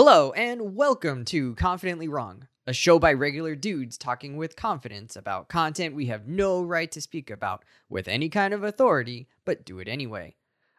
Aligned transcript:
Hello, 0.00 0.30
and 0.34 0.76
welcome 0.76 1.24
to 1.24 1.56
Confidently 1.56 2.06
Wrong, 2.06 2.46
a 2.68 2.72
show 2.72 3.00
by 3.00 3.12
regular 3.12 3.56
dudes 3.56 3.98
talking 3.98 4.36
with 4.36 4.54
confidence 4.54 5.16
about 5.16 5.48
content 5.48 5.96
we 5.96 6.06
have 6.06 6.28
no 6.28 6.62
right 6.62 6.88
to 6.92 7.00
speak 7.00 7.30
about 7.30 7.64
with 7.88 8.06
any 8.06 8.28
kind 8.28 8.54
of 8.54 8.62
authority, 8.62 9.26
but 9.44 9.64
do 9.64 9.80
it 9.80 9.88
anyway. 9.88 10.36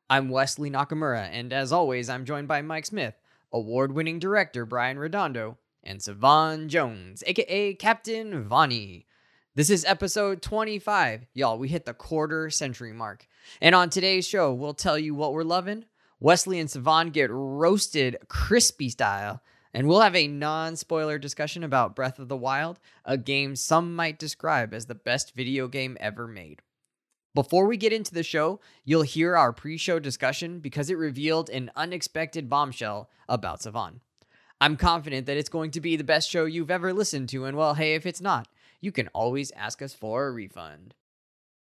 I'm 0.10 0.30
Wesley 0.30 0.72
Nakamura, 0.72 1.28
and 1.34 1.52
as 1.52 1.74
always, 1.74 2.08
I'm 2.08 2.24
joined 2.24 2.48
by 2.48 2.62
Mike 2.62 2.86
Smith, 2.86 3.16
award 3.52 3.92
winning 3.92 4.20
director 4.20 4.66
Brian 4.66 4.98
Redondo, 4.98 5.58
and 5.84 6.02
Savon 6.02 6.70
Jones, 6.70 7.22
aka 7.28 7.74
Captain 7.74 8.46
Vonnie. 8.46 9.06
This 9.54 9.70
is 9.70 9.84
episode 9.84 10.42
25. 10.42 11.26
Y'all, 11.34 11.60
we 11.60 11.68
hit 11.68 11.84
the 11.84 11.94
quarter 11.94 12.50
century 12.50 12.94
mark. 12.94 13.28
And 13.60 13.76
on 13.76 13.90
today's 13.90 14.26
show, 14.26 14.54
we'll 14.54 14.74
tell 14.74 14.98
you 14.98 15.14
what 15.14 15.34
we're 15.34 15.44
loving. 15.44 15.84
Wesley 16.20 16.60
and 16.60 16.70
Savon 16.70 17.12
get 17.12 17.30
roasted 17.32 18.18
crispy 18.28 18.90
style. 18.90 19.42
And 19.74 19.88
we'll 19.88 20.02
have 20.02 20.16
a 20.16 20.28
non 20.28 20.76
spoiler 20.76 21.20
discussion 21.20 21.64
about 21.64 21.96
Breath 21.96 22.18
of 22.18 22.28
the 22.28 22.36
Wild, 22.36 22.80
a 23.06 23.18
game 23.18 23.56
some 23.56 23.96
might 23.96 24.18
describe 24.18 24.74
as 24.74 24.88
the 24.88 24.96
best 24.96 25.36
video 25.36 25.68
game 25.68 25.96
ever 26.00 26.28
made. 26.28 26.64
Before 27.36 27.68
we 27.68 27.78
get 27.78 27.94
into 27.94 28.14
the 28.14 28.24
show, 28.24 28.60
you'll 28.84 29.04
hear 29.04 29.38
our 29.38 29.54
pre 29.54 29.78
show 29.78 30.00
discussion 30.00 30.60
because 30.60 30.90
it 30.90 30.98
revealed 30.98 31.50
an 31.52 31.70
unexpected 31.76 32.50
bombshell 32.50 33.10
about 33.28 33.62
Savon. 33.62 34.02
I'm 34.60 34.76
confident 34.76 35.28
that 35.28 35.38
it's 35.38 35.50
going 35.50 35.72
to 35.72 35.82
be 35.82 35.96
the 35.96 36.04
best 36.04 36.30
show 36.30 36.46
you've 36.46 36.72
ever 36.72 36.92
listened 36.92 37.30
to, 37.30 37.46
and 37.46 37.56
well, 37.56 37.76
hey, 37.76 37.94
if 37.94 38.06
it's 38.08 38.20
not, 38.20 38.48
you 38.82 38.92
can 38.92 39.08
always 39.10 39.52
ask 39.52 39.82
us 39.82 39.94
for 39.94 40.26
a 40.26 40.32
refund. 40.32 40.96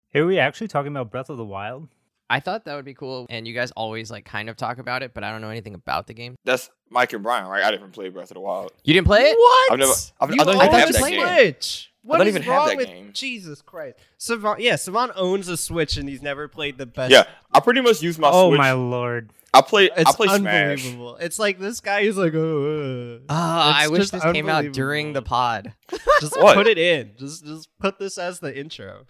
Hey, 0.09 0.21
are 0.21 0.27
we 0.27 0.39
actually 0.39 0.69
talking 0.69 0.93
about 0.93 1.11
Breath 1.11 1.31
of 1.31 1.37
the 1.37 1.45
Wild? 1.45 1.89
I 2.33 2.41
thought 2.41 2.65
that 2.65 2.75
would 2.77 2.85
be 2.85 2.95
cool, 2.95 3.27
and 3.29 3.47
you 3.47 3.53
guys 3.55 3.71
always 3.73 4.11
like 4.11 4.25
kind 4.25 4.49
of 4.49 4.57
talk 4.57 4.79
about 4.79 5.03
it, 5.03 5.13
but 5.15 5.23
I 5.23 5.31
don't 5.31 5.41
know 5.43 5.51
anything 5.51 5.75
about 5.75 6.07
the 6.07 6.15
game. 6.15 6.35
That's 6.45 6.71
Mike 6.91 7.13
and 7.13 7.23
Brian, 7.23 7.47
right? 7.47 7.63
I 7.63 7.71
didn't 7.71 7.91
play 7.93 8.09
Breath 8.09 8.31
of 8.31 8.35
the 8.37 8.41
Wild. 8.41 8.73
You 8.85 8.95
didn't 8.95 9.07
play 9.07 9.21
it? 9.23 9.37
What? 9.39 9.73
I've 9.73 9.79
never- 9.79 9.93
I've- 10.21 10.35
You 10.35 10.41
I 10.41 10.45
don't 10.45 10.55
even 10.57 10.67
own 10.69 10.75
have 10.81 10.89
a 10.89 10.93
that 10.93 11.11
game. 11.11 11.21
Switch. 11.27 11.89
What 12.05 12.19
don't 12.19 12.27
is 12.27 12.35
even 12.35 12.43
have 12.43 12.67
that 12.69 12.77
with 12.77 12.87
game. 12.89 13.11
Jesus 13.13 13.63
Christ? 13.63 13.97
Savon, 14.19 14.57
yeah, 14.59 14.75
Savon 14.77 15.13
owns 15.15 15.47
a 15.49 15.57
Switch 15.57 15.97
and 15.97 16.09
he's 16.09 16.21
never 16.23 16.49
played 16.49 16.77
the 16.79 16.87
best. 16.87 17.13
Yeah, 17.13 17.25
I 17.53 17.61
pretty 17.61 17.81
much 17.81 18.03
use 18.03 18.19
my 18.19 18.29
Switch. 18.29 18.35
oh 18.35 18.49
Switch. 18.51 18.59
my 18.59 18.73
lord! 18.73 19.31
I 19.55 19.61
play. 19.61 19.91
I 19.91 20.01
it's 20.01 20.17
play 20.17 20.27
Smash. 20.27 20.81
unbelievable. 20.81 21.17
It's 21.17 21.39
like 21.39 21.59
this 21.61 21.81
guy 21.81 22.01
is 22.01 22.17
like, 22.17 22.33
oh, 22.35 23.19
uh. 23.21 23.27
Ah, 23.29 23.83
I 23.83 23.89
wish 23.89 24.11
this 24.11 24.23
came 24.23 24.49
out 24.49 24.73
during 24.73 25.13
the 25.13 25.23
pod. 25.23 25.75
just 26.21 26.37
What? 26.41 26.55
put 26.57 26.67
it 26.67 26.79
in. 26.79 27.13
Just 27.19 27.45
just 27.45 27.69
put 27.79 27.99
this 28.01 28.17
as 28.19 28.41
the 28.41 28.59
intro. 28.59 29.05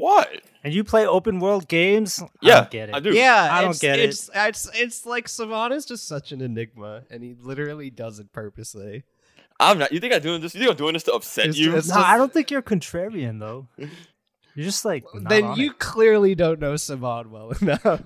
What? 0.00 0.28
And 0.64 0.72
you 0.74 0.84
play 0.84 1.06
open 1.06 1.38
world 1.40 1.68
games? 1.68 2.20
I 2.22 2.28
Yeah, 2.40 2.54
don't 2.60 2.70
get 2.70 2.88
it. 2.90 2.94
I 2.94 3.00
do. 3.00 3.14
Yeah, 3.14 3.48
I 3.50 3.60
don't 3.62 3.70
it's, 3.70 3.78
get 3.80 3.98
it. 3.98 4.08
it's, 4.08 4.30
It's 4.34 4.70
it's 4.74 5.06
like 5.06 5.28
Savon 5.28 5.72
is 5.72 5.84
just 5.86 6.06
such 6.06 6.32
an 6.32 6.40
enigma, 6.40 7.02
and 7.10 7.22
he 7.22 7.34
literally 7.40 7.90
does 7.90 8.18
it 8.18 8.32
purposely. 8.32 9.04
I'm 9.60 9.78
not. 9.78 9.92
You 9.92 9.98
think 10.00 10.14
I'm 10.14 10.22
doing 10.22 10.40
this? 10.40 10.54
You 10.54 10.60
think 10.60 10.70
I'm 10.70 10.76
doing 10.76 10.92
this 10.92 11.02
to 11.04 11.12
upset 11.14 11.46
It's 11.46 11.58
you? 11.58 11.72
just- 11.72 11.88
No, 11.88 11.96
I 11.96 12.16
don't 12.16 12.32
think 12.32 12.50
you're 12.50 12.62
contrarian 12.62 13.40
though. 13.40 13.66
You're 14.58 14.64
just 14.64 14.84
like 14.84 15.04
not 15.14 15.28
then 15.28 15.44
on 15.44 15.56
you 15.56 15.70
it. 15.70 15.78
clearly 15.78 16.34
don't 16.34 16.58
know 16.58 16.74
Savon 16.74 17.30
well 17.30 17.50
enough. 17.60 18.02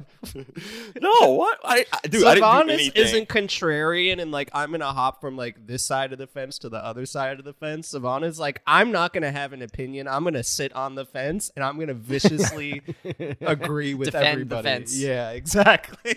no. 1.01 1.31
What? 1.33 1.59
I, 1.65 1.87
I 1.91 2.07
dude. 2.09 2.25
I 2.25 2.35
didn't 2.35 2.67
do 2.67 2.73
is, 2.75 2.81
anything. 2.81 3.03
isn't 3.03 3.29
contrarian 3.31 4.21
and 4.21 4.31
like 4.31 4.51
I'm 4.53 4.71
gonna 4.71 4.93
hop 4.93 5.23
from 5.23 5.35
like 5.37 5.67
this 5.67 5.83
side 5.83 6.13
of 6.13 6.19
the 6.19 6.27
fence 6.27 6.59
to 6.59 6.69
the 6.69 6.77
other 6.85 7.07
side 7.07 7.39
of 7.39 7.47
the 7.47 7.55
fence. 7.55 7.89
Savon 7.89 8.23
is 8.23 8.39
like 8.39 8.61
I'm 8.67 8.93
not 8.93 9.15
gonna 9.15 9.33
have 9.33 9.55
an 9.55 9.63
opinion. 9.63 10.07
I'm 10.09 10.25
gonna 10.25 10.45
sit 10.45 10.75
on 10.75 10.95
the 10.95 11.07
fence 11.07 11.51
and 11.57 11.65
I'm 11.65 11.79
gonna 11.79 11.95
viciously 11.95 12.83
agree 13.41 13.95
with 13.95 14.09
Defend 14.09 14.25
the 14.25 14.29
everybody. 14.31 14.63
fence. 14.69 14.99
Yeah, 14.99 15.31
exactly. 15.31 16.17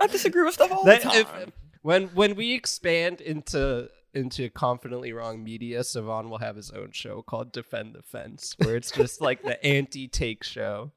I 0.00 0.08
disagree 0.08 0.42
with 0.42 0.54
stuff 0.54 0.72
all 0.72 0.82
That- 0.84 1.02
the 1.02 1.08
time. 1.08 1.20
if- 1.20 1.52
when 1.82 2.08
when 2.08 2.34
we 2.36 2.52
expand 2.54 3.20
into 3.20 3.88
into 4.14 4.48
confidently 4.50 5.12
wrong 5.12 5.42
media, 5.42 5.82
Savon 5.84 6.28
will 6.30 6.38
have 6.38 6.56
his 6.56 6.70
own 6.70 6.90
show 6.92 7.22
called 7.22 7.52
Defend 7.52 7.94
the 7.94 8.02
Fence, 8.02 8.54
where 8.58 8.76
it's 8.76 8.90
just 8.90 9.20
like 9.20 9.42
the 9.42 9.62
anti-take 9.66 10.44
show. 10.44 10.92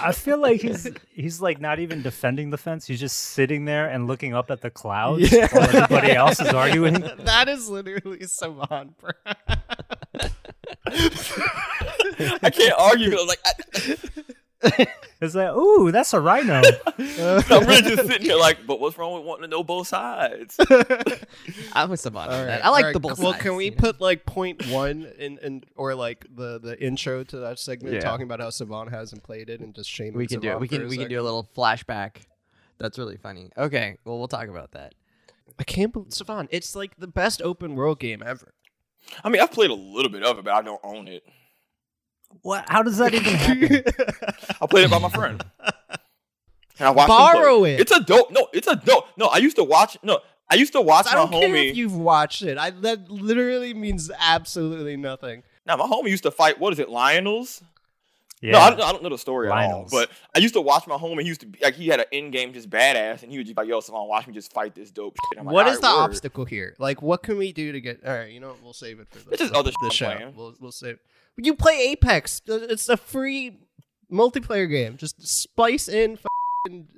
I 0.00 0.12
feel 0.12 0.38
like 0.38 0.60
he's 0.62 0.88
he's 1.10 1.40
like 1.40 1.60
not 1.60 1.78
even 1.78 2.02
defending 2.02 2.50
the 2.50 2.58
fence. 2.58 2.86
He's 2.86 3.00
just 3.00 3.16
sitting 3.16 3.64
there 3.64 3.86
and 3.88 4.06
looking 4.06 4.34
up 4.34 4.50
at 4.50 4.60
the 4.60 4.70
clouds 4.70 5.30
Yeah. 5.32 5.48
while 5.52 5.64
everybody 5.64 6.12
else 6.12 6.40
is 6.40 6.48
arguing. 6.48 6.94
that 7.20 7.48
is 7.48 7.68
literally 7.68 8.26
Savon. 8.26 8.94
bro. 9.00 9.10
I 12.42 12.50
can't 12.50 12.74
argue. 12.78 13.16
I'm 13.18 13.26
like, 13.26 13.40
I, 13.44 13.54
It's 15.22 15.34
like, 15.34 15.50
ooh, 15.54 15.92
that's 15.92 16.14
a 16.14 16.20
rhino. 16.20 16.62
I'm 16.98 17.66
really 17.66 17.82
just 17.82 18.06
sitting 18.06 18.22
here 18.22 18.36
like, 18.36 18.66
but 18.66 18.80
what's 18.80 18.96
wrong 18.96 19.12
with 19.12 19.24
wanting 19.24 19.42
to 19.42 19.48
know 19.48 19.62
both 19.62 19.86
sides? 19.88 20.56
I'm 21.74 21.90
with 21.90 22.00
Savon 22.00 22.30
on 22.30 22.46
that. 22.46 22.64
I 22.64 22.70
like 22.70 22.86
all 22.86 22.92
the 22.92 22.98
right. 23.00 23.02
both 23.02 23.18
Well, 23.18 23.32
sides, 23.32 23.42
can 23.42 23.56
we 23.56 23.66
you 23.66 23.70
know? 23.72 23.76
put 23.76 24.00
like 24.00 24.24
point 24.24 24.66
one 24.68 25.12
in, 25.18 25.36
in 25.38 25.64
or 25.76 25.94
like 25.94 26.24
the 26.34 26.58
the 26.58 26.82
intro 26.82 27.22
to 27.24 27.36
that 27.40 27.58
segment 27.58 27.96
Yeah. 27.96 28.00
talking 28.00 28.24
about 28.24 28.40
how 28.40 28.48
Savon 28.48 28.88
hasn't 28.88 29.22
played 29.22 29.50
it 29.50 29.60
and 29.60 29.74
just 29.74 29.90
shaming 29.90 30.14
We 30.16 30.26
can 30.26 30.40
do 30.40 30.48
it. 30.48 30.50
Savon 30.52 30.60
We 30.62 30.68
for 30.68 30.74
can 30.76 30.84
a 30.86 30.88
we 30.88 30.96
can 30.96 31.08
do 31.08 31.20
a 31.20 31.22
little 31.22 31.46
flashback. 31.54 32.22
That's 32.78 32.98
really 32.98 33.18
funny. 33.18 33.50
Okay, 33.58 33.98
well 34.06 34.18
we'll 34.18 34.26
talk 34.28 34.48
about 34.48 34.72
that. 34.72 34.94
I 35.58 35.64
can't 35.64 35.92
believe 35.92 36.14
Savon. 36.14 36.48
It's 36.50 36.74
like 36.74 36.96
the 36.96 37.06
best 37.08 37.42
open 37.42 37.74
world 37.74 38.00
game 38.00 38.22
ever. 38.24 38.54
I 39.22 39.28
mean, 39.28 39.42
I've 39.42 39.52
played 39.52 39.70
a 39.70 39.74
little 39.74 40.10
bit 40.10 40.22
of 40.22 40.38
it, 40.38 40.44
but 40.46 40.54
I 40.54 40.62
don't 40.62 40.80
own 40.82 41.08
it. 41.08 41.24
What? 42.42 42.64
How 42.68 42.82
does 42.82 42.98
that 42.98 43.12
even 43.14 43.34
happen? 43.34 43.82
I 44.60 44.66
played 44.66 44.84
it 44.84 44.90
by 44.90 44.98
my 44.98 45.10
friend. 45.10 45.44
And 46.78 46.86
I 46.88 46.92
watched. 46.92 47.08
Borrow 47.08 47.64
it. 47.64 47.78
It's 47.78 47.92
a 47.92 48.00
dope. 48.00 48.30
No, 48.30 48.48
it's 48.54 48.66
a 48.66 48.74
dope. 48.74 49.04
No, 49.18 49.26
I 49.26 49.36
used 49.36 49.56
to 49.56 49.64
watch. 49.64 49.98
No, 50.02 50.20
I 50.48 50.54
used 50.54 50.72
to 50.72 50.80
watch 50.80 51.06
I 51.10 51.14
my 51.14 51.30
don't 51.30 51.30
care 51.32 51.50
homie. 51.50 51.70
if 51.72 51.76
you've 51.76 51.94
watched 51.94 52.40
it. 52.40 52.56
I 52.56 52.70
that 52.70 53.10
literally 53.10 53.74
means 53.74 54.10
absolutely 54.18 54.96
nothing. 54.96 55.42
Now 55.66 55.76
my 55.76 55.84
homie 55.84 56.08
used 56.08 56.22
to 56.22 56.30
fight. 56.30 56.58
What 56.58 56.72
is 56.72 56.78
it, 56.78 56.88
Lynels? 56.88 57.62
Yeah. 58.40 58.52
No, 58.52 58.58
I 58.60 58.70
don't, 58.70 58.80
I 58.80 58.92
don't 58.92 59.02
know 59.02 59.10
the 59.10 59.18
story 59.18 59.50
at 59.50 59.52
all. 59.52 59.84
Lynels. 59.84 59.90
But 59.90 60.10
I 60.34 60.38
used 60.38 60.54
to 60.54 60.62
watch 60.62 60.86
my 60.86 60.96
homie. 60.96 61.20
He 61.20 61.28
used 61.28 61.42
to 61.42 61.46
be 61.48 61.58
like 61.62 61.74
he 61.74 61.88
had 61.88 62.00
an 62.00 62.06
in 62.12 62.30
game 62.30 62.54
just 62.54 62.70
badass, 62.70 63.22
and 63.24 63.30
he 63.30 63.36
would 63.36 63.44
just 63.46 63.54
be 63.56 63.60
like, 63.60 63.68
"Yo, 63.68 63.80
Savon, 63.80 64.08
watch 64.08 64.26
me 64.26 64.32
just 64.32 64.50
fight 64.50 64.74
this 64.74 64.90
dope 64.90 65.18
shit." 65.34 65.38
I'm 65.40 65.44
like, 65.44 65.52
what 65.52 65.66
is 65.68 65.74
right, 65.74 65.82
the 65.82 65.88
word." 65.88 66.02
obstacle 66.04 66.46
here? 66.46 66.74
Like, 66.78 67.02
what 67.02 67.22
can 67.22 67.36
we 67.36 67.52
do 67.52 67.72
to 67.72 67.80
get? 67.82 68.00
All 68.06 68.14
right, 68.14 68.32
you 68.32 68.40
know, 68.40 68.48
what? 68.48 68.62
we'll 68.62 68.72
save 68.72 69.00
it 69.00 69.08
for 69.10 69.18
the, 69.18 69.32
It's 69.32 69.40
just 69.40 69.52
the, 69.52 69.58
other 69.58 69.70
the 69.82 69.90
shit 69.90 70.08
I'm 70.08 70.12
show. 70.12 70.16
playing. 70.16 70.34
We'll 70.34 70.54
we'll 70.60 70.72
save. 70.72 70.98
You 71.42 71.54
play 71.54 71.90
Apex. 71.90 72.42
Uh, 72.48 72.54
it's 72.68 72.88
a 72.88 72.96
free 72.96 73.58
multiplayer 74.12 74.68
game. 74.68 74.96
Just 74.96 75.26
spice 75.26 75.88
in. 75.88 76.18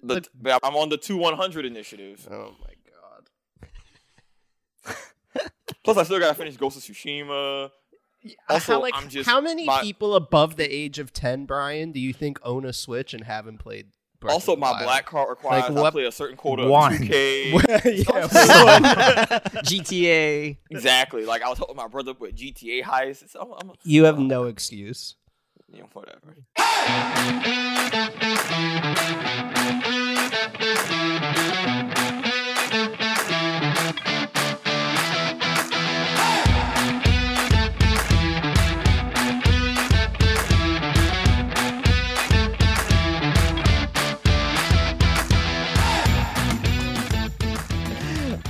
The, 0.03 0.25
the- 0.41 0.59
I'm 0.63 0.75
on 0.77 0.89
the 0.89 0.97
two 0.97 1.17
100 1.17 1.65
initiative. 1.65 2.27
oh 2.31 2.57
my 2.61 2.75
god. 4.87 5.51
Plus, 5.85 5.97
I 5.97 6.03
still 6.03 6.19
gotta 6.19 6.35
finish 6.35 6.57
Ghost 6.57 6.77
of 6.77 6.83
Tsushima. 6.83 7.71
Also, 8.49 8.75
how, 8.75 8.81
like, 8.81 8.95
I'm 8.97 9.09
just 9.09 9.29
how 9.29 9.41
many 9.41 9.65
my- 9.67 9.81
people 9.81 10.15
above 10.15 10.57
the 10.57 10.73
age 10.73 10.99
of 10.99 11.13
ten, 11.13 11.45
Brian, 11.45 11.93
do 11.93 12.01
you 12.01 12.13
think 12.13 12.39
own 12.45 12.65
a 12.65 12.73
Switch 12.73 13.15
and 13.15 13.25
haven't 13.25 13.59
played? 13.59 13.89
Breath 14.23 14.33
Also, 14.35 14.57
my 14.57 14.71
Wild? 14.71 14.85
black 14.85 15.05
card 15.07 15.29
requires 15.31 15.65
I 15.65 15.71
what- 15.73 15.93
play 15.93 16.05
a 16.05 16.13
certain 16.13 16.37
quota 16.37 16.67
One. 16.67 16.95
of 16.95 17.01
2K. 17.01 17.51
yeah, 18.07 19.39
GTA. 19.65 20.57
exactly. 20.71 21.25
Like 21.27 21.43
I 21.43 21.49
was 21.49 21.59
helping 21.59 21.77
my 21.77 21.89
brother 21.89 22.15
with 22.19 22.35
GTA 22.37 22.83
heist. 22.85 23.23
It's, 23.23 23.35
I'm, 23.35 23.53
I'm, 23.53 23.73
you 23.83 24.05
have 24.05 24.19
no 24.19 24.45
excuse. 24.45 25.17
you 25.73 25.81
know, 25.81 25.89
whatever. 25.93 26.37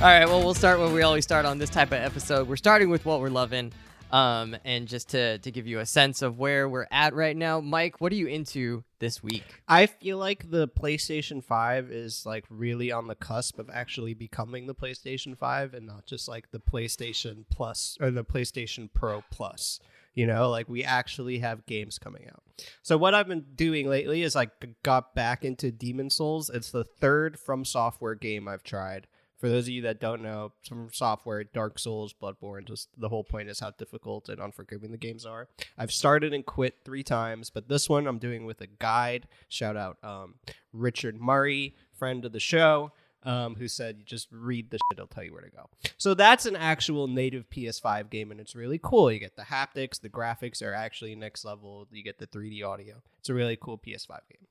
All 0.03 0.09
right, 0.09 0.25
well, 0.25 0.43
we'll 0.43 0.53
start 0.53 0.79
where 0.79 0.89
we 0.89 1.01
always 1.01 1.23
start 1.23 1.45
on 1.45 1.59
this 1.59 1.69
type 1.69 1.93
of 1.93 1.93
episode. 1.93 2.49
We're 2.49 2.57
starting 2.57 2.89
with 2.89 3.05
what 3.05 3.21
we're 3.21 3.29
loving. 3.29 3.71
Um, 4.11 4.53
and 4.65 4.85
just 4.85 5.11
to, 5.11 5.37
to 5.37 5.49
give 5.49 5.65
you 5.65 5.79
a 5.79 5.85
sense 5.85 6.21
of 6.21 6.37
where 6.37 6.67
we're 6.67 6.87
at 6.91 7.13
right 7.13 7.37
now, 7.37 7.61
Mike, 7.61 8.01
what 8.01 8.11
are 8.11 8.15
you 8.15 8.27
into 8.27 8.83
this 8.99 9.23
week? 9.23 9.45
I 9.65 9.85
feel 9.85 10.17
like 10.17 10.51
the 10.51 10.67
PlayStation 10.67 11.41
5 11.41 11.89
is 11.89 12.25
like 12.25 12.43
really 12.49 12.91
on 12.91 13.07
the 13.07 13.15
cusp 13.15 13.59
of 13.59 13.69
actually 13.69 14.13
becoming 14.13 14.67
the 14.67 14.75
PlayStation 14.75 15.37
5 15.37 15.73
and 15.73 15.87
not 15.87 16.05
just 16.05 16.27
like 16.27 16.51
the 16.51 16.59
PlayStation 16.59 17.45
Plus 17.49 17.97
or 18.01 18.11
the 18.11 18.25
PlayStation 18.25 18.89
Pro 18.93 19.23
Plus. 19.31 19.79
You 20.15 20.27
know, 20.27 20.49
like 20.49 20.67
we 20.67 20.83
actually 20.83 21.39
have 21.39 21.65
games 21.65 21.97
coming 21.97 22.27
out. 22.27 22.43
So 22.81 22.97
what 22.97 23.13
I've 23.13 23.29
been 23.29 23.45
doing 23.55 23.87
lately 23.87 24.23
is 24.23 24.35
I 24.35 24.47
got 24.83 25.15
back 25.15 25.45
into 25.45 25.71
Demon 25.71 26.09
Souls. 26.09 26.49
It's 26.49 26.71
the 26.71 26.83
third 26.83 27.37
FromSoftware 27.37 28.19
game 28.19 28.49
I've 28.49 28.63
tried. 28.63 29.07
For 29.43 29.49
those 29.49 29.65
of 29.65 29.73
you 29.73 29.81
that 29.81 29.99
don't 29.99 30.21
know, 30.21 30.53
FromSoftware, 30.65 31.45
Dark 31.53 31.77
Souls, 31.77 32.13
Bloodborne, 32.13 32.65
just 32.65 32.87
the 32.97 33.09
whole 33.09 33.25
point 33.25 33.49
is 33.49 33.59
how 33.59 33.71
difficult 33.71 34.29
and 34.29 34.39
unforgiving 34.39 34.91
the 34.91 34.97
games 34.97 35.25
are. 35.25 35.49
I've 35.77 35.91
started 35.91 36.33
and 36.33 36.45
quit 36.45 36.77
three 36.85 37.03
times, 37.03 37.49
but 37.49 37.67
this 37.67 37.89
one 37.89 38.07
I'm 38.07 38.19
doing 38.19 38.45
with 38.45 38.61
a 38.61 38.67
guide. 38.67 39.27
Shout 39.49 39.75
out 39.75 39.97
um, 40.01 40.35
Richard 40.71 41.19
Murray, 41.19 41.75
friend 41.91 42.23
of 42.23 42.31
the 42.31 42.39
show. 42.39 42.93
um, 43.23 43.55
who 43.55 43.67
said, 43.67 43.97
"You 43.97 44.05
just 44.05 44.29
read 44.31 44.69
the 44.69 44.77
shit; 44.77 44.97
it'll 44.97 45.07
tell 45.07 45.25
you 45.25 45.33
where 45.33 45.41
to 45.41 45.49
go." 45.49 45.69
So 45.97 46.13
that's 46.13 46.45
an 46.45 46.55
actual 46.55 47.07
native 47.07 47.49
PS5 47.49 48.09
game, 48.09 48.31
and 48.31 48.39
it's 48.39 48.55
really 48.55 48.79
cool. 48.81 49.11
You 49.11 49.19
get 49.19 49.35
the 49.35 49.43
haptics, 49.43 49.99
the 49.99 50.07
graphics 50.09 50.61
are 50.61 50.73
actually 50.73 51.15
next 51.15 51.43
level. 51.43 51.85
You 51.91 52.01
get 52.01 52.17
the 52.17 52.27
3D 52.27 52.65
audio. 52.65 53.01
It's 53.19 53.27
a 53.27 53.33
really 53.33 53.57
cool 53.57 53.77
PS5 53.77 54.19
game. 54.29 54.47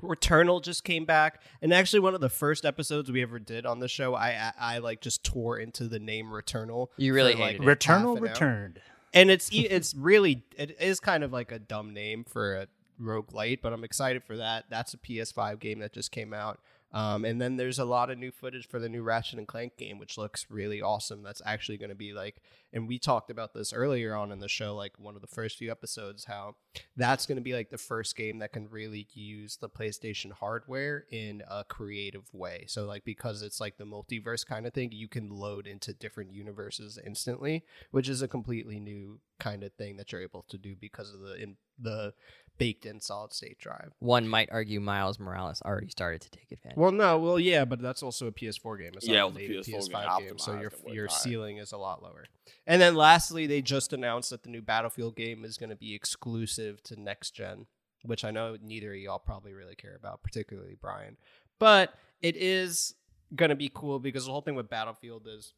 Returnal 0.00 0.62
just 0.62 0.84
came 0.84 1.04
back, 1.04 1.40
and 1.60 1.72
actually 1.72 2.00
one 2.00 2.14
of 2.14 2.20
the 2.20 2.28
first 2.28 2.64
episodes 2.64 3.10
we 3.10 3.22
ever 3.22 3.38
did 3.38 3.66
on 3.66 3.78
the 3.80 3.88
show, 3.88 4.14
I 4.14 4.30
I, 4.30 4.52
I 4.58 4.78
like 4.78 5.00
just 5.00 5.24
tore 5.24 5.58
into 5.58 5.86
the 5.88 5.98
name 5.98 6.26
Returnal. 6.26 6.88
You 6.96 7.14
really 7.14 7.34
for, 7.34 7.38
like, 7.40 7.50
hated 7.52 7.68
it. 7.68 7.78
Returnal 7.78 7.92
half 7.92 8.02
an 8.02 8.06
hour. 8.08 8.32
returned. 8.32 8.80
and 9.14 9.30
it's 9.30 9.52
e- 9.52 9.68
it's 9.68 9.94
really 9.94 10.42
it 10.56 10.76
is 10.80 10.98
kind 10.98 11.22
of 11.22 11.32
like 11.32 11.52
a 11.52 11.58
dumb 11.58 11.92
name 11.94 12.24
for 12.24 12.54
a 12.54 12.66
roguelite, 13.00 13.60
but 13.62 13.72
I'm 13.72 13.84
excited 13.84 14.24
for 14.24 14.36
that. 14.36 14.64
That's 14.70 14.94
a 14.94 14.98
PS5 14.98 15.58
game 15.60 15.80
that 15.80 15.92
just 15.92 16.10
came 16.10 16.32
out. 16.32 16.60
Um, 16.92 17.24
and 17.24 17.40
then 17.40 17.56
there's 17.56 17.78
a 17.78 17.84
lot 17.84 18.10
of 18.10 18.18
new 18.18 18.30
footage 18.30 18.68
for 18.68 18.78
the 18.78 18.88
new 18.88 19.02
Ratchet 19.02 19.38
and 19.38 19.48
Clank 19.48 19.76
game, 19.76 19.98
which 19.98 20.18
looks 20.18 20.46
really 20.50 20.82
awesome. 20.82 21.22
That's 21.22 21.42
actually 21.44 21.78
going 21.78 21.90
to 21.90 21.96
be 21.96 22.12
like, 22.12 22.36
and 22.72 22.88
we 22.88 22.98
talked 22.98 23.30
about 23.30 23.54
this 23.54 23.72
earlier 23.72 24.14
on 24.14 24.32
in 24.32 24.40
the 24.40 24.48
show, 24.48 24.74
like 24.74 24.98
one 24.98 25.14
of 25.14 25.20
the 25.20 25.26
first 25.26 25.56
few 25.56 25.70
episodes, 25.70 26.24
how 26.24 26.56
that's 26.96 27.26
going 27.26 27.36
to 27.36 27.42
be 27.42 27.54
like 27.54 27.70
the 27.70 27.78
first 27.78 28.16
game 28.16 28.38
that 28.38 28.52
can 28.52 28.68
really 28.70 29.06
use 29.14 29.56
the 29.56 29.68
PlayStation 29.68 30.32
hardware 30.32 31.04
in 31.10 31.42
a 31.48 31.64
creative 31.64 32.32
way. 32.32 32.64
So, 32.68 32.84
like, 32.84 33.04
because 33.04 33.42
it's 33.42 33.60
like 33.60 33.76
the 33.76 33.84
multiverse 33.84 34.46
kind 34.46 34.66
of 34.66 34.74
thing, 34.74 34.90
you 34.92 35.08
can 35.08 35.30
load 35.30 35.66
into 35.66 35.92
different 35.92 36.32
universes 36.32 36.98
instantly, 37.04 37.64
which 37.90 38.08
is 38.08 38.22
a 38.22 38.28
completely 38.28 38.80
new 38.80 39.20
kind 39.38 39.64
of 39.64 39.72
thing 39.74 39.96
that 39.96 40.12
you're 40.12 40.22
able 40.22 40.44
to 40.48 40.56
do 40.56 40.76
because 40.80 41.12
of 41.12 41.20
the 41.20 41.34
in 41.34 41.56
the 41.78 42.14
baked 42.58 42.86
in 42.86 43.00
solid 43.00 43.32
state 43.32 43.58
drive. 43.58 43.92
One 43.98 44.28
might 44.28 44.48
argue 44.52 44.78
Miles 44.80 45.18
Morales 45.18 45.60
already 45.62 45.88
started 45.88 46.20
to 46.22 46.30
take 46.30 46.52
advantage. 46.52 46.76
Well, 46.78 46.92
no, 46.92 47.18
well, 47.18 47.38
yeah, 47.40 47.64
but 47.64 47.80
that's 47.80 48.02
also 48.02 48.26
a 48.26 48.32
PS4 48.32 48.78
game. 48.78 48.92
It's 48.94 49.06
Yeah, 49.06 49.20
not 49.20 49.20
it 49.20 49.22
a 49.22 49.26
was 49.26 49.36
a 49.36 49.38
native 49.38 49.64
PS4 49.66 49.68
game, 49.68 49.80
PS5 49.90 50.18
game, 50.18 50.38
so 50.38 50.52
your 50.52 50.60
your 50.60 51.04
whatnot. 51.04 51.10
ceiling 51.20 51.56
is 51.58 51.72
a 51.72 51.76
lot 51.78 52.02
lower. 52.02 52.24
And 52.66 52.80
then 52.80 52.94
lastly, 52.94 53.46
they 53.46 53.62
just 53.62 53.92
announced 53.92 54.30
that 54.30 54.42
the 54.44 54.50
new 54.50 54.62
Battlefield 54.62 55.16
game 55.16 55.44
is 55.44 55.56
going 55.56 55.70
to 55.70 55.76
be 55.76 55.94
exclusive 55.94 56.82
to 56.84 57.00
next 57.00 57.32
gen, 57.32 57.66
which 58.04 58.24
I 58.24 58.30
know 58.30 58.56
neither 58.62 58.92
of 58.92 58.98
y'all 58.98 59.18
probably 59.18 59.52
really 59.52 59.74
care 59.74 59.96
about, 59.96 60.22
particularly 60.22 60.76
Brian. 60.80 61.16
But 61.58 61.94
it 62.20 62.36
is 62.36 62.94
going 63.34 63.48
to 63.50 63.56
be 63.56 63.70
cool 63.72 63.98
because 63.98 64.26
the 64.26 64.30
whole 64.32 64.40
thing 64.42 64.54
with 64.54 64.68
Battlefield 64.68 65.26
is 65.26 65.54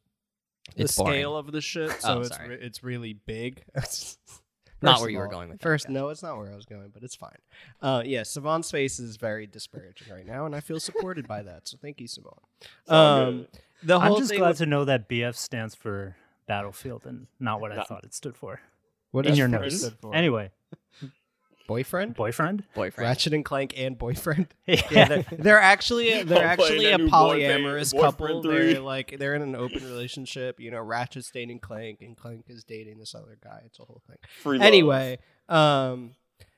the 0.76 0.84
It's 0.84 0.96
boring. 0.96 1.12
scale 1.14 1.36
of 1.36 1.52
the 1.52 1.60
shit. 1.60 1.90
Oh, 1.92 1.98
so 2.00 2.08
Oh, 2.14 2.20
it's 2.22 2.38
re- 2.40 2.58
it's 2.60 2.82
really 2.84 3.12
big. 3.12 3.64
Not 4.84 5.00
where 5.00 5.08
of 5.08 5.12
you 5.12 5.18
were 5.18 5.28
going 5.28 5.48
with 5.48 5.60
First, 5.60 5.86
gotcha. 5.86 5.92
no, 5.94 6.08
it's 6.10 6.22
not 6.22 6.36
where 6.36 6.50
I 6.52 6.54
was 6.54 6.66
going, 6.66 6.90
but 6.92 7.02
it's 7.02 7.14
fine. 7.16 7.38
Uh, 7.82 8.02
yeah, 8.04 8.22
Savon's 8.22 8.70
face 8.70 8.98
is 8.98 9.16
very 9.16 9.46
disparaging 9.46 10.12
right 10.12 10.26
now, 10.26 10.46
and 10.46 10.54
I 10.54 10.60
feel 10.60 10.78
supported 10.80 11.26
by 11.28 11.42
that. 11.42 11.66
So 11.68 11.76
thank 11.80 12.00
you, 12.00 12.08
Savon. 12.08 12.38
Um, 12.88 13.46
the 13.82 13.98
whole 14.00 14.14
I'm 14.14 14.18
just 14.20 14.30
thing 14.30 14.38
glad 14.40 14.48
with- 14.50 14.58
to 14.58 14.66
know 14.66 14.84
that 14.84 15.08
BF 15.08 15.34
stands 15.36 15.74
for 15.74 16.16
Battlefield 16.46 17.06
and 17.06 17.26
not 17.40 17.60
what 17.60 17.72
I 17.72 17.76
Not- 17.76 17.88
thought 17.88 18.04
it 18.04 18.14
stood 18.14 18.36
for. 18.36 18.60
what 19.10 19.26
in 19.26 19.34
your 19.36 19.48
friend 19.48 19.62
notes. 19.62 19.90
Anyway, 20.12 20.50
boyfriend, 21.66 22.14
boyfriend. 22.14 22.64
Boyfriend. 22.74 23.08
Ratchet 23.08 23.32
and 23.34 23.44
Clank, 23.44 23.74
and 23.76 23.96
boyfriend. 23.98 24.48
Yeah. 24.66 24.80
Yeah, 24.90 25.04
they're, 25.08 25.24
they're 25.32 25.60
actually 25.60 26.22
they're 26.24 26.44
actually 26.44 26.86
that 26.86 27.00
a 27.00 27.04
polyamorous 27.04 27.92
boyfriend 27.92 28.18
couple. 28.18 28.42
three. 28.42 28.72
They're 28.74 28.80
like 28.82 29.16
they're 29.18 29.34
in 29.34 29.42
an 29.42 29.54
open 29.56 29.84
relationship. 29.84 30.60
You 30.60 30.70
know, 30.70 30.80
Ratchet's 30.80 31.30
dating 31.30 31.60
Clank, 31.60 32.00
and 32.00 32.16
Clank 32.16 32.46
is 32.48 32.64
dating 32.64 32.98
this 32.98 33.14
other 33.14 33.36
guy. 33.42 33.62
It's 33.66 33.78
a 33.78 33.84
whole 33.84 34.02
thing. 34.06 34.16
Free 34.42 34.58
love. 34.58 34.66
anyway 34.66 35.18
um 35.50 36.12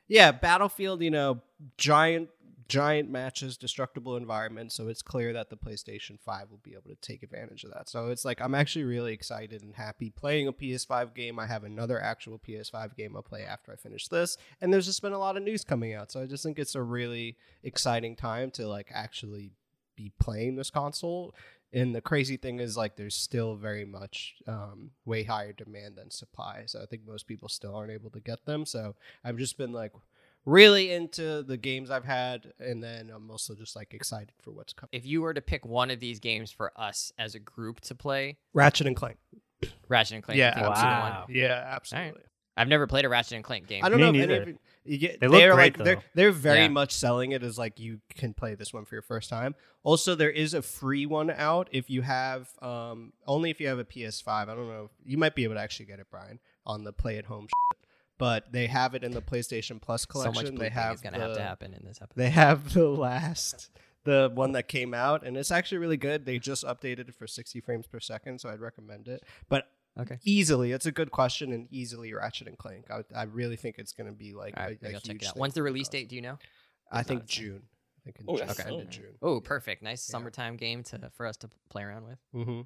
yeah 0.06 0.30
battlefield 0.30 1.02
you 1.02 1.10
know 1.10 1.40
giant 1.76 2.28
giant 2.68 3.08
matches 3.08 3.56
destructible 3.56 4.16
environment 4.16 4.72
so 4.72 4.88
it's 4.88 5.02
clear 5.02 5.32
that 5.32 5.50
the 5.50 5.56
playstation 5.56 6.18
5 6.18 6.50
will 6.50 6.60
be 6.62 6.72
able 6.72 6.90
to 6.90 6.96
take 6.96 7.22
advantage 7.22 7.64
of 7.64 7.72
that. 7.72 7.88
So 7.88 8.08
it's 8.08 8.24
like 8.24 8.40
i'm 8.40 8.54
actually 8.54 8.84
really 8.84 9.12
excited 9.12 9.62
and 9.62 9.74
happy 9.74 10.10
playing 10.10 10.48
a 10.48 10.52
ps5 10.52 11.14
game. 11.14 11.38
I 11.38 11.46
have 11.46 11.64
another 11.64 12.00
actual 12.00 12.38
ps5 12.38 12.96
game 12.96 13.16
i'll 13.16 13.22
play 13.22 13.42
after 13.42 13.72
i 13.72 13.76
finish 13.76 14.08
this 14.08 14.36
and 14.60 14.72
there's 14.72 14.86
just 14.86 15.02
been 15.02 15.12
a 15.12 15.18
lot 15.18 15.36
of 15.36 15.42
news 15.42 15.64
coming 15.64 15.94
out. 15.94 16.10
So 16.10 16.20
i 16.22 16.26
just 16.26 16.42
think 16.42 16.58
it's 16.58 16.74
a 16.74 16.82
really 16.82 17.36
exciting 17.62 18.16
time 18.16 18.50
to 18.52 18.66
like 18.66 18.88
actually 18.92 19.52
be 19.94 20.12
playing 20.18 20.56
this 20.56 20.70
console. 20.70 21.34
And 21.72 21.94
the 21.94 22.00
crazy 22.00 22.36
thing 22.36 22.60
is 22.60 22.76
like 22.76 22.96
there's 22.96 23.14
still 23.14 23.54
very 23.56 23.84
much 23.84 24.36
um, 24.46 24.90
way 25.04 25.24
higher 25.24 25.52
demand 25.52 25.96
than 25.96 26.10
supply. 26.10 26.64
So 26.66 26.82
i 26.82 26.86
think 26.86 27.02
most 27.06 27.28
people 27.28 27.48
still 27.48 27.76
aren't 27.76 27.92
able 27.92 28.10
to 28.10 28.20
get 28.20 28.44
them. 28.44 28.66
So 28.66 28.96
i've 29.24 29.36
just 29.36 29.56
been 29.56 29.72
like 29.72 29.92
really 30.46 30.90
into 30.92 31.42
the 31.42 31.56
games 31.58 31.90
i've 31.90 32.04
had 32.04 32.52
and 32.58 32.82
then 32.82 33.10
i'm 33.14 33.30
also 33.30 33.54
just 33.54 33.76
like 33.76 33.92
excited 33.92 34.32
for 34.40 34.52
what's 34.52 34.72
coming 34.72 34.88
If 34.92 35.04
you 35.04 35.20
were 35.20 35.34
to 35.34 35.42
pick 35.42 35.66
one 35.66 35.90
of 35.90 36.00
these 36.00 36.20
games 36.20 36.50
for 36.50 36.72
us 36.80 37.12
as 37.18 37.34
a 37.34 37.38
group 37.40 37.80
to 37.82 37.94
play, 37.94 38.38
ratchet 38.54 38.86
and 38.86 38.96
clank 38.96 39.18
Ratchet 39.88 40.14
and 40.16 40.22
Clank. 40.22 40.38
yeah 40.38 40.50
I 40.50 40.54
think 40.54 40.66
would 40.68 40.74
be 40.74 40.80
the 40.80 40.86
one. 40.86 41.10
Wow. 41.12 41.26
yeah 41.28 41.64
absolutely 41.74 42.22
I've 42.58 42.68
never 42.68 42.86
played 42.86 43.04
a 43.04 43.10
Ratchet 43.10 43.34
and 43.34 43.44
Clank 43.44 43.66
game. 43.66 43.84
I 43.84 43.90
don't 43.90 43.98
Me 44.00 44.04
know 44.04 44.08
if 44.08 44.14
any 44.14 44.26
neither. 44.38 44.50
you, 44.52 44.58
you 44.86 44.96
get, 44.98 45.20
They 45.20 45.28
look 45.28 45.38
they're 45.40 45.52
great, 45.52 45.76
like 45.78 45.84
they're 45.84 45.96
though. 45.96 46.02
they're 46.14 46.30
very 46.32 46.62
Yeah. 46.62 46.68
much 46.68 46.92
selling 46.92 47.32
it 47.32 47.42
as 47.42 47.58
like 47.58 47.78
you 47.78 48.00
can 48.14 48.32
play 48.32 48.54
this 48.54 48.72
one 48.72 48.86
for 48.86 48.94
your 48.94 49.02
first 49.02 49.28
time. 49.28 49.54
Also, 49.82 50.14
there 50.14 50.30
is 50.30 50.54
a 50.54 50.62
free 50.62 51.04
one 51.04 51.30
out 51.30 51.68
if 51.70 51.90
you 51.90 52.00
have 52.00 52.48
um 52.62 53.12
only 53.26 53.50
if 53.50 53.60
you 53.60 53.68
have 53.68 53.78
a 53.78 53.84
PS5. 53.84 54.26
I 54.28 54.44
don't 54.46 54.68
know. 54.68 54.88
You 55.04 55.18
might 55.18 55.34
be 55.34 55.44
able 55.44 55.56
to 55.56 55.60
actually 55.60 55.84
get 55.84 56.00
it, 56.00 56.06
Brian, 56.10 56.38
on 56.64 56.82
the 56.84 56.94
play 56.94 57.18
at 57.18 57.26
home. 57.26 57.46
Shit. 57.46 57.85
But 58.18 58.50
they 58.52 58.66
have 58.66 58.94
it 58.94 59.04
in 59.04 59.12
the 59.12 59.20
PlayStation 59.22 59.80
Plus 59.80 60.04
collection. 60.06 60.32
so 60.34 60.40
collection. 60.40 60.54
much 60.56 60.60
they 60.60 60.70
have 60.70 60.94
is 60.94 61.00
gonna 61.02 61.18
have 61.18 61.34
to 61.34 61.42
happen 61.42 61.74
in 61.74 61.84
this 61.84 61.98
episode. 62.00 62.20
They 62.22 62.30
have 62.30 62.72
the 62.72 62.88
last 62.88 63.70
the 64.04 64.30
one 64.34 64.52
that 64.52 64.68
came 64.68 64.94
out 64.94 65.26
and 65.26 65.36
it's 65.36 65.50
actually 65.50 65.78
really 65.78 65.96
good. 65.96 66.24
They 66.24 66.38
just 66.38 66.64
updated 66.64 67.08
it 67.08 67.14
for 67.14 67.26
60 67.26 67.60
frames 67.60 67.86
per 67.86 68.00
second, 68.00 68.40
so 68.40 68.48
I'd 68.48 68.60
recommend 68.60 69.08
it. 69.08 69.24
But 69.48 69.68
Okay. 69.98 70.18
easily, 70.24 70.72
it's 70.72 70.84
a 70.86 70.92
good 70.92 71.10
question 71.10 71.52
and 71.52 71.66
easily 71.70 72.12
Ratchet 72.12 72.46
and 72.48 72.58
Clank. 72.58 72.84
I, 72.90 73.02
I 73.14 73.22
really 73.24 73.56
think 73.56 73.76
it's 73.78 73.92
going 73.92 74.06
to 74.06 74.12
be 74.12 74.34
like 74.34 74.54
All 74.56 74.64
right, 74.64 74.78
a, 74.80 74.84
maybe 74.84 74.92
a 74.92 74.96
I'll 74.96 75.00
check 75.00 75.12
huge 75.12 75.22
it 75.22 75.28
out. 75.28 75.36
When's 75.38 75.54
the 75.54 75.62
release 75.62 75.88
date? 75.88 76.08
Do 76.10 76.16
you 76.16 76.20
know? 76.22 76.38
I 76.92 77.00
It's 77.00 77.08
think 77.08 77.20
not 77.22 77.24
a 77.30 77.34
thing. 77.34 77.44
June. 77.44 77.62
I 77.98 78.00
think 78.04 78.16
in 78.20 78.24
Oh, 78.28 78.36
June, 78.36 78.46
that's 78.46 78.60
end 78.60 78.68
soon. 78.68 78.80
of 78.82 78.90
June. 78.90 79.14
Oh, 79.22 79.40
perfect. 79.40 79.82
Nice 79.82 80.06
Yeah. 80.06 80.12
summertime 80.12 80.56
game 80.56 80.82
to 80.84 81.10
for 81.14 81.24
us 81.26 81.38
to 81.38 81.50
play 81.70 81.82
around 81.82 82.04
with. 82.04 82.18
hmm 82.32 82.60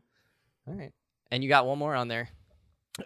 All 0.67 0.75
right. 0.75 0.93
And 1.31 1.45
you 1.45 1.49
got 1.49 1.67
one 1.67 1.79
more 1.79 1.95
on 1.95 2.09
there. 2.09 2.29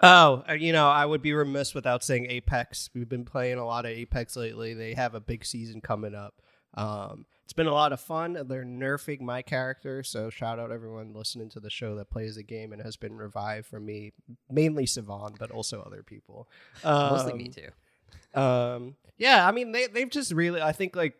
Oh, 0.02 0.42
uh, 0.48 0.54
you 0.54 0.72
know, 0.72 0.88
I 0.88 1.06
would 1.06 1.22
be 1.22 1.32
remiss 1.32 1.74
without 1.74 2.02
saying 2.02 2.26
Apex. 2.30 2.90
We've 2.94 3.08
been 3.08 3.24
playing 3.24 3.58
a 3.58 3.64
lot 3.66 3.84
of 3.84 3.92
Apex 3.92 4.34
lately. 4.36 4.74
They 4.74 4.94
have 4.94 5.14
a 5.14 5.20
big 5.20 5.44
season 5.44 5.80
coming 5.80 6.14
up. 6.14 6.40
Um, 6.74 7.26
it's 7.44 7.52
been 7.52 7.66
a 7.68 7.72
lot 7.74 7.92
of 7.92 8.00
fun. 8.00 8.32
They're 8.48 8.64
nerfing 8.64 9.20
my 9.20 9.42
character, 9.42 10.02
so 10.02 10.30
shout 10.30 10.58
out 10.58 10.72
everyone 10.72 11.12
listening 11.14 11.50
to 11.50 11.60
the 11.60 11.70
show 11.70 11.94
that 11.96 12.10
plays 12.10 12.36
the 12.36 12.42
game 12.42 12.72
and 12.72 12.82
has 12.82 12.96
been 12.96 13.16
revived 13.16 13.66
for 13.66 13.78
me, 13.78 14.12
mainly 14.50 14.86
Savon, 14.86 15.34
but 15.38 15.50
also 15.50 15.82
other 15.82 16.02
people. 16.02 16.48
Mostly 16.82 17.34
me 17.34 17.46
Um, 17.46 17.52
too. 17.52 18.40
Um, 18.40 18.96
yeah, 19.18 19.46
I 19.46 19.52
mean 19.52 19.70
they 19.70 19.86
they've 19.86 20.10
just 20.10 20.32
really 20.32 20.60
I 20.60 20.72
think 20.72 20.96
like 20.96 21.14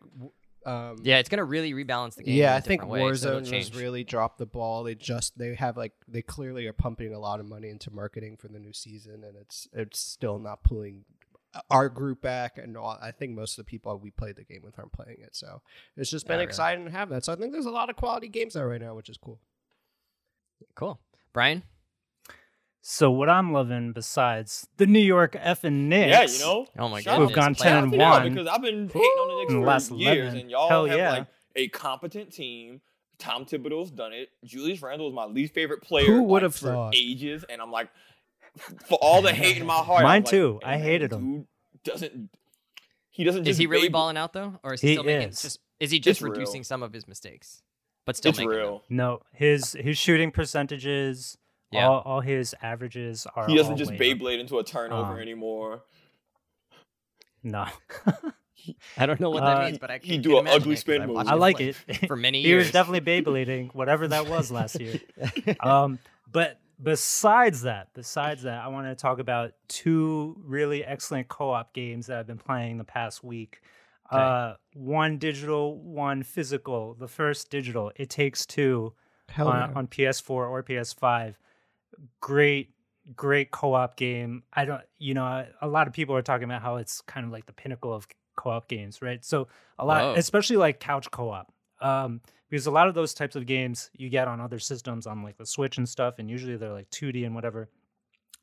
um 0.67 0.97
Yeah, 1.03 1.19
it's 1.19 1.29
gonna 1.29 1.45
really 1.45 1.73
rebalance 1.73 2.15
the 2.17 2.23
game. 2.25 2.37
yeah, 2.37 2.51
in 2.51 2.55
a 2.55 2.57
I 2.57 2.61
think 2.61 2.83
different 2.83 3.05
way, 3.05 3.15
so 3.15 3.41
Warzone 3.41 3.53
has 3.53 3.75
really 3.75 4.05
dropped 4.05 4.39
the 4.39 4.47
ball. 4.47 4.85
They 4.85 4.95
just 4.95 5.37
they 5.39 5.55
have 5.55 5.77
like 5.77 5.93
they 6.09 6.23
clearly 6.23 6.67
are 6.67 6.73
pumping 6.73 7.13
a 7.15 7.19
lot 7.19 7.41
of 7.41 7.47
money 7.47 7.69
into 7.71 7.91
marketing 7.93 8.37
for 8.37 8.49
the 8.49 8.59
new 8.59 8.73
season, 8.73 9.25
and 9.25 9.37
it's 9.37 9.69
it's 9.73 9.99
still 9.99 10.39
not 10.39 10.63
pulling 10.63 11.05
our 11.71 11.89
group 11.89 12.21
back. 12.21 12.59
And 12.59 12.77
all, 12.77 12.99
I 13.01 13.11
think 13.13 13.33
most 13.33 13.59
of 13.59 13.65
the 13.65 13.71
people 13.71 13.97
we 13.99 14.11
played 14.11 14.37
the 14.37 14.45
game 14.45 14.63
with 14.65 14.79
aren't 14.79 14.93
playing 14.93 15.19
it, 15.21 15.37
so 15.37 15.63
it's 15.97 16.11
just 16.11 16.27
been 16.27 16.37
really. 16.37 16.45
exciting 16.45 16.85
to 16.87 16.91
have 16.91 17.09
that. 17.11 17.25
So 17.25 17.33
I 17.33 17.37
think 17.37 17.53
there's 17.53 17.67
a 17.67 17.71
lot 17.71 17.91
of 17.91 17.97
quality 17.97 18.29
games 18.29 18.57
out 18.57 18.65
right 18.65 18.81
now, 18.81 18.95
which 18.95 19.09
is 19.09 19.17
cool. 19.17 19.41
Cool. 20.75 20.99
Brian, 21.33 21.63
So 22.87 23.11
what 23.11 23.31
I'm 23.31 23.51
loving 23.55 23.93
besides 23.93 24.69
the 24.77 24.87
New 24.87 24.99
York 25.01 25.33
effing 25.33 25.89
Knicks, 25.89 26.11
Yeah, 26.11 26.27
you 26.39 26.39
know. 26.55 26.67
Oh 26.79 26.91
my 26.91 27.01
god, 27.01 27.05
goodness, 27.05 27.07
out- 27.07 27.19
We've 27.21 27.35
gone 27.35 27.55
ten 27.55 27.85
and 27.85 27.93
one 27.97 28.29
because 28.29 28.47
I've 28.47 28.61
been 28.61 28.89
hating 28.89 29.01
on 29.01 29.29
the 29.29 29.35
Knicks 29.41 29.53
In 29.53 29.61
the 29.61 29.63
for 29.63 29.67
last 29.67 29.91
years, 29.93 30.19
11. 30.35 30.39
and 30.41 30.51
y'all 30.51 30.69
Hell 30.69 30.85
have 30.85 30.99
yeah. 30.99 31.11
like 31.11 31.27
a 31.57 31.69
competent 31.69 32.31
team. 32.31 32.83
Tom 33.19 33.47
Thibodeau's 33.47 33.91
done 33.91 34.13
it. 34.13 34.29
Julius 34.45 34.83
Randle 34.83 35.09
is 35.09 35.15
my 35.15 35.25
least 35.25 35.55
favorite 35.55 35.81
player. 35.81 36.05
Who 36.05 36.25
would 36.25 36.43
like, 36.43 36.43
have 36.43 36.57
for 36.57 36.67
thought? 36.67 36.95
Ages, 36.95 37.43
and 37.49 37.63
I'm 37.63 37.71
like, 37.73 37.89
for 38.87 38.99
all 39.01 39.23
the 39.23 39.33
hate 39.33 39.57
in 39.57 39.67
my 39.67 39.77
heart, 39.77 40.03
Mine 40.03 40.21
like, 40.23 40.31
too. 40.31 40.61
I 40.63 40.73
man, 40.73 40.81
hated 40.83 41.13
him. 41.13 41.33
Dude 41.33 41.47
doesn't 41.85 42.31
he 43.09 43.25
doesn't 43.25 43.47
is 43.49 43.57
he 43.57 43.67
really 43.67 43.85
baby- 43.85 43.93
balling 43.93 44.19
out 44.19 44.35
though, 44.35 44.59
or 44.63 44.75
is 44.75 44.83
he, 44.83 44.89
He 44.89 44.95
still 44.97 45.05
making? 45.05 45.29
is. 45.31 45.41
Just, 45.41 45.59
is 45.81 45.91
he 45.91 46.01
just 46.01 46.19
It's 46.19 46.23
real. 46.23 46.33
reducing 46.33 46.65
some 46.65 46.83
of 46.83 46.93
his 46.93 47.09
mistakes, 47.09 47.63
but 48.05 48.15
still 48.17 48.29
It's 48.31 48.39
making 48.41 48.57
them? 48.57 48.81
No, 48.91 49.21
his 49.33 49.73
his 49.73 49.97
shooting 49.97 50.31
percentages, 50.33 51.39
Yeah. 51.75 51.89
all, 51.89 52.01
all 52.05 52.21
his 52.21 52.55
averages 52.63 53.27
are. 53.37 53.47
He 53.47 53.57
doesn't 53.57 53.77
just 53.77 53.91
way 53.91 53.97
up. 53.97 54.19
Beyblade 54.19 54.41
into 54.41 54.59
a 54.59 54.65
turnover 54.65 55.13
Um, 55.15 55.19
anymore. 55.19 55.83
No, 57.43 57.67
I 58.97 59.05
don't 59.07 59.21
know 59.21 59.29
what 59.31 59.45
that 59.45 59.59
Uh, 59.59 59.65
means, 59.67 59.79
but 59.79 59.91
I 59.91 59.99
can 59.99 60.09
he 60.09 60.15
can 60.15 60.23
do 60.23 60.39
an 60.39 60.49
ugly 60.49 60.77
spin 60.77 61.07
move. 61.07 61.19
I 61.19 61.35
like 61.35 61.61
it. 61.61 61.75
for 62.07 62.17
many 62.17 62.39
years. 62.41 62.49
he 62.49 62.55
was 62.55 62.71
definitely 62.71 63.01
Beyblading, 63.23 63.75
whatever 63.75 64.09
that 64.09 64.27
was 64.29 64.51
last 64.51 64.81
year. 64.81 64.99
um, 65.61 65.99
but 66.31 66.59
besides 66.83 67.63
that, 67.63 67.89
besides 67.95 68.43
that, 68.45 68.65
I 68.65 68.69
want 68.69 68.87
to 68.87 68.95
talk 68.95 69.19
about 69.19 69.53
two 69.69 70.41
really 70.43 70.83
excellent 70.85 71.29
co-op 71.29 71.75
games 71.75 72.07
that 72.07 72.19
I've 72.19 72.27
been 72.27 72.39
playing 72.39 72.79
the 72.79 72.85
past 72.85 73.23
week. 73.23 73.61
Okay. 74.13 74.23
Uh, 74.23 74.55
one 74.75 75.19
digital, 75.19 75.79
one 75.79 76.23
physical. 76.23 76.95
The 76.95 77.09
first 77.09 77.51
digital, 77.51 77.93
It 77.97 78.09
Takes 78.11 78.47
Two 78.47 78.95
Hell 79.29 79.49
on, 79.49 79.71
yeah. 79.71 79.77
on 79.79 79.87
PS4 79.87 80.31
or 80.31 80.63
PS5. 80.63 81.35
Great, 82.21 82.71
great 83.15 83.51
co-op 83.51 83.97
game. 83.97 84.43
I 84.53 84.65
don't, 84.65 84.83
you 84.99 85.15
know, 85.15 85.45
a- 85.61 85.69
lot 85.69 85.87
of 85.87 85.93
people 85.93 86.15
are 86.17 86.23
talking 86.23 86.45
about 86.45 86.63
how 86.63 86.77
it's 86.77 87.01
kind 87.03 87.27
of 87.27 87.33
like 87.33 87.47
the 87.47 87.53
pinnacle 87.53 87.93
of 87.93 88.07
co-op 88.37 88.69
games, 88.69 89.03
right? 89.03 89.25
So 89.25 89.49
a 89.79 89.85
lot, 89.85 90.03
Whoa. 90.03 90.15
especially 90.15 90.57
like 90.57 90.81
couch 90.81 91.11
co-op, 91.11 91.53
um, 91.81 92.21
because 92.51 92.67
a 92.67 92.71
lot 92.71 92.89
of 92.89 92.95
those 92.95 93.15
types 93.15 93.37
of 93.37 93.47
games 93.47 93.91
you 93.97 94.09
get 94.09 94.29
on 94.29 94.41
other 94.41 94.59
systems, 94.59 95.07
on 95.07 95.23
like 95.23 95.37
the 95.37 95.47
Switch 95.47 95.79
and 95.79 95.89
stuff, 95.89 96.19
and 96.19 96.31
usually 96.31 96.57
they're 96.57 96.73
like 96.73 96.91
2D 96.91 97.25
and 97.25 97.35
whatever. 97.35 97.69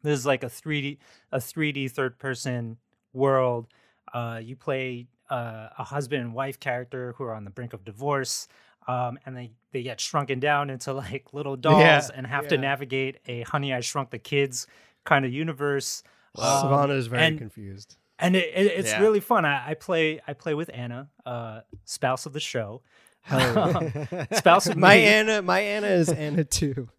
This 0.03 0.17
is 0.17 0.25
like 0.25 0.43
a 0.43 0.47
3D, 0.47 0.97
a 1.31 1.37
3D 1.39 1.91
third-person 1.91 2.77
world. 3.13 3.67
Uh, 4.13 4.39
you 4.43 4.55
play 4.55 5.07
uh, 5.29 5.69
a 5.77 5.83
husband 5.83 6.21
and 6.21 6.33
wife 6.33 6.59
character 6.59 7.13
who 7.17 7.23
are 7.23 7.33
on 7.33 7.43
the 7.45 7.49
brink 7.51 7.73
of 7.73 7.85
divorce 7.85 8.47
um, 8.91 9.17
and 9.25 9.35
they, 9.37 9.51
they 9.71 9.83
get 9.83 9.99
shrunken 9.99 10.39
down 10.39 10.69
into 10.69 10.91
like 11.03 11.27
little 11.33 11.55
dolls 11.55 11.79
Yeah, 11.81 12.01
and 12.15 12.25
have 12.27 12.47
to 12.49 12.57
navigate 12.57 13.19
a 13.27 13.41
honey 13.43 13.73
i 13.73 13.79
shrunk 13.81 14.09
the 14.09 14.19
kids 14.19 14.67
kind 15.05 15.25
of 15.25 15.31
universe 15.33 16.03
Wow. 16.35 16.61
Savannah 16.61 16.93
is 16.93 17.07
very 17.07 17.23
and- 17.23 17.37
confused. 17.37 17.97
and 18.17 18.35
it, 18.35 18.49
it, 18.55 18.65
it's 18.79 18.91
Yeah. 18.91 19.01
really 19.01 19.19
fun 19.19 19.43
I, 19.45 19.71
I 19.71 19.73
play 19.73 20.19
i 20.27 20.33
play 20.33 20.53
with 20.53 20.69
anna 20.73 21.09
uh, 21.25 21.61
spouse 21.85 22.25
of 22.25 22.33
the 22.33 22.39
show 22.39 22.81
Hell 23.23 23.91
spouse 24.33 24.65
of 24.67 24.77
my 24.87 24.95
me. 24.95 25.03
Anna, 25.05 25.41
my 25.43 25.59
Anna 25.59 25.87
is 25.87 26.09
Anna 26.09 26.43
too. 26.43 26.89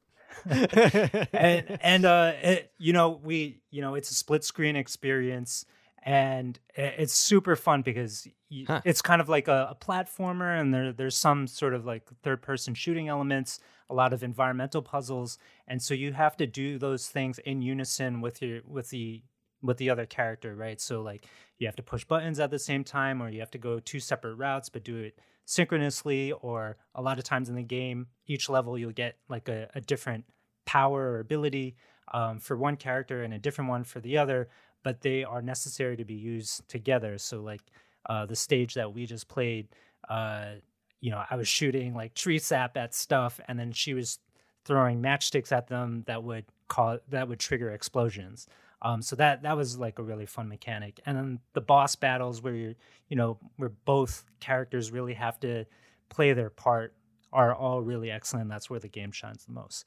and 0.47 1.79
and 1.81 2.05
uh 2.05 2.33
it, 2.43 2.73
you 2.79 2.93
know 2.93 3.21
we 3.23 3.61
you 3.71 3.81
know 3.83 3.95
it's 3.95 4.11
a 4.11 4.15
split 4.15 4.45
screen 4.45 4.77
experience 4.77 5.65
and 6.05 6.59
it's 6.75 7.15
super 7.15 7.57
fun 7.57 7.83
because 7.83 8.27
y 8.51 8.65
Huh. 8.67 8.83
it's 8.85 9.01
kind 9.03 9.21
of 9.21 9.29
like 9.29 9.49
a, 9.49 9.69
a 9.71 9.75
platformer 9.75 10.61
and 10.61 10.73
there 10.75 10.93
there's 10.93 11.17
some 11.17 11.47
sort 11.47 11.75
of 11.75 11.85
like 11.87 12.09
third 12.23 12.43
person 12.43 12.75
shooting 12.75 13.09
elements 13.09 13.61
a 13.91 13.95
lot 13.95 14.13
of 14.13 14.23
environmental 14.23 14.83
puzzles 14.83 15.39
and 15.67 15.81
so 15.83 15.95
you 15.95 16.13
have 16.13 16.37
to 16.37 16.47
do 16.47 16.79
those 16.79 17.09
things 17.09 17.39
in 17.41 17.63
unison 17.63 18.21
with 18.21 18.43
your 18.43 18.61
with 18.67 18.91
the 18.91 19.23
with 19.63 19.77
the 19.79 19.91
other 19.91 20.07
character 20.07 20.55
right 20.57 20.81
so 20.81 21.03
like 21.03 21.27
you 21.59 21.67
have 21.67 21.77
to 21.77 21.83
push 21.83 22.05
buttons 22.05 22.41
at 22.41 22.51
the 22.51 22.59
same 22.59 22.83
time 22.85 23.23
or 23.23 23.29
you 23.31 23.41
have 23.41 23.51
to 23.51 23.59
go 23.59 23.79
two 23.79 24.01
separate 24.01 24.35
routes 24.35 24.69
but 24.69 24.85
do 24.85 24.97
it 24.99 25.19
synchronously 25.45 26.33
or 26.33 26.77
a 26.95 27.03
lot 27.03 27.19
of 27.19 27.25
times 27.25 27.49
in 27.49 27.55
the 27.55 27.63
game 27.63 28.07
each 28.27 28.49
level 28.49 28.77
you'll 28.77 28.93
get 28.93 29.17
like 29.29 29.49
a, 29.49 29.69
a 29.75 29.81
different 29.81 30.25
power 30.67 31.13
or 31.13 31.21
ability 31.21 31.77
um, 32.13 32.39
for 32.39 32.57
one 32.57 32.77
character 32.77 33.23
and 33.23 33.33
a 33.33 33.39
different 33.39 33.71
one 33.71 33.85
for 33.85 34.01
the 34.01 34.19
other 34.19 34.49
but 34.83 35.01
they 35.01 35.25
are 35.25 35.43
necessary 35.43 35.97
to 35.97 36.05
be 36.05 36.15
used 36.15 36.69
together. 36.69 37.19
So 37.19 37.41
like 37.41 37.63
uh, 38.07 38.27
the 38.27 38.37
stage 38.37 38.75
that 38.75 38.93
we 38.93 39.07
just 39.07 39.29
played 39.29 39.69
uh, 40.09 40.53
you 41.01 41.11
know 41.11 41.23
i 41.31 41.37
was 41.37 41.49
shooting 41.49 41.95
like 41.95 42.15
tree 42.15 42.39
sap 42.39 42.77
at 42.77 42.95
stuff 42.95 43.41
and 43.49 43.59
then 43.59 43.73
she 43.73 43.93
was 43.93 44.19
throwing 44.65 45.03
matchsticks 45.03 45.53
at 45.53 45.67
them 45.69 46.05
that 46.07 46.23
would 46.23 46.45
cause 46.69 47.01
that 47.09 47.29
would 47.29 47.41
trigger 47.41 47.71
explosions. 47.71 48.47
Um, 48.81 49.01
so 49.03 49.15
that 49.17 49.43
that 49.43 49.57
was 49.57 49.79
like 49.79 49.99
a 49.99 50.03
really 50.03 50.27
fun 50.27 50.49
mechanic. 50.49 51.01
And 51.07 51.17
then 51.17 51.39
the 51.53 51.61
boss 51.61 51.97
battles 51.97 52.43
where 52.43 52.55
you're 52.55 52.75
you 53.09 53.17
know 53.17 53.39
where 53.57 53.73
both 53.85 54.25
characters 54.41 54.91
really 54.91 55.15
have 55.15 55.39
to 55.41 55.65
play 56.09 56.33
their 56.33 56.51
part 56.51 56.95
are 57.33 57.55
all 57.55 57.81
really 57.81 58.11
excellent. 58.11 58.49
That's 58.51 58.69
where 58.69 58.81
the 58.81 58.89
game 58.89 59.13
shines 59.13 59.45
the 59.45 59.53
most. 59.53 59.85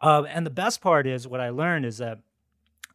Um, 0.00 0.26
and 0.28 0.44
the 0.44 0.50
best 0.50 0.80
part 0.80 1.06
is 1.06 1.28
what 1.28 1.40
i 1.40 1.50
learned 1.50 1.84
is 1.84 1.98
that 1.98 2.18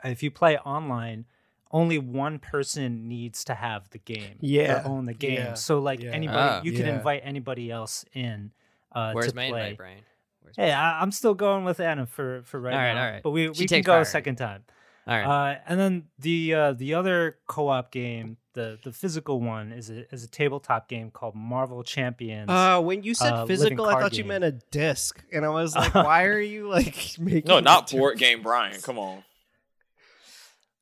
if 0.04 0.22
you 0.22 0.30
play 0.30 0.58
online 0.58 1.26
only 1.72 1.98
one 2.00 2.40
person 2.40 3.08
needs 3.08 3.44
to 3.46 3.54
have 3.54 3.90
the 3.90 3.98
game 3.98 4.36
Yeah, 4.42 4.84
or 4.84 4.88
own 4.88 5.06
the 5.06 5.14
game 5.14 5.34
yeah, 5.40 5.54
so 5.54 5.80
like 5.80 6.02
yeah. 6.02 6.12
anybody 6.12 6.40
Ah. 6.40 6.62
you 6.64 6.72
can 6.72 6.86
Yeah. 6.86 6.96
invite 6.96 7.22
anybody 7.26 7.70
else 7.72 8.06
in 8.14 8.52
uh, 8.94 9.12
Where's 9.14 9.30
to 9.30 9.36
my 9.36 9.50
play 9.50 9.60
invite, 9.62 9.78
Brian? 9.78 10.00
Where's 10.42 10.56
Hey, 10.56 10.72
I, 10.72 11.02
I'm 11.02 11.12
still 11.12 11.34
going 11.34 11.66
with 11.66 11.80
Anna 11.80 12.06
for 12.06 12.42
for 12.44 12.60
right 12.60 12.74
All 12.74 12.80
right, 12.80 12.94
now. 12.94 13.06
all 13.06 13.12
right. 13.12 13.24
But 13.24 13.32
we, 13.32 13.54
She 13.54 13.64
we 13.64 13.68
can 13.68 13.82
go 13.82 13.92
priority. 13.92 14.08
a 14.08 14.12
second 14.12 14.36
time. 14.38 14.64
All 15.06 15.16
right. 15.16 15.54
Uh, 15.54 15.60
and 15.68 15.80
then 15.80 16.04
the 16.20 16.54
uh, 16.54 16.74
the 16.74 16.94
other 16.94 17.38
co-op 17.48 17.92
game, 17.92 18.38
the 18.54 18.78
the 18.84 18.92
physical 18.92 19.40
one, 19.40 19.72
is 19.72 19.90
a 19.90 20.12
is 20.14 20.24
a 20.24 20.28
tabletop 20.30 20.88
game 20.90 21.12
called 21.12 21.34
Marvel 21.36 21.82
Champions. 21.84 22.50
Uh, 22.50 22.82
when 22.82 23.04
you 23.04 23.14
said 23.14 23.32
uh, 23.34 23.46
physical, 23.46 23.86
I 23.86 23.92
card 23.94 24.04
thought 24.04 24.14
you 24.18 24.24
game. 24.24 24.28
meant 24.30 24.44
a 24.44 24.52
disc, 24.72 25.24
and 25.32 25.46
I 25.46 25.50
was 25.50 25.76
like, 25.76 25.94
"Why 25.96 26.26
are 26.26 26.40
you 26.42 26.68
like 26.68 27.16
making?" 27.20 27.48
No, 27.48 27.60
not 27.62 27.90
board 27.92 28.18
game 28.18 28.42
Brian. 28.42 28.82
Come 28.82 29.00
on. 29.00 29.24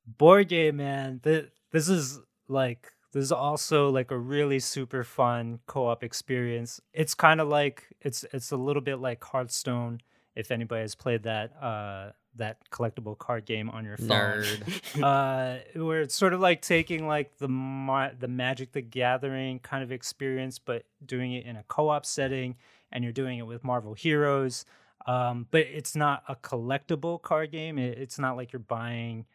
Board 0.06 0.50
game, 0.50 0.78
man. 0.78 1.20
Th- 1.24 1.50
this 1.72 1.90
is 1.90 2.20
like 2.48 2.92
this 3.12 3.24
is 3.24 3.32
also 3.32 3.90
like 3.90 4.12
a 4.12 4.18
really 4.18 4.60
super 4.60 5.04
fun 5.04 5.60
co-op 5.68 6.04
experience. 6.04 6.82
It's 6.94 7.14
kind 7.14 7.42
of 7.42 7.48
like 7.48 7.88
it's 8.02 8.26
it's 8.34 8.52
a 8.52 8.58
little 8.58 8.82
bit 8.82 8.98
like 8.98 9.24
Hearthstone. 9.24 10.02
If 10.36 10.52
anybody 10.52 10.82
has 10.82 10.96
played 10.96 11.24
that 11.24 11.56
uh, 11.62 12.12
that 12.38 12.58
collectible 12.70 13.18
card 13.18 13.46
game 13.46 13.70
on 13.70 13.86
your 13.86 13.98
phone. 13.98 14.10
Nerd. 14.10 15.04
uh 15.04 15.80
where 15.82 16.02
it's 16.02 16.16
sort 16.16 16.34
of 16.34 16.40
like 16.40 16.62
taking 16.62 17.08
like 17.08 17.38
the 17.38 17.48
ma- 17.48 18.12
the 18.18 18.28
magic 18.28 18.72
the 18.74 18.82
gathering 18.82 19.60
kind 19.60 19.84
of 19.84 19.92
experience 19.92 20.60
but 20.60 20.84
doing 21.06 21.34
it 21.34 21.46
in 21.46 21.56
a 21.56 21.64
co-op 21.64 22.06
setting 22.06 22.56
and 22.92 23.04
you're 23.04 23.14
doing 23.14 23.40
it 23.40 23.44
with 23.44 23.64
marvel 23.64 23.94
heroes 23.94 24.66
um 25.06 25.48
but 25.52 25.62
it's 25.62 25.96
not 25.96 26.24
a 26.28 26.36
collectible 26.36 27.22
card 27.22 27.52
game 27.52 27.78
it, 27.78 27.98
it's 27.98 28.20
not 28.20 28.36
like 28.36 28.52
you're 28.52 28.60
buying 28.60 29.26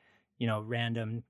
you 0.40 0.48
know 0.48 0.60
random 0.60 1.22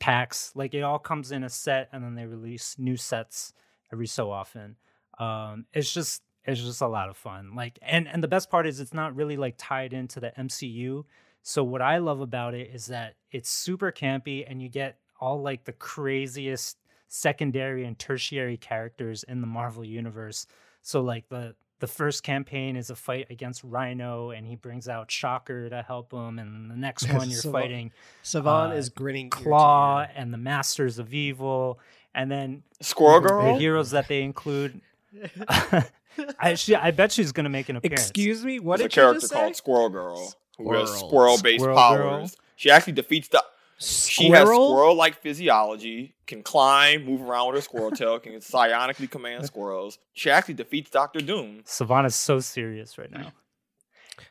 packs 0.00 0.50
like 0.56 0.74
it 0.74 0.82
all 0.82 0.98
comes 0.98 1.30
in 1.30 1.44
a 1.44 1.48
set 1.48 1.88
and 1.92 2.02
then 2.02 2.16
they 2.16 2.26
release 2.26 2.74
new 2.76 2.96
sets 2.96 3.52
every 3.92 4.06
so 4.06 4.30
often 4.32 4.74
um 5.20 5.64
it's 5.72 5.92
just 5.92 6.22
it's 6.44 6.60
just 6.60 6.80
a 6.80 6.88
lot 6.88 7.08
of 7.08 7.16
fun 7.16 7.54
like 7.54 7.78
and 7.82 8.08
and 8.08 8.22
the 8.22 8.28
best 8.28 8.50
part 8.50 8.66
is 8.66 8.80
it's 8.80 8.94
not 8.94 9.14
really 9.14 9.36
like 9.36 9.54
tied 9.56 9.92
into 9.92 10.18
the 10.18 10.32
mcu 10.36 11.04
so 11.48 11.64
what 11.64 11.80
I 11.80 11.96
love 11.96 12.20
about 12.20 12.52
it 12.52 12.70
is 12.74 12.86
that 12.86 13.14
it's 13.30 13.48
super 13.48 13.90
campy 13.90 14.44
and 14.46 14.60
you 14.60 14.68
get 14.68 14.98
all 15.18 15.40
like 15.40 15.64
the 15.64 15.72
craziest 15.72 16.76
secondary 17.08 17.86
and 17.86 17.98
tertiary 17.98 18.58
characters 18.58 19.22
in 19.24 19.40
the 19.40 19.46
Marvel 19.46 19.82
universe. 19.82 20.46
So 20.82 21.00
like 21.00 21.28
the 21.30 21.54
the 21.80 21.86
first 21.86 22.22
campaign 22.22 22.76
is 22.76 22.90
a 22.90 22.96
fight 22.96 23.26
against 23.30 23.62
Rhino 23.64 24.30
and 24.30 24.46
he 24.46 24.56
brings 24.56 24.88
out 24.88 25.10
Shocker 25.10 25.68
to 25.70 25.82
help 25.82 26.12
him 26.12 26.38
and 26.38 26.70
the 26.70 26.76
next 26.76 27.08
one 27.12 27.30
you're 27.30 27.40
So- 27.40 27.52
fighting 27.52 27.92
Savan 28.22 28.70
uh, 28.70 28.74
is 28.74 28.88
grinning. 28.88 29.30
Claw 29.30 30.00
ear. 30.02 30.10
and 30.16 30.32
the 30.32 30.38
Masters 30.38 30.98
of 30.98 31.14
Evil 31.14 31.78
and 32.14 32.30
then 32.30 32.62
Squirrel 32.80 33.20
Girl. 33.20 33.52
the 33.54 33.58
heroes 33.60 33.90
that 33.92 34.08
they 34.08 34.22
include 34.22 34.80
I 36.40 36.54
she, 36.54 36.74
I 36.74 36.90
bet 36.90 37.12
she's 37.12 37.32
going 37.32 37.44
to 37.44 37.50
make 37.50 37.68
an 37.68 37.76
appearance. 37.76 38.02
Excuse 38.02 38.44
me, 38.44 38.58
what 38.58 38.78
There's 38.78 38.90
did 38.92 38.98
a 38.98 39.02
character 39.02 39.20
just 39.20 39.32
called? 39.32 39.56
Squirrel 39.56 39.88
Girl 39.88 40.34
who 40.56 40.72
has 40.74 40.88
Squirrel. 40.90 41.08
squirrel-based 41.36 41.60
Squirrel 41.62 41.76
powers. 41.78 42.30
Girl? 42.32 42.40
She 42.56 42.70
actually 42.70 42.94
defeats 42.94 43.28
the. 43.28 43.42
She 43.80 44.28
has 44.30 44.40
Squirrel? 44.42 44.70
squirrel-like 44.70 45.20
physiology, 45.22 46.14
can 46.26 46.42
climb, 46.42 47.04
move 47.04 47.22
around 47.22 47.46
with 47.48 47.56
her 47.56 47.62
squirrel 47.62 47.90
tail, 47.92 48.18
can 48.18 48.32
psionically 48.40 49.08
command 49.10 49.46
squirrels. 49.46 49.98
She 50.14 50.30
actually 50.30 50.54
defeats 50.54 50.90
Doctor 50.90 51.20
Doom. 51.20 51.62
Savannah's 51.64 52.16
so 52.16 52.40
serious 52.40 52.98
right 52.98 53.10
now. 53.10 53.32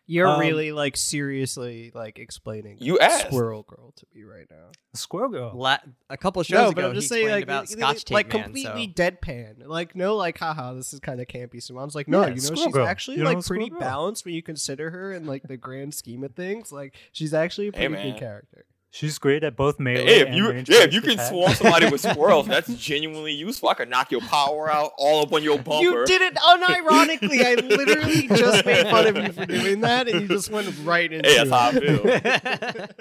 You're 0.05 0.27
Um, 0.27 0.39
really 0.41 0.73
like 0.73 0.97
seriously 0.97 1.91
like 1.95 2.19
explaining 2.19 2.77
You 2.81 2.99
asked. 2.99 3.27
Squirrel 3.27 3.63
Girl 3.63 3.93
to 3.95 4.05
me 4.13 4.23
right 4.23 4.45
now. 4.51 4.71
Squirrel 4.93 5.29
Girl. 5.29 5.53
La- 5.55 5.77
a 6.09 6.17
couple 6.17 6.43
shows 6.43 6.53
no, 6.57 6.67
ago, 6.69 6.73
but 6.75 6.85
I'm 6.85 6.93
just 6.93 7.05
he 7.05 7.15
saying 7.21 7.29
like 7.29 7.43
about 7.43 7.69
like, 7.69 7.69
Scotch 7.69 8.03
tape 8.05 8.13
like 8.15 8.33
man. 8.33 8.43
completely 8.43 8.93
so. 8.95 9.01
deadpan. 9.03 9.65
Like 9.65 9.95
no, 9.95 10.17
like 10.17 10.37
haha, 10.37 10.73
this 10.73 10.91
is 10.93 10.99
kind 10.99 11.21
of 11.21 11.27
campy. 11.27 11.63
Simon's 11.63 11.95
like, 11.95 12.09
no, 12.09 12.19
Yeah, 12.21 12.27
you 12.27 12.33
know, 12.35 12.39
Squirrel 12.41 12.63
she's 12.65 12.73
Girl. 12.73 12.85
actually 12.87 13.17
You 13.17 13.23
like 13.23 13.45
pretty 13.45 13.69
Girl. 13.69 13.79
balanced 13.79 14.25
when 14.25 14.33
you 14.33 14.43
consider 14.43 14.89
her 14.89 15.13
in 15.13 15.25
like 15.25 15.43
the 15.43 15.55
grand 15.57 15.93
scheme 15.93 16.25
of 16.25 16.35
things. 16.35 16.69
Like 16.69 16.93
she's 17.13 17.33
actually 17.33 17.67
a 17.67 17.71
pretty 17.71 17.87
man. 17.87 18.11
good 18.11 18.19
character. 18.19 18.65
She's 18.97 19.19
great 19.19 19.43
at 19.43 19.55
both 19.55 19.79
melee 19.79 20.05
Hey, 20.05 20.21
if 20.21 20.27
and 20.29 20.35
you 20.35 20.49
ranged 20.49 20.71
yeah, 20.71 20.81
if 20.81 20.91
you 20.91 21.01
attacks. 21.01 21.17
can 21.17 21.27
swarm 21.29 21.53
somebody 21.53 21.85
with 21.85 22.01
squirrels, 22.09 22.47
that's 22.47 22.73
genuinely 22.73 23.31
useful. 23.31 23.69
I 23.69 23.75
could 23.75 23.89
knock 23.91 24.09
your 24.11 24.21
power 24.21 24.71
out 24.71 24.93
all 24.97 25.21
up 25.21 25.31
on 25.33 25.43
your 25.43 25.59
bumper. 25.63 25.83
You 25.83 26.05
did 26.07 26.21
it 26.23 26.33
unironically. 26.33 27.45
I 27.45 27.53
literally 27.55 28.27
just 28.35 28.65
made 28.65 28.87
fun 28.87 29.05
of 29.05 29.15
you 29.23 29.31
for 29.33 29.45
doing 29.45 29.81
that, 29.81 30.07
and 30.07 30.19
you 30.19 30.27
just 30.27 30.49
went 30.49 30.75
right 30.79 31.13
into 31.13 31.29
Hey, 31.29 31.35
that's 31.37 31.51
how 31.51 31.69
I 31.69 31.75
it. 31.75 32.99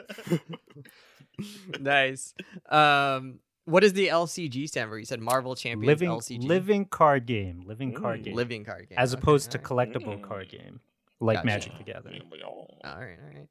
feel. 1.39 1.79
nice. 1.79 2.35
Um, 2.69 3.39
what 3.65 3.81
does 3.81 3.95
the 3.95 4.09
LCG 4.09 4.69
stand 4.69 4.91
for? 4.91 4.99
You 4.99 5.07
said 5.07 5.21
Marvel 5.21 5.55
Champions 5.55 5.87
living 5.87 6.11
LCG. 6.11 6.47
living 6.47 6.85
card 6.85 7.25
game, 7.27 7.63
living 7.67 7.95
card 7.95 8.21
Mm, 8.21 8.25
game, 8.25 8.35
living 8.35 8.65
card 8.65 8.89
game, 8.91 8.99
as 8.99 9.13
Okay, 9.15 9.21
opposed 9.23 9.51
to 9.53 9.59
collectible 9.59 10.19
Mm. 10.19 10.23
card 10.23 10.49
game 10.51 10.81
like 11.21 11.37
Gotcha. 11.39 11.47
Magic 11.47 11.73
the 11.79 11.85
Gathering. 11.85 12.21
All 12.85 12.99
right, 12.99 13.17
all 13.19 13.31
right. 13.35 13.49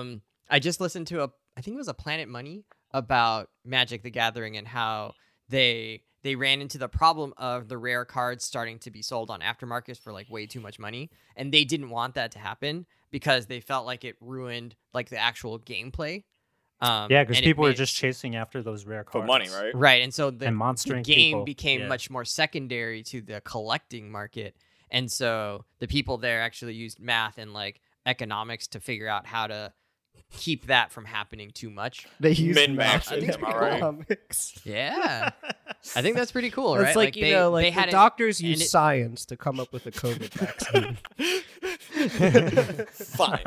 Um, 0.00 0.22
I 0.48 0.58
just 0.58 0.80
listened 0.80 1.06
to 1.08 1.22
a, 1.24 1.30
I 1.60 1.62
think 1.62 1.74
it 1.74 1.78
was 1.78 1.88
a 1.88 1.94
Planet 1.94 2.26
Money 2.26 2.64
about 2.90 3.50
Magic 3.66 4.02
the 4.02 4.08
Gathering 4.08 4.56
and 4.56 4.66
how 4.66 5.12
they 5.50 6.04
they 6.22 6.34
ran 6.34 6.62
into 6.62 6.78
the 6.78 6.88
problem 6.88 7.34
of 7.36 7.68
the 7.68 7.76
rare 7.76 8.06
cards 8.06 8.44
starting 8.44 8.78
to 8.78 8.90
be 8.90 9.02
sold 9.02 9.28
on 9.28 9.40
aftermarkets 9.40 10.00
for 10.00 10.10
like 10.10 10.30
way 10.30 10.46
too 10.46 10.60
much 10.60 10.78
money, 10.78 11.10
and 11.36 11.52
they 11.52 11.64
didn't 11.64 11.90
want 11.90 12.14
that 12.14 12.32
to 12.32 12.38
happen 12.38 12.86
because 13.10 13.44
they 13.44 13.60
felt 13.60 13.84
like 13.84 14.06
it 14.06 14.16
ruined 14.22 14.74
like 14.94 15.10
the 15.10 15.18
actual 15.18 15.58
gameplay 15.58 16.24
Um, 16.80 17.08
Yeah, 17.10 17.24
because 17.24 17.36
and 17.36 17.44
it 17.44 17.48
people 17.50 17.64
were 17.64 17.74
just 17.74 17.94
chasing 17.94 18.36
after 18.36 18.62
those 18.62 18.86
rare 18.86 19.04
cards 19.04 19.12
For 19.12 19.26
cards. 19.26 19.52
money, 19.52 19.64
right? 19.66 19.74
right, 19.74 20.02
and 20.02 20.14
so 20.14 20.30
the, 20.30 20.46
and 20.46 20.58
the 20.86 21.02
game 21.02 21.04
people. 21.04 21.44
became 21.44 21.82
Yeah. 21.82 21.88
much 21.88 22.08
more 22.08 22.24
secondary 22.24 23.02
to 23.02 23.20
the 23.20 23.42
collecting 23.42 24.10
market, 24.10 24.56
and 24.90 25.12
so 25.12 25.66
the 25.78 25.86
people 25.86 26.16
there 26.16 26.40
actually 26.40 26.72
used 26.72 27.00
math 27.00 27.36
and 27.36 27.52
like 27.52 27.82
economics 28.06 28.66
to 28.68 28.80
figure 28.80 29.08
out 29.08 29.26
how 29.26 29.46
to 29.46 29.74
keep 30.30 30.66
that 30.66 30.90
from 30.92 31.04
happening 31.04 31.50
too 31.50 31.70
much. 31.70 32.06
They 32.20 32.32
use 32.32 32.54
Min-max 32.56 33.10
math 33.10 33.18
it, 33.18 33.24
in 33.24 33.30
am 33.30 33.44
I 33.44 33.56
right? 33.56 34.18
Yeah, 34.64 35.30
I 35.96 36.02
think 36.02 36.16
that's 36.16 36.32
pretty 36.32 36.50
cool, 36.50 36.74
It's 36.76 36.82
right? 36.84 36.96
like, 36.96 37.16
you 37.16 37.24
they, 37.24 37.32
know, 37.32 37.50
like 37.50 37.64
they 37.64 37.70
the 37.70 37.74
had 37.80 37.88
it- 37.88 37.92
doctors 37.92 38.40
and 38.40 38.48
use 38.50 38.62
it- 38.62 38.68
science 38.68 39.24
to 39.26 39.36
come 39.36 39.58
up 39.60 39.72
with 39.72 39.86
a 39.86 39.90
COVID 39.90 40.30
vaccine. 40.32 40.98
Fine. 42.90 43.42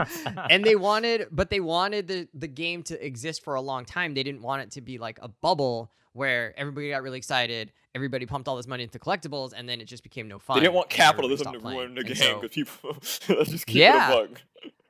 and 0.49 0.63
they 0.63 0.75
wanted 0.75 1.27
but 1.31 1.49
they 1.49 1.59
wanted 1.59 2.07
the 2.07 2.27
the 2.33 2.47
game 2.47 2.83
to 2.83 3.05
exist 3.05 3.43
for 3.43 3.55
a 3.55 3.61
long 3.61 3.85
time 3.85 4.13
they 4.13 4.23
didn't 4.23 4.41
want 4.41 4.61
it 4.61 4.71
to 4.71 4.81
be 4.81 4.97
like 4.97 5.19
a 5.21 5.27
bubble 5.27 5.91
where 6.13 6.53
everybody 6.57 6.89
got 6.89 7.01
really 7.03 7.17
excited 7.17 7.71
everybody 7.95 8.25
pumped 8.25 8.47
all 8.47 8.55
this 8.55 8.67
money 8.67 8.83
into 8.83 8.99
collectibles 8.99 9.53
and 9.55 9.67
then 9.67 9.79
it 9.81 9.85
just 9.85 10.03
became 10.03 10.27
no 10.27 10.39
fun 10.39 10.57
They 10.57 10.61
didn't 10.61 10.75
want 10.75 10.89
capitalism 10.89 11.53
to 11.53 11.59
ruin 11.59 11.95
the 11.95 12.01
playing. 12.03 12.13
game 12.19 12.31
And 12.33 12.41
because 12.41 12.55
people 12.55 12.97
let's 13.37 13.51
just 13.51 13.65
keep 13.65 13.77
Yeah. 13.77 14.11
it 14.11 14.13
a 14.13 14.27
bug. 14.27 14.39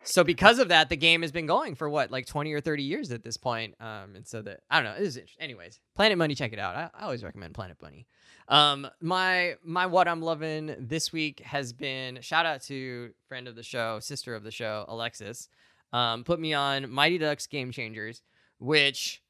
So, 0.04 0.24
because 0.24 0.60
of 0.60 0.70
that 0.70 0.90
the 0.90 0.98
game 0.98 1.22
has 1.22 1.32
been 1.32 1.46
going 1.46 1.76
for 1.76 1.90
what 1.90 2.12
like 2.12 2.26
20 2.26 2.52
or 2.54 2.62
30 2.62 2.84
years 2.84 3.12
at 3.12 3.24
this 3.24 3.38
point 3.38 3.76
um 3.80 4.16
and 4.16 4.28
so 4.28 4.42
that 4.42 4.62
i 4.70 4.82
don't 4.82 4.86
know 4.86 4.98
it 5.00 5.06
is 5.06 5.18
interesting. 5.18 5.44
Anyways 5.44 5.80
planet 5.96 6.18
money 6.18 6.36
check 6.36 6.54
it 6.54 6.60
out. 6.60 6.76
I, 6.76 6.90
I 6.94 7.04
always 7.04 7.24
recommend 7.24 7.54
planet 7.54 7.78
money. 7.82 8.08
Um 8.48 8.88
my 9.02 9.56
my 9.64 9.86
what 9.86 10.08
i'm 10.08 10.22
loving 10.22 10.76
this 10.80 11.14
week 11.14 11.40
has 11.42 11.74
been 11.74 12.20
shout 12.22 12.46
out 12.46 12.62
to 12.64 13.12
friend 13.28 13.48
of 13.48 13.56
the 13.56 13.64
show 13.64 14.00
sister 14.00 14.36
of 14.36 14.44
the 14.44 14.52
show 14.52 14.86
alexis 14.88 15.50
um 15.94 16.24
put 16.24 16.40
me 16.40 16.54
on 16.54 16.90
mighty 16.92 17.18
ducks 17.18 17.48
game 17.48 17.72
changers 17.72 18.22
which 18.60 19.22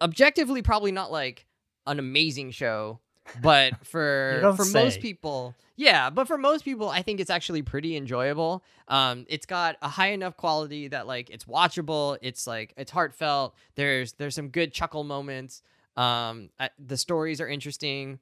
objectively 0.00 0.62
probably 0.62 0.92
not 0.92 1.10
like 1.10 1.46
an 1.86 1.98
amazing 1.98 2.50
show 2.50 3.00
but 3.40 3.74
for 3.86 4.54
for 4.56 4.64
most 4.66 5.00
people 5.00 5.54
yeah 5.76 6.10
but 6.10 6.26
for 6.26 6.36
most 6.36 6.64
people 6.64 6.88
i 6.88 7.02
think 7.02 7.20
it's 7.20 7.30
actually 7.30 7.62
pretty 7.62 7.96
enjoyable. 7.96 8.62
Um 8.88 9.26
it's 9.28 9.46
got 9.46 9.76
a 9.80 9.88
high 9.88 10.10
enough 10.12 10.36
quality 10.36 10.88
that 10.88 11.06
like 11.06 11.30
it's 11.30 11.44
watchable 11.44 12.18
it's 12.20 12.46
like 12.46 12.74
it's 12.76 12.90
heartfelt 12.90 13.54
there's 13.74 14.12
there's 14.14 14.34
some 14.34 14.48
good 14.48 14.72
chuckle 14.72 15.04
moments. 15.04 15.62
Um 15.96 16.50
I, 16.58 16.70
the 16.78 16.96
stories 16.96 17.40
are 17.40 17.48
interesting. 17.48 18.18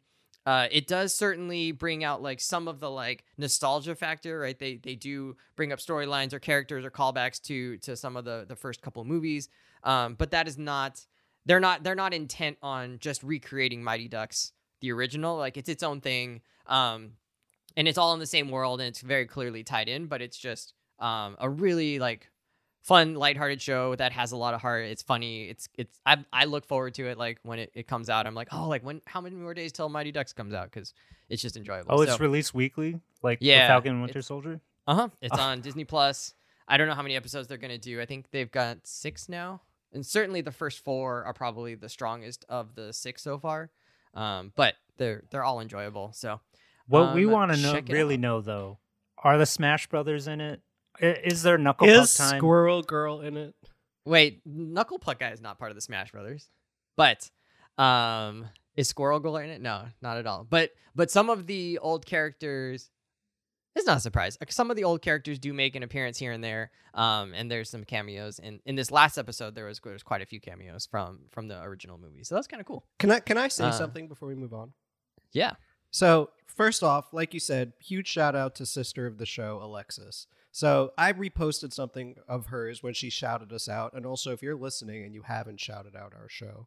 Uh, 0.46 0.68
it 0.72 0.86
does 0.86 1.14
certainly 1.14 1.70
bring 1.70 2.02
out 2.02 2.22
like 2.22 2.40
some 2.40 2.66
of 2.66 2.80
the 2.80 2.90
like 2.90 3.24
nostalgia 3.36 3.94
factor, 3.94 4.40
right? 4.40 4.58
They 4.58 4.76
they 4.76 4.94
do 4.94 5.36
bring 5.54 5.70
up 5.70 5.78
storylines 5.78 6.32
or 6.32 6.38
characters 6.38 6.84
or 6.84 6.90
callbacks 6.90 7.40
to 7.42 7.76
to 7.78 7.94
some 7.94 8.16
of 8.16 8.24
the 8.24 8.46
the 8.48 8.56
first 8.56 8.80
couple 8.80 9.04
movies, 9.04 9.48
um, 9.84 10.14
but 10.14 10.30
that 10.30 10.48
is 10.48 10.56
not 10.56 11.04
they're 11.44 11.60
not 11.60 11.84
they're 11.84 11.94
not 11.94 12.14
intent 12.14 12.56
on 12.62 12.98
just 13.00 13.22
recreating 13.22 13.84
Mighty 13.84 14.08
Ducks 14.08 14.52
the 14.80 14.92
original. 14.92 15.36
Like 15.36 15.56
it's 15.56 15.68
its 15.68 15.82
own 15.82 16.00
thing, 16.00 16.40
um, 16.66 17.12
and 17.76 17.86
it's 17.88 17.98
all 17.98 18.12
in 18.14 18.20
the 18.20 18.26
same 18.26 18.48
world 18.50 18.80
and 18.80 18.88
it's 18.88 19.00
very 19.00 19.26
clearly 19.26 19.62
tied 19.64 19.88
in. 19.88 20.06
But 20.06 20.22
it's 20.22 20.36
just 20.36 20.74
um, 20.98 21.36
a 21.38 21.48
really 21.48 21.98
like 21.98 22.28
fun, 22.82 23.14
lighthearted 23.14 23.60
show 23.60 23.94
that 23.96 24.12
has 24.12 24.32
a 24.32 24.36
lot 24.36 24.54
of 24.54 24.60
heart. 24.60 24.84
It's 24.86 25.02
funny. 25.02 25.48
It's 25.48 25.68
it's 25.78 26.00
I 26.06 26.24
I 26.32 26.44
look 26.46 26.66
forward 26.66 26.94
to 26.94 27.06
it. 27.06 27.18
Like 27.18 27.38
when 27.42 27.58
it, 27.58 27.70
it 27.74 27.86
comes 27.86 28.08
out, 28.10 28.26
I'm 28.26 28.34
like, 28.34 28.48
oh, 28.52 28.68
like 28.68 28.82
when 28.82 29.00
how 29.06 29.20
many 29.20 29.36
more 29.36 29.54
days 29.54 29.72
till 29.72 29.88
Mighty 29.88 30.12
Ducks 30.12 30.32
comes 30.32 30.54
out? 30.54 30.70
Because 30.70 30.94
it's 31.28 31.42
just 31.42 31.56
enjoyable. 31.56 31.92
Oh, 31.94 32.02
it's 32.02 32.12
So- 32.12 32.18
released 32.18 32.54
weekly, 32.54 33.00
like 33.22 33.40
the 33.40 33.46
Yeah, 33.46 33.68
Falcon 33.68 33.92
and 33.92 34.02
Winter 34.02 34.22
Soldier. 34.22 34.60
uh 34.86 34.94
huh. 34.94 35.08
It's 35.20 35.36
Oh. 35.38 35.40
on 35.40 35.60
Disney 35.62 35.84
Plus. 35.84 36.34
I 36.66 36.76
don't 36.76 36.86
know 36.86 36.94
how 36.94 37.02
many 37.02 37.16
episodes 37.16 37.48
they're 37.48 37.58
gonna 37.58 37.78
do. 37.78 38.00
I 38.00 38.06
think 38.06 38.30
they've 38.30 38.50
got 38.50 38.78
six 38.86 39.28
now, 39.28 39.60
and 39.92 40.06
certainly 40.06 40.40
the 40.40 40.52
first 40.52 40.84
four 40.84 41.24
are 41.24 41.32
probably 41.34 41.74
the 41.74 41.88
strongest 41.88 42.44
of 42.48 42.74
the 42.76 42.92
six 42.92 43.22
so 43.22 43.38
far. 43.38 43.70
Um, 44.14 44.52
but 44.56 44.74
they're 44.96 45.22
they're 45.30 45.44
all 45.44 45.60
enjoyable. 45.60 46.12
So 46.14 46.40
What 46.86 47.14
we 47.14 47.26
Um, 47.26 47.32
want 47.32 47.52
to 47.52 47.58
know, 47.58 47.72
check 47.72 47.88
really 47.88 48.14
out. 48.16 48.20
know 48.20 48.40
though, 48.40 48.78
are 49.18 49.38
the 49.38 49.46
Smash 49.46 49.86
Brothers 49.88 50.26
in 50.26 50.40
it? 50.40 50.60
Is 51.00 51.42
there 51.42 51.56
Knuckle 51.56 51.88
Is 51.88 52.16
Puck 52.16 52.28
time? 52.30 52.38
Squirrel 52.40 52.82
Girl 52.82 53.20
in 53.20 53.36
it? 53.36 53.54
wait, 54.04 54.40
Knuckle 54.44 54.98
Puck 54.98 55.20
guy 55.20 55.30
is 55.30 55.40
not 55.40 55.58
part 55.58 55.70
of 55.70 55.74
the 55.76 55.80
Smash 55.80 56.10
Brothers, 56.12 56.48
but 56.96 57.30
um, 57.78 58.46
is 58.76 58.88
Squirrel 58.88 59.20
Girl 59.20 59.36
in 59.36 59.50
it? 59.50 59.60
No, 59.60 59.84
not 60.02 60.16
at 60.18 60.26
all. 60.26 60.44
But 60.48 60.70
but 60.94 61.10
some 61.10 61.30
of 61.30 61.46
the 61.46 61.78
old 61.78 62.04
characters. 62.06 62.90
It's 63.76 63.86
not 63.86 63.98
a 63.98 64.00
surprise. 64.00 64.36
Some 64.48 64.70
of 64.70 64.76
the 64.76 64.84
old 64.84 65.00
characters 65.00 65.38
do 65.38 65.52
make 65.52 65.76
an 65.76 65.82
appearance 65.82 66.18
here 66.18 66.32
and 66.32 66.42
there, 66.42 66.72
um, 66.94 67.32
and 67.34 67.48
there's 67.50 67.70
some 67.70 67.84
cameos. 67.84 68.40
And 68.40 68.60
in 68.66 68.74
this 68.74 68.90
last 68.90 69.16
episode, 69.16 69.54
there 69.54 69.66
was 69.66 69.80
there 69.80 69.92
was 69.92 70.02
quite 70.02 70.22
a 70.22 70.26
few 70.26 70.40
cameos 70.40 70.86
from 70.86 71.20
from 71.30 71.46
the 71.48 71.60
original 71.62 71.96
movie, 71.98 72.24
so 72.24 72.34
that's 72.34 72.48
kind 72.48 72.60
of 72.60 72.66
cool. 72.66 72.84
Can 72.98 73.10
I 73.12 73.20
can 73.20 73.38
I 73.38 73.48
say 73.48 73.64
Uh, 73.66 73.70
something 73.72 74.08
before 74.08 74.28
we 74.28 74.34
move 74.34 74.52
on? 74.52 74.72
Yeah, 75.32 75.52
So 75.92 76.30
first 76.46 76.82
off, 76.82 77.12
like 77.12 77.32
you 77.32 77.38
said, 77.40 77.72
huge 77.80 78.08
shout 78.08 78.34
out 78.34 78.56
to 78.56 78.66
sister 78.66 79.06
of 79.06 79.18
the 79.18 79.26
show, 79.26 79.60
Alexis. 79.62 80.26
So 80.52 80.92
I 80.98 81.12
reposted 81.12 81.72
something 81.72 82.16
of 82.26 82.46
hers 82.46 82.82
when 82.82 82.94
she 82.94 83.08
shouted 83.10 83.52
us 83.52 83.68
out, 83.68 83.92
and 83.92 84.04
also 84.04 84.32
if 84.32 84.42
you're 84.42 84.56
listening 84.56 85.04
and 85.04 85.14
you 85.14 85.22
haven't 85.22 85.60
shouted 85.60 85.94
out 85.94 86.12
our 86.12 86.28
show, 86.28 86.66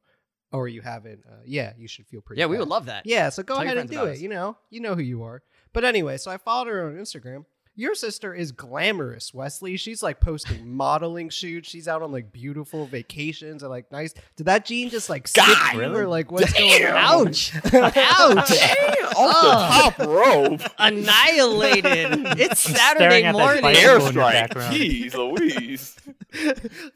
or 0.53 0.67
you 0.67 0.81
haven't, 0.81 1.23
uh, 1.29 1.35
yeah, 1.45 1.73
you 1.77 1.87
should 1.87 2.07
feel 2.07 2.21
pretty. 2.21 2.39
yeah, 2.39 2.45
we 2.45 2.57
would 2.57 2.67
love 2.69 2.85
that. 2.85 3.05
Yeah, 3.05 3.29
so 3.29 3.43
go 3.43 3.55
Tell 3.55 3.63
ahead 3.63 3.77
and 3.77 3.89
do 3.89 4.05
it. 4.05 4.11
us. 4.13 4.21
You 4.21 4.29
know, 4.29 4.55
you 4.69 4.79
know 4.79 4.95
who 4.95 5.01
you 5.01 5.23
are. 5.23 5.41
But 5.73 5.83
anyway, 5.83 6.17
so 6.17 6.29
I 6.31 6.37
followed 6.37 6.67
her 6.67 6.85
on 6.87 6.93
Instagram. 6.95 7.45
Your 7.75 7.95
sister 7.95 8.35
is 8.35 8.51
glamorous, 8.51 9.33
Wesley. 9.33 9.77
She's 9.77 10.03
like 10.03 10.19
posting 10.19 10.69
modeling 10.75 11.29
shoots. 11.29 11.67
She's 11.67 11.87
out 11.87 12.03
on 12.03 12.11
like 12.11 12.31
beautiful 12.31 12.85
vacations 12.85 13.63
and 13.63 13.71
like 13.71 13.91
nice. 13.91 14.13
Did 14.35 14.45
that 14.45 14.63
gene 14.65 14.89
just 14.91 15.09
like 15.09 15.27
skip 15.27 15.43
God, 15.43 15.73
you 15.73 15.79
really? 15.79 16.01
or 16.01 16.07
like 16.07 16.31
what's 16.31 16.53
Damn. 16.53 16.81
going 16.81 16.93
on? 16.93 17.27
Ouch! 17.27 17.51
Ouch! 17.73 18.51
Off 19.15 19.15
Oh. 19.15 19.93
the 19.97 19.97
top 19.97 19.99
rope. 20.07 20.61
Annihilated. 20.77 22.39
It's 22.39 22.59
Saturday 22.61 23.31
morning. 23.31 23.61
bicycle 23.61 24.07
in 24.07 24.13
your 24.13 24.23
Airstrike. 24.23 24.31
background. 24.33 24.75
Jeez 24.75 25.13
Louise. 25.15 25.95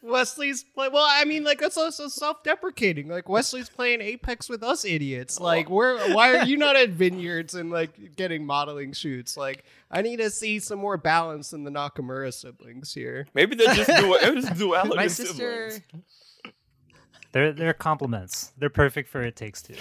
Wesley's 0.02 0.64
play. 0.64 0.90
Well, 0.90 1.06
I 1.08 1.26
mean, 1.26 1.44
like 1.44 1.60
that's 1.60 1.78
also 1.78 2.08
self-deprecating. 2.08 3.08
Like 3.08 3.30
Wesley's 3.30 3.70
playing 3.70 4.02
Apex 4.02 4.50
with 4.50 4.64
us 4.64 4.86
idiots. 4.86 5.40
Like, 5.40 5.70
we're 5.70 6.14
why 6.14 6.36
are 6.38 6.46
you 6.46 6.58
not 6.58 6.76
at 6.76 6.90
vineyards 6.90 7.54
and 7.56 7.70
like 7.72 8.16
getting 8.16 8.46
modeling 8.46 8.94
shoots? 8.94 9.38
Like, 9.38 9.64
I 9.90 10.02
need 10.02 10.18
to 10.18 10.30
see 10.30 10.60
some 10.60 10.80
more 10.80 10.98
balance 10.98 11.54
in 11.54 11.64
the 11.64 11.72
Nakamura 11.72 12.34
siblings 12.34 12.94
here. 12.94 13.28
Maybe 13.34 13.56
they're 13.56 13.74
just 13.74 13.90
dual, 14.02 14.18
they're 14.22 14.36
just 14.36 14.56
duality 14.58 14.96
My 14.96 15.08
sister. 15.08 15.70
siblings. 15.72 16.06
They're 17.32 17.54
they're 17.54 17.74
compliments. 17.74 18.54
They're 18.58 18.70
perfect 18.70 19.10
for 19.10 19.22
it 19.22 19.36
takes 19.36 19.62
two. 19.62 19.76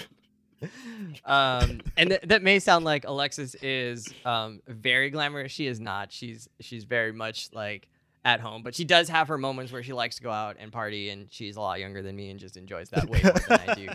um 1.26 1.80
and 1.98 2.08
th- 2.10 2.22
that 2.22 2.42
may 2.42 2.58
sound 2.58 2.82
like 2.82 3.04
alexis 3.04 3.54
is 3.56 4.08
um 4.24 4.58
very 4.66 5.10
glamorous 5.10 5.52
she 5.52 5.66
is 5.66 5.78
not 5.78 6.10
she's 6.10 6.48
she's 6.60 6.84
very 6.84 7.12
much 7.12 7.50
like 7.52 7.88
at 8.24 8.40
home 8.40 8.62
but 8.62 8.74
she 8.74 8.82
does 8.82 9.06
have 9.10 9.28
her 9.28 9.36
moments 9.36 9.70
where 9.70 9.82
she 9.82 9.92
likes 9.92 10.16
to 10.16 10.22
go 10.22 10.30
out 10.30 10.56
and 10.58 10.72
party 10.72 11.10
and 11.10 11.28
she's 11.30 11.56
a 11.56 11.60
lot 11.60 11.78
younger 11.78 12.00
than 12.00 12.16
me 12.16 12.30
and 12.30 12.40
just 12.40 12.56
enjoys 12.56 12.88
that 12.88 13.06
way 13.06 13.20
more 13.22 13.32
than 13.48 13.60
i 13.68 13.74
do 13.74 13.88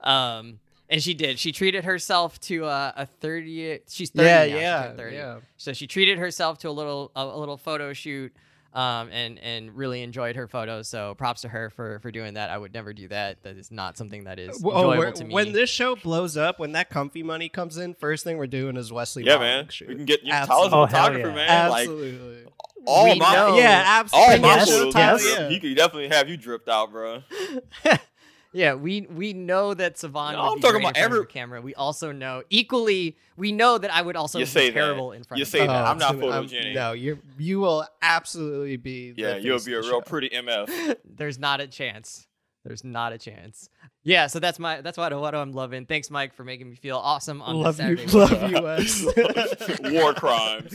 um 0.08 0.60
and 0.88 1.02
she 1.02 1.14
did 1.14 1.38
she 1.38 1.52
treated 1.52 1.84
herself 1.84 2.38
to 2.40 2.64
a, 2.66 2.92
a 2.96 3.06
30 3.06 3.80
she's 3.88 4.10
30 4.10 4.26
Yeah, 4.28 4.46
now. 4.46 4.60
Yeah, 4.60 4.82
turned 4.86 4.96
30. 4.98 5.16
yeah. 5.16 5.36
so 5.56 5.72
she 5.72 5.86
treated 5.86 6.18
herself 6.18 6.58
to 6.58 6.68
a 6.68 6.70
little 6.70 7.10
a, 7.16 7.22
a 7.24 7.38
little 7.38 7.56
photo 7.56 7.92
shoot 7.92 8.32
um, 8.74 9.08
and 9.10 9.38
and 9.38 9.74
really 9.74 10.02
enjoyed 10.02 10.36
her 10.36 10.46
photos. 10.46 10.86
So 10.86 11.14
props 11.14 11.40
to 11.42 11.48
her 11.48 11.70
for 11.70 11.98
for 12.00 12.10
doing 12.10 12.34
that. 12.34 12.50
I 12.50 12.58
would 12.58 12.74
never 12.74 12.92
do 12.92 13.08
that. 13.08 13.42
That 13.42 13.56
is 13.56 13.70
not 13.70 13.96
something 13.96 14.24
that 14.24 14.38
is 14.38 14.62
Oh, 14.62 14.68
enjoyable 14.68 14.98
we're- 14.98 15.12
to 15.12 15.24
me. 15.24 15.32
when 15.32 15.52
this 15.52 15.70
show 15.70 15.96
blows 15.96 16.36
up, 16.36 16.58
when 16.58 16.72
that 16.72 16.90
comfy 16.90 17.22
money 17.22 17.48
comes 17.48 17.78
in, 17.78 17.94
first 17.94 18.22
thing 18.22 18.36
we're 18.36 18.46
doing 18.46 18.76
is 18.76 18.92
Wesley. 18.92 19.24
Yeah, 19.24 19.36
modeling 19.36 19.50
man. 19.56 19.68
shoots. 19.70 19.88
We 19.88 19.94
can 19.96 20.04
get 20.04 20.22
you 20.24 20.30
Absolutely. 20.32 20.68
Tyler's 20.68 20.72
a 20.72 20.76
Oh, 20.76 20.86
photographer, 20.88 21.28
yeah. 21.28 21.34
man. 21.34 21.70
Like 21.70 21.80
Absolutely. 21.88 22.44
all 22.86 23.04
We 23.04 23.18
my 23.18 23.32
know. 23.34 23.56
yeah, 23.56 23.78
all 23.86 24.00
absolutely. 24.00 24.38
my 24.40 24.48
Yes, 24.56 24.68
photos, 24.70 24.94
yes. 24.94 25.36
bro, 25.38 25.48
he 25.48 25.60
could 25.60 25.74
definitely 25.76 26.08
have 26.08 26.28
you 26.28 26.36
dripped 26.36 26.68
out, 26.68 26.92
bro. 26.92 27.22
Yeah, 28.56 28.72
we 28.74 29.02
we 29.02 29.34
know 29.34 29.74
that 29.74 29.98
Savon. 29.98 30.32
No, 30.32 30.40
I'm 30.52 30.60
talking 30.60 30.80
about 30.80 30.96
every- 30.96 31.26
camera. 31.26 31.60
We 31.60 31.74
also 31.74 32.10
know 32.10 32.42
equally. 32.48 33.18
We 33.36 33.52
know 33.52 33.76
that 33.76 33.92
I 33.92 34.00
would 34.00 34.16
also 34.16 34.38
You 34.38 34.46
be 34.46 34.50
say 34.50 34.68
that. 34.70 34.74
terrible 34.74 35.12
in 35.12 35.24
front. 35.24 35.32
Of 35.32 35.38
you 35.40 35.42
of 35.42 35.48
say 35.48 35.58
the 35.60 35.66
that. 35.66 35.72
camera. 35.74 35.90
I'm 35.90 35.98
not 35.98 36.14
absolutely. 36.14 36.58
Um, 36.58 36.64
I'm- 36.66 36.74
no, 36.74 36.92
you 36.92 37.18
you 37.38 37.60
will 37.60 37.86
absolutely 38.00 38.78
be. 38.78 39.12
the 39.12 39.20
Yeah, 39.22 39.36
you'll 39.36 39.62
be 39.62 39.74
a 39.74 39.80
real 39.80 39.90
show. 39.90 40.00
pretty 40.00 40.30
MF. 40.30 40.96
There's 41.04 41.38
not 41.38 41.60
a 41.60 41.66
chance. 41.66 42.26
There's 42.64 42.82
not 42.82 43.12
a 43.12 43.18
chance. 43.18 43.68
Yeah, 44.02 44.26
so 44.26 44.38
that's 44.40 44.58
my 44.58 44.80
that's 44.80 44.96
what 44.96 45.12
what 45.20 45.34
I'm 45.34 45.52
loving. 45.52 45.84
Thanks, 45.86 46.10
Mike, 46.10 46.34
for 46.34 46.42
making 46.42 46.68
me 46.70 46.76
feel 46.76 46.96
awesome 46.96 47.42
on 47.42 47.56
Love 47.60 47.76
this 47.76 48.00
you, 48.00 48.08
Saturday. 48.08 48.38
love 48.40 48.50
you, 48.50 48.62
Wes. 49.84 49.92
War 49.92 50.14
crimes. 50.14 50.74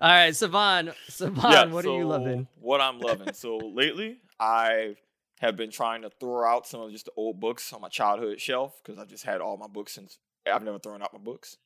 All 0.00 0.08
right, 0.08 0.34
Savon, 0.36 0.92
Savon, 1.08 1.52
yeah, 1.52 1.64
what 1.66 1.84
so 1.84 1.94
are 1.94 1.98
you 1.98 2.06
loving? 2.06 2.46
What 2.60 2.80
I'm 2.80 3.00
loving. 3.00 3.32
So 3.34 3.56
lately, 3.58 4.18
I 4.38 4.94
have 5.40 5.56
been 5.56 5.70
trying 5.70 6.02
to 6.02 6.10
throw 6.20 6.46
out 6.46 6.66
some 6.66 6.80
of 6.80 6.92
just 6.92 7.06
the 7.06 7.12
old 7.16 7.40
books 7.40 7.72
on 7.72 7.80
my 7.80 7.88
childhood 7.88 8.40
shelf 8.40 8.80
because 8.82 8.98
I've 8.98 9.08
just 9.08 9.24
had 9.24 9.40
all 9.40 9.56
my 9.56 9.66
books 9.66 9.92
since 9.92 10.18
I've 10.46 10.62
never 10.62 10.78
thrown 10.78 11.02
out 11.02 11.12
my 11.12 11.18
books. 11.18 11.56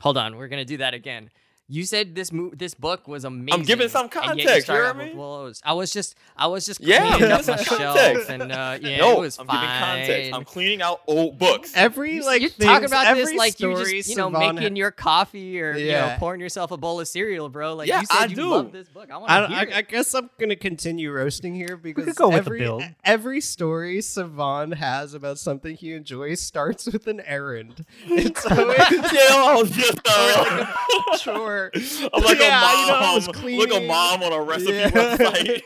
Hold 0.00 0.16
on, 0.16 0.36
we're 0.36 0.48
gonna 0.48 0.64
do 0.64 0.78
that 0.78 0.94
again. 0.94 1.30
You 1.70 1.84
said 1.84 2.14
this 2.14 2.32
mo- 2.32 2.50
this 2.56 2.72
book 2.72 3.06
was 3.06 3.26
amazing. 3.26 3.60
I'm 3.60 3.66
giving 3.66 3.88
some 3.90 4.04
and 4.06 4.14
yet 4.14 4.22
context, 4.24 4.54
you 4.56 4.60
started 4.62 4.82
hear 4.84 4.90
off 4.90 4.96
with 4.96 5.06
me? 5.08 5.14
woes. 5.14 5.60
I 5.62 5.74
was 5.74 5.92
just 5.92 6.14
I 6.34 6.46
was 6.46 6.64
just 6.64 6.80
Yeah, 6.80 7.10
cleaning 7.10 7.30
up 7.30 7.38
my 7.40 7.42
some 7.56 7.58
shelf 7.58 7.78
context. 7.98 8.30
and 8.30 8.50
uh, 8.50 8.78
yeah, 8.80 8.96
no, 8.96 9.18
it 9.18 9.20
was 9.20 9.38
I'm 9.38 9.46
fine. 9.46 9.56
giving 9.60 9.76
context. 9.78 10.32
I'm 10.34 10.44
cleaning 10.46 10.80
out 10.80 11.02
old 11.06 11.38
books. 11.38 11.72
Every 11.76 12.22
like 12.22 12.40
you're 12.40 12.48
talking 12.48 12.88
things- 12.88 12.90
about 12.90 13.14
this 13.16 13.34
like 13.34 13.60
you 13.60 13.76
story 13.76 13.96
just 13.98 14.08
you 14.08 14.16
know 14.16 14.32
Savan 14.32 14.54
making 14.56 14.76
your 14.76 14.90
coffee 14.90 15.60
or 15.60 15.76
you 15.76 15.92
know 15.92 16.16
pouring 16.18 16.40
yourself 16.40 16.70
a 16.70 16.78
bowl 16.78 17.00
of 17.00 17.08
cereal, 17.08 17.50
bro. 17.50 17.74
Like 17.74 17.86
Yeah, 17.88 18.00
you 18.00 18.06
said, 18.06 18.16
I 18.18 18.24
you 18.24 18.36
do. 18.36 18.48
love 18.48 18.72
this 18.72 18.88
book. 18.88 19.10
I 19.10 19.18
want 19.18 19.28
to 19.28 19.34
don't- 19.34 19.50
hear 19.50 19.58
I, 19.58 19.62
it. 19.64 19.74
I 19.74 19.82
guess 19.82 20.14
I'm 20.14 20.30
gonna 20.38 20.56
continue 20.56 21.12
roasting 21.12 21.54
here 21.54 21.76
because 21.76 22.14
go 22.14 22.30
every 22.32 22.60
build. 22.60 22.82
every 23.04 23.42
story 23.42 24.00
Savan 24.00 24.72
has 24.72 25.12
about 25.12 25.38
something 25.38 25.76
he 25.76 25.92
enjoys 25.92 26.40
starts 26.40 26.86
with 26.86 27.06
an 27.08 27.20
errand. 27.26 27.84
It's 28.06 28.46
always 28.46 28.78
yeah, 28.90 29.34
I 29.34 29.56
was 29.60 29.70
just 29.70 29.98
or 29.98 30.00
uh, 30.06 30.66
like 30.66 31.14
a 31.14 31.18
chore. 31.18 31.57
I'm 31.74 32.22
like 32.22 32.38
Yeah, 32.38 32.72
a 32.74 32.80
you 32.80 32.86
know, 32.86 33.00
mom, 33.00 33.58
like 33.58 33.72
a 33.82 33.86
mom 33.86 34.22
on 34.22 34.32
a 34.32 34.42
recipe 34.42 34.72
Yeah. 34.74 34.90
website. 34.90 35.62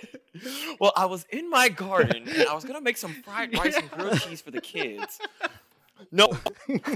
well, 0.81 0.93
I 0.97 1.07
was 1.07 1.25
in 1.31 1.49
my 1.51 1.69
garden 1.69 2.29
and 2.29 2.49
I 2.49 2.55
was 2.55 2.65
gonna 2.65 2.81
make 2.81 2.97
some 2.97 3.15
fried 3.23 3.57
rice 3.59 3.77
and 3.77 3.91
grilled 3.91 4.21
cheese 4.21 4.41
for 4.41 4.51
the 4.51 4.61
kids. 4.61 5.19
No, 6.11 6.33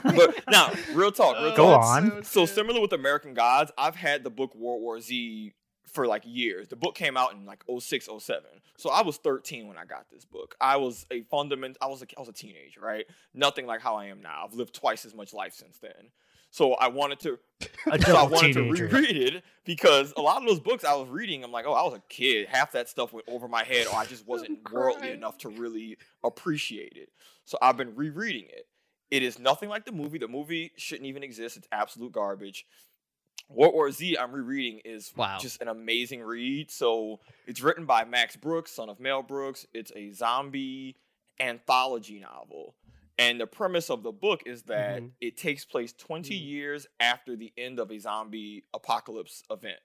but 0.03 0.43
now, 0.51 0.73
real 0.93 1.13
talk, 1.13 1.37
real 1.41 1.55
Go 1.55 1.71
talk. 1.71 2.03
on. 2.03 2.25
So 2.25 2.45
similar 2.45 2.81
with 2.81 2.93
American 2.93 3.35
Gods, 3.35 3.71
I've 3.79 3.95
had 3.95 4.25
the 4.25 4.31
book 4.31 4.55
World 4.55 4.83
War 4.83 5.01
Z 5.01 5.53
for 5.93 6.07
like 6.09 6.23
years. 6.27 6.67
The 6.69 6.77
book 6.77 6.95
came 6.97 7.17
out 7.17 7.33
in 7.33 7.47
like 7.47 7.63
06, 7.79 8.09
07. 8.19 8.43
So 8.77 8.91
I 8.91 9.03
was 9.03 9.17
13 9.19 9.69
when 9.69 9.79
I 9.79 9.85
got 9.85 10.07
this 10.11 10.25
book. 10.25 10.57
I 10.61 10.77
was 10.77 11.07
a 11.13 11.23
fundamental 11.31 11.77
I 11.81 11.87
was 11.87 12.03
a 12.03 12.07
I 12.17 12.21
was 12.21 12.29
a 12.29 12.33
teenager, 12.33 12.81
right? 12.81 13.07
Nothing 13.33 13.67
like 13.67 13.81
how 13.81 13.95
I 13.97 14.07
am 14.07 14.21
now. 14.21 14.43
I've 14.45 14.55
lived 14.55 14.75
twice 14.75 15.05
as 15.05 15.15
much 15.15 15.33
life 15.33 15.55
since 15.55 15.79
then. 15.79 16.11
So 16.57 16.73
I 16.73 16.89
wanted 16.89 17.21
to 17.21 17.39
so 18.07 18.17
I 18.17 18.23
wanted 18.23 18.55
teenager. 18.55 18.89
to 18.89 18.97
reread 18.97 19.35
it 19.35 19.45
because 19.67 20.15
a 20.17 20.23
lot 20.23 20.41
of 20.41 20.49
those 20.49 20.59
books 20.59 20.85
I 20.85 20.95
was 20.95 21.07
reading, 21.07 21.45
I'm 21.45 21.53
like, 21.53 21.67
oh, 21.67 21.75
I 21.75 21.83
was 21.83 21.93
a 21.93 22.03
kid. 22.09 22.49
Half 22.49 22.73
that 22.73 22.89
stuff 22.89 23.13
went 23.13 23.27
over 23.29 23.47
my 23.47 23.63
head, 23.63 23.87
or 23.89 23.97
I 23.97 24.07
just 24.07 24.27
wasn't 24.27 24.61
worldly 24.73 25.11
enough 25.11 25.37
to 25.39 25.51
really 25.51 25.99
appreciate 26.25 26.95
it. 26.97 27.11
So 27.45 27.59
I've 27.61 27.77
been 27.77 27.95
rereading 27.95 28.45
it. 28.49 28.67
It 29.11 29.23
is 29.23 29.39
nothing 29.39 29.69
like 29.69 29.85
the 29.85 29.93
movie. 29.93 30.17
The 30.17 30.29
movie 30.29 30.73
shouldn't 30.79 31.07
even 31.07 31.23
exist. 31.23 31.59
It's 31.59 31.69
absolute 31.73 32.13
garbage. 32.13 32.65
World 33.51 33.75
War 33.75 33.91
Z, 33.91 34.17
I'm 34.17 34.33
rereading, 34.33 34.81
is 34.87 35.13
Wow. 35.15 35.37
just 35.39 35.61
an 35.61 35.69
amazing 35.69 36.23
read. 36.23 36.71
So 36.71 37.21
it's 37.47 37.61
written 37.61 37.85
by 37.85 38.07
Max 38.07 38.35
Brooks, 38.35 38.73
son 38.73 38.89
of 38.89 38.99
Mel 38.99 39.23
Brooks. 39.23 39.67
It's 39.75 39.93
a 39.95 40.11
zombie 40.13 40.97
anthology 41.39 42.19
novel. 42.19 42.77
And 43.19 43.41
the 43.41 43.47
premise 43.47 43.89
of 43.89 44.03
the 44.03 44.13
book 44.13 44.43
is 44.47 44.65
that 44.65 45.03
Mhm. 45.03 45.13
it 45.21 45.37
takes 45.37 45.65
place 45.65 45.93
20 45.93 46.39
Mm. 46.39 46.47
years 46.47 46.87
after 47.01 47.35
the 47.35 47.53
end 47.57 47.81
of 47.81 47.91
a 47.91 47.99
zombie 47.99 48.65
apocalypse 48.75 49.43
event. 49.51 49.81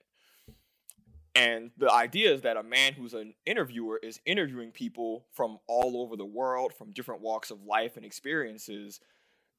And 1.34 1.72
the 1.78 1.90
idea 1.90 2.30
is 2.32 2.42
that 2.42 2.58
a 2.58 2.62
man 2.62 2.92
who's 2.92 3.14
an 3.14 3.34
interviewer 3.46 3.98
is 4.02 4.20
interviewing 4.26 4.70
people 4.70 5.26
from 5.30 5.58
all 5.66 6.02
over 6.02 6.14
the 6.14 6.26
world, 6.26 6.74
from 6.74 6.92
different 6.92 7.22
walks 7.22 7.50
of 7.50 7.64
life 7.64 7.96
and 7.96 8.04
experiences, 8.04 9.00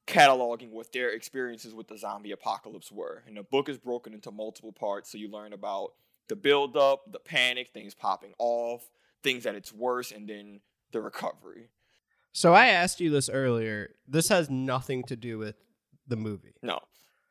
cataloging 0.05 0.69
what 0.69 0.91
their 0.91 1.09
experiences 1.09 1.73
with 1.73 1.87
the 1.87 1.97
zombie 1.97 2.31
apocalypse 2.31 2.91
were. 2.91 3.23
And 3.25 3.37
the 3.37 3.43
book 3.43 3.69
is 3.69 3.79
broken 3.79 4.13
into 4.13 4.29
multiple 4.29 4.71
parts, 4.71 5.09
so 5.09 5.17
you 5.17 5.29
learn 5.29 5.51
about 5.51 5.95
the 6.27 6.35
buildup, 6.35 7.11
the 7.11 7.19
panic, 7.19 7.69
things 7.69 7.95
popping 7.95 8.35
off, 8.37 8.91
things 9.23 9.47
at 9.47 9.55
its 9.55 9.73
worst, 9.73 10.11
and 10.11 10.29
then 10.29 10.61
the 10.91 11.01
recovery. 11.01 11.69
So 12.33 12.53
I 12.53 12.67
asked 12.67 12.99
you 12.99 13.09
this 13.09 13.29
earlier. 13.29 13.95
This 14.07 14.27
has 14.29 14.49
nothing 14.49 15.03
to 15.05 15.15
do 15.15 15.37
with 15.37 15.55
the 16.07 16.15
movie. 16.17 16.55
No. 16.61 16.79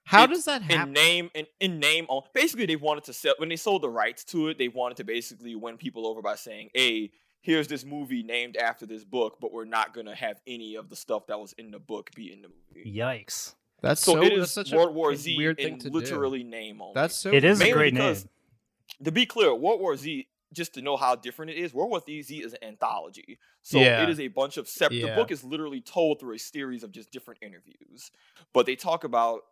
How 0.04 0.24
It's 0.24 0.32
does 0.32 0.44
that 0.46 0.62
happen? 0.62 0.88
in 0.88 0.92
name 0.94 1.30
in, 1.34 1.46
in 1.60 1.78
name 1.78 2.06
on 2.08 2.22
basically 2.34 2.66
they 2.66 2.76
wanted 2.76 3.04
to 3.04 3.12
sell 3.12 3.34
when 3.38 3.48
they 3.48 3.56
sold 3.56 3.82
the 3.82 3.88
rights 3.88 4.24
to 4.24 4.48
it 4.48 4.58
they 4.58 4.66
wanted 4.68 4.96
to 4.96 5.04
basically 5.04 5.54
win 5.54 5.76
people 5.76 6.08
over 6.08 6.20
by 6.20 6.34
saying 6.34 6.70
hey 6.74 7.12
here's 7.40 7.68
this 7.68 7.84
movie 7.84 8.24
named 8.24 8.56
after 8.56 8.84
this 8.84 9.04
book 9.04 9.38
but 9.40 9.52
we're 9.52 9.64
not 9.64 9.94
going 9.94 10.06
to 10.06 10.14
have 10.14 10.40
any 10.44 10.74
of 10.74 10.88
the 10.88 10.96
stuff 10.96 11.28
that 11.28 11.38
was 11.38 11.52
in 11.52 11.70
the 11.70 11.78
book 11.78 12.10
be 12.16 12.32
in 12.32 12.42
the 12.42 12.48
movie 12.48 12.92
Yikes. 12.92 13.54
That's 13.80 14.00
so, 14.00 14.14
so, 14.14 14.22
it 14.22 14.30
that's 14.30 14.42
is 14.42 14.50
such 14.50 14.72
world 14.72 14.90
a 14.90 14.92
war 14.92 15.14
z 15.14 15.36
weird 15.36 15.60
in 15.60 15.78
thing 15.78 15.78
to 15.80 15.90
literally 15.90 16.42
name 16.42 16.80
only. 16.82 16.94
That's 16.94 17.16
so. 17.16 17.32
It 17.32 17.44
is 17.44 17.60
a 17.60 17.70
great 17.70 17.94
name. 17.94 18.16
to 19.04 19.12
be 19.12 19.24
clear 19.24 19.54
world 19.54 19.80
war 19.80 19.96
z 19.96 20.26
just 20.52 20.74
to 20.74 20.82
know 20.82 20.96
how 20.96 21.14
different 21.14 21.50
it 21.50 21.56
is 21.56 21.72
world 21.74 21.90
war 21.90 22.02
z 22.06 22.20
is 22.42 22.52
an 22.52 22.64
anthology 22.64 23.38
so 23.62 23.78
Yeah. 23.78 24.02
it 24.02 24.08
is 24.10 24.20
a 24.20 24.28
bunch 24.28 24.56
of 24.56 24.68
separate 24.68 24.98
Yeah. 24.98 25.10
the 25.10 25.14
book 25.16 25.30
is 25.30 25.42
literally 25.44 25.80
told 25.80 26.20
through 26.20 26.34
a 26.34 26.38
series 26.38 26.82
of 26.82 26.92
just 26.92 27.10
different 27.10 27.40
interviews 27.42 28.10
but 28.52 28.66
they 28.66 28.76
talk 28.76 29.04
about 29.04 29.42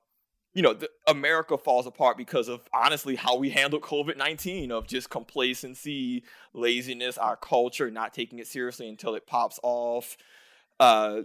you 0.52 0.62
know, 0.62 0.74
the, 0.74 0.90
America 1.06 1.56
falls 1.56 1.86
apart 1.86 2.16
because 2.16 2.48
of 2.48 2.62
honestly 2.74 3.14
how 3.14 3.36
we 3.36 3.50
handled 3.50 3.82
COVID 3.82 4.16
19 4.16 4.72
of 4.72 4.88
just 4.88 5.08
complacency, 5.08 6.24
laziness, 6.52 7.16
our 7.18 7.36
culture, 7.36 7.88
not 7.90 8.12
taking 8.12 8.40
it 8.40 8.48
seriously 8.48 8.88
until 8.88 9.14
it 9.14 9.26
pops 9.28 9.60
off. 9.62 10.16
Uh, 10.80 11.22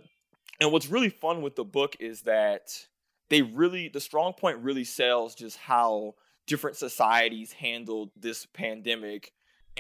and 0.60 0.72
what's 0.72 0.88
really 0.88 1.10
fun 1.10 1.42
with 1.42 1.56
the 1.56 1.64
book 1.64 1.96
is 2.00 2.22
that 2.22 2.86
they 3.30 3.42
really, 3.42 3.88
the 3.90 4.00
strong 4.00 4.34
point 4.34 4.60
really 4.60 4.84
sells 4.84 5.34
just 5.34 5.58
how 5.58 6.14
different 6.46 6.78
societies 6.78 7.54
handled 7.54 8.12
this 8.16 8.46
pandemic 8.46 9.32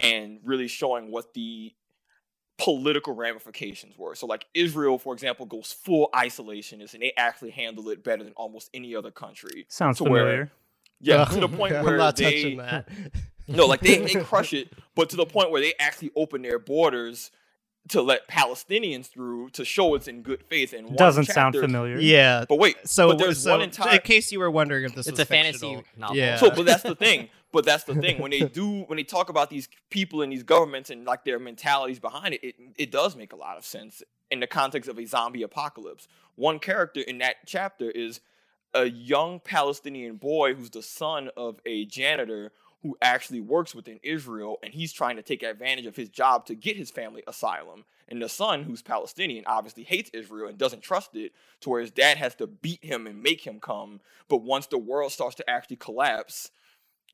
and 0.02 0.40
really 0.44 0.68
showing 0.68 1.12
what 1.12 1.34
the 1.34 1.74
political 2.58 3.14
ramifications 3.14 3.98
were. 3.98 4.16
So, 4.16 4.28
like 4.28 4.46
Israel, 4.54 4.98
for 4.98 5.14
example, 5.14 5.46
goes 5.46 5.72
full 5.72 6.10
isolationist, 6.14 6.94
and 6.94 7.04
they 7.04 7.14
actually 7.18 7.52
handle 7.52 7.90
it 7.90 8.04
better 8.04 8.24
than 8.24 8.34
almost 8.34 8.70
any 8.74 8.96
other 8.96 9.12
country. 9.12 9.66
Sounds 9.70 9.98
to 9.98 10.04
where- 10.06 10.22
familiar. 10.22 10.52
Yeah, 11.02 11.26
to 11.26 11.40
the 11.42 11.50
point 11.50 11.76
I'm 11.76 11.84
where 11.84 11.98
not 11.98 12.16
they 12.16 12.24
touching 12.44 12.58
that. 12.58 12.88
no, 13.50 13.66
like 13.66 13.82
they, 13.82 13.98
they 13.98 14.16
crush 14.24 14.54
it, 14.54 14.72
but 14.96 15.10
to 15.10 15.18
the 15.18 15.26
point 15.26 15.52
where 15.52 15.60
they 15.60 15.74
actually 15.78 16.12
open 16.16 16.42
their 16.42 16.58
borders 16.58 17.32
to 17.90 18.02
let 18.02 18.28
Palestinians 18.28 19.08
through 19.08 19.50
to 19.52 19.64
show 19.64 19.94
it's 19.96 20.08
in 20.08 20.22
good 20.22 20.44
faith. 20.44 20.74
And 20.74 20.96
Doesn't 20.98 21.26
sound 21.26 21.56
familiar. 21.56 21.98
yeah. 22.00 22.46
But 22.48 22.58
wait, 22.60 22.78
So, 22.86 23.10
but 23.10 23.20
there's 23.20 23.44
so 23.44 23.52
one 23.52 23.62
entire 23.62 23.96
in 23.96 24.02
case 24.02 24.32
you 24.32 24.40
were 24.40 24.50
wondering 24.50 24.86
if 24.86 24.96
this 24.96 25.08
it's 25.08 25.20
was 25.20 25.20
a 25.20 25.26
fantasy 25.26 25.84
novel. 25.98 26.16
Yeah. 26.16 26.38
So, 26.38 26.50
but 26.50 26.66
that's 26.66 26.84
the 26.84 26.96
thing. 26.96 27.30
But 27.52 27.64
that's 27.64 27.86
the 27.86 27.96
thing. 27.96 28.20
When 28.22 28.32
they 28.32 28.42
do, 28.42 28.82
when 28.84 28.98
they 28.98 29.04
talk 29.04 29.30
about 29.30 29.50
these 29.50 29.70
people 29.90 30.22
and 30.22 30.32
these 30.32 30.44
governments 30.44 30.90
and 30.90 31.06
like 31.06 31.24
their 31.24 31.40
mentalities 31.40 32.00
behind 32.00 32.34
it, 32.34 32.44
it 32.44 32.56
it 32.76 32.92
does 32.92 33.16
make 33.16 33.32
a 33.32 33.38
lot 33.38 33.58
of 33.58 33.64
sense 33.66 34.04
in 34.30 34.40
the 34.42 34.48
context 34.48 34.90
of 34.90 34.98
a 35.00 35.06
zombie 35.06 35.44
apocalypse. 35.44 36.08
One 36.36 36.60
character 36.60 37.00
in 37.02 37.20
that 37.20 37.36
chapter 37.46 37.90
is 37.90 38.20
a 38.74 38.86
young 38.90 39.40
Palestinian 39.40 40.18
boy 40.18 40.54
who's 40.54 40.70
the 40.72 40.82
son 40.84 41.30
of 41.38 41.60
a 41.66 41.86
janitor 41.86 42.52
who 42.86 42.96
actually 43.02 43.42
works 43.42 43.74
within 43.74 44.00
Israel, 44.04 44.60
and 44.62 44.72
he's 44.72 44.94
trying 44.94 45.16
to 45.16 45.24
take 45.24 45.42
advantage 45.42 45.88
of 45.88 45.96
his 45.96 46.08
job 46.08 46.46
to 46.46 46.54
get 46.54 46.78
his 46.78 46.92
family 46.92 47.24
asylum. 47.26 47.84
And 48.08 48.22
the 48.22 48.30
son, 48.30 48.62
who's 48.62 48.84
Palestinian, 48.84 49.44
obviously 49.48 49.82
hates 49.82 50.12
Israel 50.14 50.48
and 50.48 50.56
doesn't 50.56 50.84
trust 50.84 51.16
it, 51.16 51.32
to 51.62 51.72
where 51.72 51.82
his 51.82 51.90
dad 51.90 52.18
has 52.18 52.36
to 52.36 52.46
beat 52.46 52.86
him 52.86 53.08
and 53.08 53.24
make 53.24 53.42
him 53.42 53.60
come. 53.60 54.02
But 54.30 54.44
once 54.44 54.68
the 54.68 54.78
world 54.78 55.12
starts 55.12 55.36
to 55.38 55.50
actually 55.50 55.78
collapse, 55.78 56.52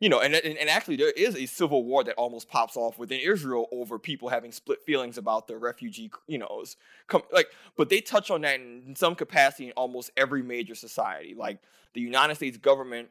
you 0.02 0.10
know, 0.10 0.20
and, 0.20 0.36
and 0.36 0.58
and 0.58 0.70
actually 0.70 0.98
there 0.98 1.12
is 1.12 1.38
a 1.38 1.46
civil 1.46 1.86
war 1.86 2.04
that 2.04 2.16
almost 2.16 2.50
pops 2.50 2.76
off 2.76 3.00
within 3.00 3.22
Israel 3.22 3.68
over 3.72 3.98
people 3.98 4.28
having 4.28 4.52
split 4.52 4.82
feelings 4.82 5.18
about 5.18 5.48
the 5.48 5.56
refugee, 5.56 6.12
you 6.28 6.38
know, 6.38 6.66
come 7.08 7.22
like, 7.32 7.48
but 7.78 7.88
they 7.88 8.02
touch 8.02 8.30
on 8.30 8.42
that 8.42 8.60
in, 8.60 8.84
in 8.88 8.96
some 8.98 9.16
capacity 9.16 9.68
in 9.68 9.72
almost 9.74 10.12
every 10.18 10.44
major 10.44 10.76
society. 10.76 11.34
Like 11.34 11.60
the 11.94 12.02
United 12.02 12.36
States 12.36 12.58
government 12.58 13.08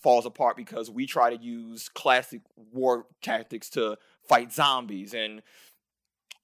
falls 0.00 0.26
apart 0.26 0.56
because 0.56 0.90
we 0.90 1.06
try 1.06 1.34
to 1.34 1.42
use 1.42 1.88
classic 1.88 2.40
war 2.72 3.06
tactics 3.22 3.70
to 3.70 3.96
fight 4.26 4.52
zombies 4.52 5.14
and 5.14 5.42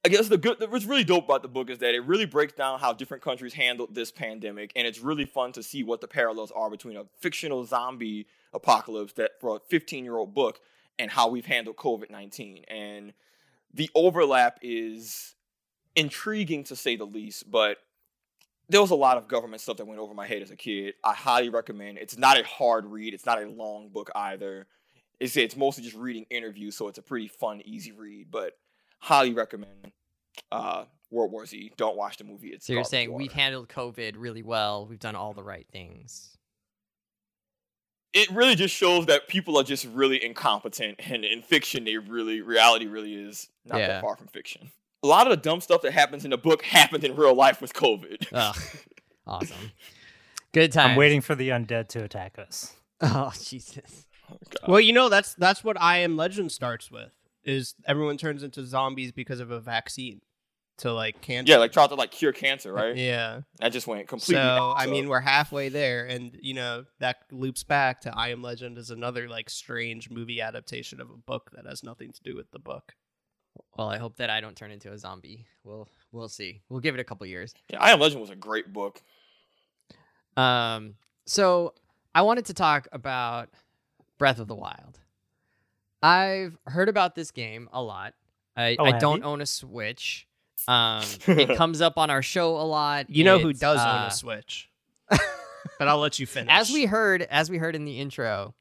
I 0.03 0.09
guess 0.09 0.29
the 0.29 0.39
good 0.39 0.57
what's 0.71 0.87
really 0.87 1.05
dope 1.05 1.27
about 1.27 1.43
the 1.43 1.49
book 1.49 1.69
is 1.69 1.79
that 1.79 1.95
it 1.95 2.01
really 2.07 2.25
breaks 2.25 2.55
down 2.55 2.81
how 2.81 2.95
different 2.95 3.23
countries 3.23 3.53
handled 3.53 3.95
this 3.95 4.11
pandemic, 4.11 4.73
and 4.75 4.87
it's 4.87 4.99
really 4.99 5.27
fun 5.27 5.53
to 5.53 5.63
see 5.63 5.83
what 5.83 6.01
the 6.01 6.09
parallels 6.09 6.51
are 6.53 6.71
between 6.71 6.97
a 6.97 7.05
fictional 7.21 7.65
zombie 7.67 8.27
apocalypse 8.55 9.13
that 9.15 9.33
for 9.41 9.57
a 9.57 9.61
15 9.69 10.05
year 10.05 10.17
old 10.17 10.35
book 10.35 10.61
and 10.99 11.11
how 11.11 11.29
we've 11.29 11.45
handled 11.45 11.77
COVID 11.77 12.11
19. 12.11 12.65
And 12.69 13.13
the 13.75 13.91
overlap 13.95 14.59
is 14.63 15.35
intriguing 15.95 16.65
to 16.65 16.77
say 16.77 16.97
the 16.97 17.05
least, 17.05 17.51
but 17.51 17.77
there 18.71 18.81
was 18.81 18.91
a 18.91 18.95
lot 18.97 19.17
of 19.19 19.29
government 19.29 19.61
stuff 19.61 19.77
that 19.79 19.87
went 19.87 20.01
over 20.01 20.15
my 20.15 20.27
head 20.27 20.43
as 20.43 20.51
a 20.51 20.57
kid. 20.57 20.95
I 21.05 21.13
highly 21.13 21.49
recommend. 21.51 21.99
It's 21.99 22.17
not 22.17 22.39
a 22.41 22.45
hard 22.45 22.87
read. 22.87 23.13
It's 23.15 23.27
not 23.27 23.43
a 23.43 23.47
long 23.49 23.89
book 23.91 24.11
either. 24.15 24.67
It's 25.19 25.37
it's 25.37 25.57
mostly 25.57 25.85
just 25.85 25.97
reading 25.97 26.25
interviews, 26.31 26.77
so 26.77 26.89
it's 26.89 26.99
a 26.99 27.03
pretty 27.03 27.29
fun, 27.29 27.61
easy 27.65 27.93
read. 27.93 28.31
But 28.31 28.57
highly 29.01 29.35
recommend 29.35 29.93
uh, 30.51 30.85
World 31.11 31.33
War 31.33 31.45
Z. 31.45 31.73
Don't 31.77 31.97
watch 31.97 32.17
the 32.17 32.25
movie. 32.25 32.49
It's 32.49 32.67
So 32.67 32.73
you're 32.73 32.85
saying 32.85 33.11
water. 33.13 33.23
we've 33.23 33.33
handled 33.33 33.69
COVID 33.69 34.15
really 34.17 34.43
well. 34.43 34.87
We've 34.87 34.99
done 34.99 35.17
all 35.17 35.35
the 35.35 35.43
right 35.43 35.67
things. 35.71 36.37
it 38.13 38.29
really 38.31 38.55
just 38.57 38.75
shows 38.75 39.07
that 39.07 39.29
people 39.29 39.57
are 39.59 39.63
just 39.63 39.85
really 39.87 40.25
incompetent, 40.25 40.97
and 41.07 41.25
in 41.25 41.43
fiction, 41.43 41.85
they 41.85 41.97
really 41.97 42.41
reality 42.41 42.87
really 42.87 43.15
is 43.15 43.49
not 43.65 43.79
Yeah. 43.79 43.87
that 43.89 44.03
far 44.03 44.17
from 44.17 44.27
fiction. 44.29 44.71
A 45.03 45.07
lot 45.07 45.27
of 45.27 45.31
the 45.31 45.37
dumb 45.37 45.61
stuff 45.61 45.83
that 45.83 45.93
happens 45.93 46.25
in 46.25 46.31
the 46.31 46.39
book 46.39 46.63
happened 46.63 47.05
in 47.05 47.17
real 47.17 47.35
life 47.35 47.61
with 47.61 47.73
COVID. 47.73 48.27
Ugh, 48.33 48.57
awesome. 49.27 49.71
Good 50.53 50.73
time. 50.73 50.91
I'm 50.93 50.97
waiting 50.97 51.21
for 51.21 51.35
the 51.35 51.49
undead 51.51 51.89
to 51.89 52.05
attack 52.05 52.39
us. 52.39 52.75
Oh 53.03 53.33
Jesus. 53.43 54.07
Oh, 54.31 54.37
well, 54.69 54.81
you 54.81 54.93
know 54.93 55.09
that's 55.09 55.33
that's 55.35 55.65
what 55.65 55.81
I 55.81 55.99
Am 55.99 56.19
Legend 56.19 56.53
starts 56.53 56.91
with. 56.91 57.13
Is 57.45 57.75
everyone 57.87 58.19
turns 58.19 58.43
into 58.43 58.67
zombies 58.67 59.11
because 59.11 59.41
of 59.41 59.51
a 59.51 59.59
vaccine 59.59 60.21
to 60.79 60.93
like 60.93 61.23
cancer? 61.23 61.51
Yeah, 61.53 61.57
like 61.59 61.73
tried 61.73 61.89
to 61.89 61.95
like 61.95 62.11
cure 62.11 62.33
cancer, 62.33 62.73
right? 62.75 62.95
Yeah. 62.95 63.41
That 63.61 63.73
just 63.73 63.87
went 63.87 64.07
completely. 64.07 64.35
So 64.45 64.75
I 64.77 64.85
so- 64.85 64.91
mean, 64.91 65.09
we're 65.09 65.21
halfway 65.21 65.71
there, 65.71 66.05
and 66.05 66.37
you 66.43 66.53
know 66.53 66.85
that 66.99 67.17
loops 67.33 67.65
back 67.65 68.03
to 68.03 68.15
I 68.15 68.29
Am 68.29 68.43
Legend 68.43 68.77
is 68.77 68.91
another 68.91 69.31
like 69.31 69.49
strange 69.49 70.11
movie 70.11 70.43
adaptation 70.43 71.01
of 71.01 71.09
a 71.09 71.17
book 71.17 71.51
that 71.55 71.65
has 71.67 71.83
nothing 71.83 72.13
to 72.13 72.21
do 72.23 72.37
with 72.37 72.51
the 72.51 72.59
book. 72.59 72.93
Well, 73.77 73.89
I 73.89 73.99
hope 73.99 74.17
that 74.17 74.31
I 74.31 74.41
don't 74.41 74.57
turn 74.57 74.71
into 74.71 74.93
a 74.93 74.99
zombie. 74.99 75.47
We'll 75.65 75.89
we'll 76.13 76.29
see. 76.29 76.61
We'll 76.69 76.81
give 76.81 76.95
it 76.95 77.01
a 77.01 77.05
couple 77.05 77.27
years. 77.27 77.55
yeah, 77.71 77.81
I 77.81 77.91
Am 77.93 78.01
Legend 78.01 78.21
was 78.21 78.31
a 78.31 78.37
great 78.37 78.73
book. 78.73 79.01
Um, 80.37 80.95
so 81.27 81.75
I 82.15 82.23
wanted 82.23 82.47
to 82.47 82.55
talk 82.55 82.89
about 82.93 83.49
Breath 84.19 84.39
of 84.39 84.49
the 84.49 84.55
Wild. 84.55 84.99
I've 86.03 86.57
heard 86.67 86.89
about 86.89 87.15
this 87.15 87.31
game 87.31 87.69
a 87.73 87.83
lot. 87.83 88.15
I, 88.57 88.77
Oh, 88.79 88.85
I 88.85 88.99
don't 88.99 89.19
you? 89.19 89.25
own 89.25 89.41
a 89.41 89.47
Switch. 89.47 90.27
Um, 90.69 91.05
it 91.27 91.57
comes 91.57 91.81
up 91.81 91.99
on 91.99 92.11
our 92.11 92.23
show 92.23 92.57
a 92.57 92.65
lot. 92.65 93.11
You 93.11 93.25
know 93.25 93.39
who 93.39 93.51
It's, 93.51 93.61
does 93.61 93.79
own 93.81 93.87
uh, 93.87 94.09
a 94.11 94.15
Switch? 94.15 94.71
but 95.11 95.89
I'll 95.89 95.99
let 95.99 96.19
you 96.19 96.27
finish. 96.27 96.51
As 96.53 96.71
we 96.71 96.87
heard, 96.87 97.23
as 97.23 97.51
we 97.51 97.59
heard 97.59 97.75
in 97.75 97.85
the 97.85 97.99
intro, 97.99 98.55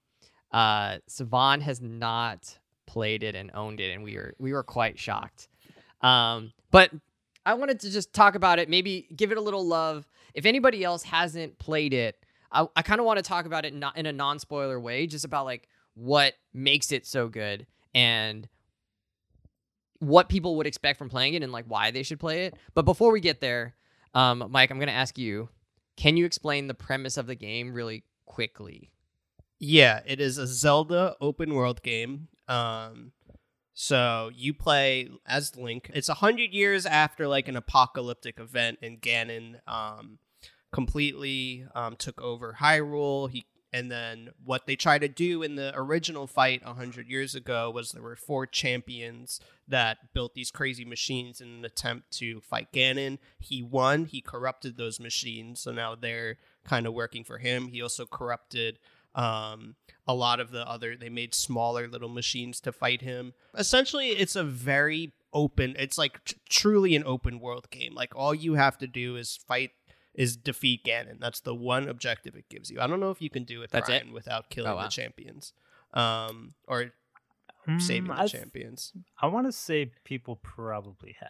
uh, 0.51 0.97
Savan 1.07 1.61
has 1.61 1.81
not 1.81 2.57
played 2.89 3.21
it 3.21 3.35
and 3.35 3.51
owned 3.53 3.79
it, 3.79 3.93
and 3.93 4.03
we 4.03 4.15
were 4.15 4.33
we 4.39 4.51
were 4.51 4.63
quite 4.63 4.97
shocked. 4.97 5.47
Um, 6.01 6.51
but 6.71 6.91
I 7.45 7.53
wanted 7.53 7.79
to 7.81 7.91
just 7.91 8.13
talk 8.13 8.33
about 8.33 8.57
it, 8.57 8.67
maybe 8.67 9.07
give 9.15 9.31
it 9.31 9.37
a 9.37 9.41
little 9.41 9.65
love. 9.65 10.07
If 10.33 10.45
anybody 10.45 10.83
else 10.83 11.03
hasn't 11.03 11.59
played 11.59 11.93
it, 11.93 12.17
I, 12.51 12.67
I 12.75 12.81
kind 12.81 12.99
of 12.99 13.05
want 13.05 13.17
to 13.17 13.23
talk 13.23 13.45
about 13.45 13.65
it 13.65 13.73
not 13.75 13.95
in 13.95 14.07
a 14.07 14.11
non 14.11 14.39
spoiler 14.39 14.79
way, 14.79 15.05
just 15.05 15.23
about 15.23 15.45
like 15.45 15.67
what 15.93 16.33
makes 16.51 16.91
it 16.91 17.05
so 17.05 17.27
good 17.27 17.67
and 17.93 18.47
what 19.99 20.29
people 20.29 20.55
would 20.57 20.67
expect 20.67 20.97
from 20.97 21.09
playing 21.09 21.35
it 21.35 21.43
and 21.43 21.51
like 21.51 21.65
why 21.67 21.91
they 21.91 22.03
should 22.03 22.19
play 22.19 22.45
it. 22.45 22.55
But 22.73 22.85
before 22.85 23.11
we 23.11 23.19
get 23.19 23.39
there, 23.39 23.75
um, 24.15 24.45
Mike, 24.49 24.71
I'm 24.71 24.77
going 24.77 24.87
to 24.87 24.93
ask 24.93 25.17
you 25.17 25.49
can 25.95 26.17
you 26.17 26.25
explain 26.25 26.67
the 26.67 26.73
premise 26.73 27.17
of 27.17 27.27
the 27.27 27.35
game 27.35 27.73
really 27.73 28.03
quickly? 28.25 28.91
Yeah, 29.59 29.99
it 30.05 30.21
is 30.21 30.37
a 30.37 30.47
Zelda 30.47 31.15
open 31.19 31.53
world 31.53 31.83
game. 31.83 32.29
Um, 32.49 33.13
so 33.73 34.29
you 34.35 34.53
play 34.53 35.07
as 35.25 35.55
Link. 35.55 35.89
It's 35.93 36.09
a 36.09 36.15
hundred 36.15 36.51
years 36.51 36.85
after 36.85 37.27
like 37.29 37.47
an 37.47 37.55
apocalyptic 37.55 38.39
event, 38.39 38.79
and 38.81 38.99
Ganon 38.99 39.61
um, 39.67 40.19
completely 40.73 41.65
um, 41.73 41.95
took 41.95 42.21
over 42.21 42.57
Hyrule. 42.59 43.29
He 43.29 43.45
and 43.71 43.91
then 43.91 44.31
what 44.43 44.65
they 44.65 44.75
tried 44.75 45.01
to 45.01 45.07
do 45.07 45.43
in 45.43 45.55
the 45.55 45.71
original 45.75 46.25
fight 46.25 46.61
a 46.65 46.73
hundred 46.73 47.07
years 47.07 47.35
ago 47.35 47.69
was 47.69 47.91
there 47.91 48.01
were 48.01 48.15
four 48.15 48.47
champions 48.47 49.39
that 49.67 49.99
built 50.13 50.33
these 50.33 50.49
crazy 50.49 50.83
machines 50.83 51.39
in 51.39 51.47
an 51.47 51.65
attempt 51.65 52.11
to 52.17 52.41
fight 52.41 52.73
Ganon. 52.73 53.19
He 53.37 53.61
won. 53.61 54.05
He 54.05 54.21
corrupted 54.21 54.75
those 54.75 54.99
machines, 54.99 55.61
so 55.61 55.71
now 55.71 55.95
they're 55.95 56.37
kind 56.65 56.87
of 56.87 56.93
working 56.93 57.23
for 57.23 57.37
him. 57.37 57.67
He 57.67 57.81
also 57.81 58.05
corrupted 58.05 58.79
um, 59.15 59.75
a 60.07 60.13
lot 60.13 60.39
of 60.39 60.51
the 60.51 60.67
other. 60.67 60.95
They 60.95 61.09
made 61.09 61.33
smaller 61.35 61.87
little 61.87 62.09
machines 62.09 62.59
to 62.61 62.71
fight 62.71 63.01
him. 63.01 63.33
Essentially, 63.57 64.09
it's 64.09 64.35
a 64.35 64.43
very 64.43 65.13
open. 65.33 65.75
It's 65.77 65.97
like 65.97 66.23
t- 66.25 66.37
truly 66.49 66.95
an 66.95 67.03
open 67.05 67.39
world 67.39 67.69
game. 67.69 67.93
Like 67.95 68.15
all 68.15 68.33
you 68.33 68.53
have 68.55 68.77
to 68.79 68.87
do 68.87 69.15
is 69.15 69.37
fight. 69.47 69.71
Is 70.15 70.35
defeat 70.35 70.83
Ganon. 70.83 71.19
That's 71.19 71.39
the 71.39 71.55
one 71.55 71.87
objective 71.87 72.35
it 72.35 72.49
gives 72.49 72.69
you. 72.69 72.81
I 72.81 72.87
don't 72.87 72.99
know 72.99 73.11
if 73.11 73.21
you 73.21 73.29
can 73.29 73.43
do 73.45 73.61
it, 73.61 73.69
That's 73.71 73.87
it? 73.89 74.11
Without 74.11 74.49
killing 74.49 74.71
Oh, 74.71 74.75
wow. 74.75 74.83
the 74.83 74.89
champions, 74.89 75.53
um, 75.93 76.55
or 76.67 76.91
saving 77.77 78.09
Mm, 78.11 78.15
the 78.17 78.21
I, 78.23 78.27
champions. 78.27 78.91
I 79.21 79.27
want 79.27 79.45
to 79.47 79.51
say 79.53 79.91
people 80.03 80.35
probably 80.37 81.15
have. 81.19 81.29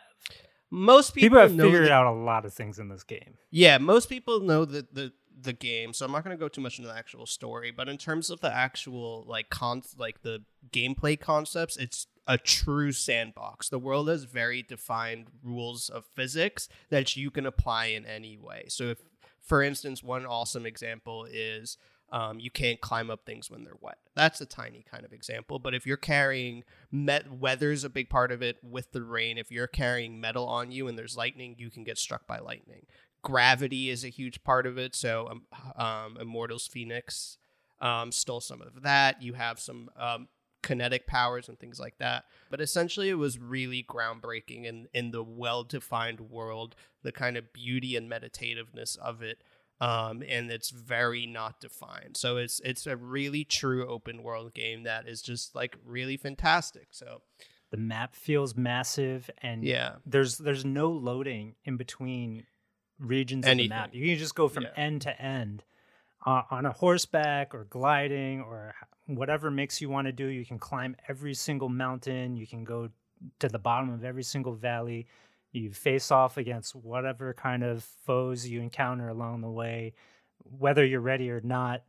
Most 0.71 1.13
people, 1.13 1.25
People, 1.25 1.39
have 1.41 1.53
know 1.55 1.65
figured 1.65 1.87
the- 1.87 1.91
out 1.93 2.07
a 2.07 2.11
lot 2.17 2.45
of 2.45 2.53
things 2.53 2.79
in 2.79 2.87
this 2.89 3.03
game. 3.03 3.37
Yeah, 3.51 3.77
most 3.79 4.07
people 4.09 4.39
know 4.39 4.65
that 4.65 4.95
the 4.95 5.11
the 5.41 5.53
game, 5.53 5.93
so 5.93 6.05
I'm 6.05 6.11
not 6.11 6.23
going 6.23 6.35
to 6.35 6.39
go 6.39 6.47
too 6.47 6.61
much 6.61 6.79
into 6.79 6.89
the 6.89 6.97
actual 6.97 7.25
story. 7.25 7.71
But 7.71 7.89
in 7.89 7.97
terms 7.97 8.29
of 8.29 8.41
the 8.41 8.53
actual 8.53 9.25
like 9.27 9.49
con 9.49 9.81
like 9.97 10.21
the 10.21 10.43
gameplay 10.71 11.19
concepts, 11.19 11.77
it's 11.77 12.07
a 12.27 12.37
true 12.37 12.91
sandbox. 12.91 13.69
The 13.69 13.79
world 13.79 14.07
has 14.09 14.23
very 14.23 14.61
defined 14.61 15.27
rules 15.43 15.89
of 15.89 16.05
physics 16.15 16.69
that 16.89 17.15
you 17.15 17.31
can 17.31 17.45
apply 17.45 17.87
in 17.87 18.05
any 18.05 18.37
way. 18.37 18.65
So 18.67 18.85
if, 18.85 18.99
for 19.41 19.63
instance, 19.63 20.03
one 20.03 20.25
awesome 20.25 20.65
example 20.65 21.25
is 21.29 21.77
um, 22.11 22.39
you 22.39 22.51
can't 22.51 22.81
climb 22.81 23.09
up 23.09 23.25
things 23.25 23.49
when 23.49 23.63
they're 23.63 23.73
wet. 23.81 23.97
That's 24.15 24.41
a 24.41 24.45
tiny 24.45 24.83
kind 24.89 25.05
of 25.05 25.13
example. 25.13 25.59
But 25.59 25.73
if 25.73 25.87
you're 25.87 25.97
carrying 25.97 26.63
met 26.91 27.31
weather's 27.31 27.83
a 27.83 27.89
big 27.89 28.09
part 28.09 28.31
of 28.31 28.41
it 28.41 28.57
with 28.63 28.91
the 28.91 29.03
rain. 29.03 29.37
If 29.37 29.51
you're 29.51 29.67
carrying 29.67 30.19
metal 30.19 30.47
on 30.47 30.71
you 30.71 30.87
and 30.87 30.97
there's 30.97 31.17
lightning, 31.17 31.55
you 31.57 31.69
can 31.69 31.83
get 31.83 31.97
struck 31.97 32.25
by 32.25 32.39
lightning. 32.39 32.85
Gravity 33.21 33.89
is 33.89 34.03
a 34.03 34.09
huge 34.09 34.43
part 34.43 34.65
of 34.65 34.77
it. 34.77 34.95
So 34.95 35.27
um, 35.29 35.43
um, 35.75 36.17
Immortals 36.19 36.67
Fenyx 36.67 37.37
um, 37.81 38.11
stole 38.11 38.41
some 38.41 38.61
of 38.61 38.81
that. 38.83 39.21
You 39.21 39.33
have 39.33 39.59
some 39.59 39.89
um, 39.97 40.27
kinetic 40.63 41.07
powers 41.07 41.49
and 41.49 41.59
things 41.59 41.79
like 41.79 41.97
that. 41.99 42.25
But 42.49 42.61
essentially, 42.61 43.09
it 43.09 43.15
was 43.15 43.39
really 43.39 43.83
groundbreaking 43.87 44.65
in 44.65 44.87
in 44.93 45.11
the 45.11 45.23
well 45.23 45.63
defined 45.63 46.19
world, 46.21 46.75
the 47.03 47.11
kind 47.11 47.37
of 47.37 47.53
beauty 47.53 47.95
and 47.95 48.09
meditativeness 48.09 48.97
of 48.97 49.21
it 49.21 49.41
um, 49.81 50.23
and 50.27 50.51
it's 50.51 50.69
very 50.69 51.25
not 51.25 51.59
defined. 51.59 52.17
So 52.17 52.37
it's 52.37 52.59
it's 52.63 52.85
a 52.85 52.97
really 52.97 53.43
true 53.43 53.87
open 53.87 54.23
world 54.23 54.53
game 54.53 54.83
that 54.83 55.07
is 55.07 55.21
just 55.21 55.55
like 55.55 55.77
really 55.85 56.17
fantastic. 56.17 56.87
So 56.91 57.21
The 57.71 57.77
map 57.77 58.15
feels 58.15 58.55
massive, 58.55 59.29
and 59.41 59.63
yeah, 59.63 59.95
there's 60.05 60.37
there's 60.37 60.65
no 60.65 60.89
loading 60.89 61.55
in 61.63 61.77
between 61.77 62.45
regions 62.99 63.45
of 63.47 63.57
the 63.57 63.67
map. 63.67 63.93
You 63.93 64.07
can 64.09 64.17
just 64.17 64.35
go 64.35 64.47
from 64.47 64.63
Yeah. 64.63 64.69
end 64.75 65.01
to 65.03 65.21
end 65.21 65.63
uh, 66.25 66.43
on 66.51 66.65
a 66.65 66.71
horseback 66.71 67.55
or 67.55 67.63
gliding 67.65 68.41
or 68.41 68.75
whatever 69.07 69.49
mix 69.49 69.81
you 69.81 69.89
want 69.89 70.05
to 70.07 70.11
do. 70.11 70.25
You 70.27 70.45
can 70.45 70.59
climb 70.59 70.95
every 71.07 71.33
single 71.33 71.69
mountain. 71.69 72.35
You 72.35 72.45
can 72.45 72.63
go 72.63 72.89
to 73.39 73.47
the 73.49 73.59
bottom 73.59 73.89
of 73.91 74.03
every 74.03 74.23
single 74.23 74.53
valley. 74.53 75.07
You 75.51 75.71
face 75.71 76.11
off 76.11 76.37
against 76.37 76.75
whatever 76.75 77.33
kind 77.33 77.63
of 77.63 77.83
foes 78.05 78.47
you 78.47 78.61
encounter 78.61 79.07
along 79.09 79.41
the 79.41 79.49
way, 79.49 79.93
whether 80.43 80.85
you're 80.85 81.01
ready 81.01 81.31
or 81.31 81.41
not. 81.41 81.81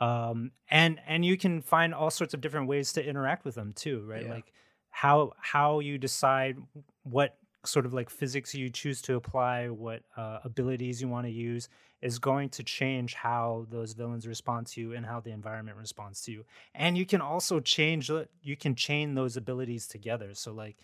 Um, 0.00 0.50
and 0.68 0.98
and 1.06 1.24
you 1.24 1.36
can 1.36 1.62
find 1.62 1.94
all 1.94 2.10
sorts 2.10 2.34
of 2.34 2.40
different 2.40 2.66
ways 2.66 2.92
to 2.94 3.06
interact 3.06 3.44
with 3.44 3.54
them 3.54 3.72
too, 3.72 4.04
right? 4.06 4.24
Yeah. 4.24 4.32
Like 4.32 4.52
how 4.90 5.32
how 5.40 5.78
you 5.78 5.96
decide 5.98 6.56
what 7.04 7.36
sort 7.66 7.86
of 7.86 7.94
like 7.94 8.10
physics 8.10 8.54
you 8.54 8.70
choose 8.70 9.00
to 9.02 9.14
apply, 9.14 9.68
what 9.68 10.02
uh, 10.16 10.38
abilities 10.44 11.00
you 11.00 11.08
want 11.08 11.26
to 11.26 11.32
use, 11.32 11.68
is 12.02 12.18
going 12.18 12.50
to 12.50 12.62
change 12.62 13.14
how 13.14 13.66
those 13.70 13.94
villains 13.94 14.26
respond 14.26 14.66
to 14.66 14.80
you 14.80 14.92
and 14.92 15.06
how 15.06 15.20
the 15.20 15.30
environment 15.30 15.76
responds 15.78 16.22
to 16.22 16.32
you. 16.32 16.44
And 16.74 16.98
you 16.98 17.06
can 17.06 17.20
also 17.20 17.60
change 17.60 18.10
you 18.42 18.56
can 18.56 18.74
chain 18.74 19.14
those 19.14 19.36
abilities 19.36 19.86
together. 19.86 20.34
So 20.34 20.52
like 20.52 20.76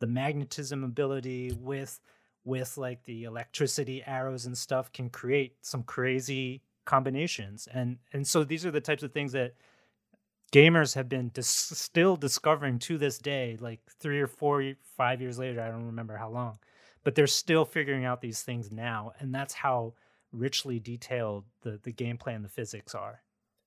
the 0.00 0.06
magnetism 0.06 0.82
ability 0.84 1.56
with 1.60 2.00
with 2.44 2.76
like 2.76 3.04
the 3.04 3.24
electricity 3.24 4.02
arrows 4.04 4.46
and 4.46 4.56
stuff 4.56 4.92
can 4.92 5.08
create 5.08 5.54
some 5.62 5.82
crazy 5.82 6.62
combinations. 6.84 7.68
And 7.72 7.98
and 8.12 8.26
so 8.26 8.44
these 8.44 8.66
are 8.66 8.70
the 8.70 8.80
types 8.80 9.02
of 9.02 9.12
things 9.12 9.32
that 9.32 9.54
gamers 10.54 10.94
have 10.94 11.08
been 11.08 11.30
dis- 11.34 11.48
still 11.48 12.16
discovering 12.16 12.78
to 12.78 12.96
this 12.96 13.18
day 13.18 13.56
like 13.60 13.80
3 14.00 14.20
or 14.20 14.26
4 14.28 14.74
5 14.96 15.20
years 15.20 15.38
later 15.38 15.60
I 15.60 15.68
don't 15.68 15.86
remember 15.86 16.16
how 16.16 16.30
long 16.30 16.58
but 17.02 17.14
they're 17.14 17.26
still 17.26 17.64
figuring 17.64 18.04
out 18.04 18.20
these 18.20 18.42
things 18.42 18.70
now 18.70 19.12
and 19.18 19.34
that's 19.34 19.54
how 19.54 19.94
richly 20.32 20.78
detailed 20.78 21.44
the 21.62 21.80
the 21.82 21.92
gameplay 21.92 22.34
and 22.36 22.44
the 22.44 22.48
physics 22.48 22.94
are 22.94 23.22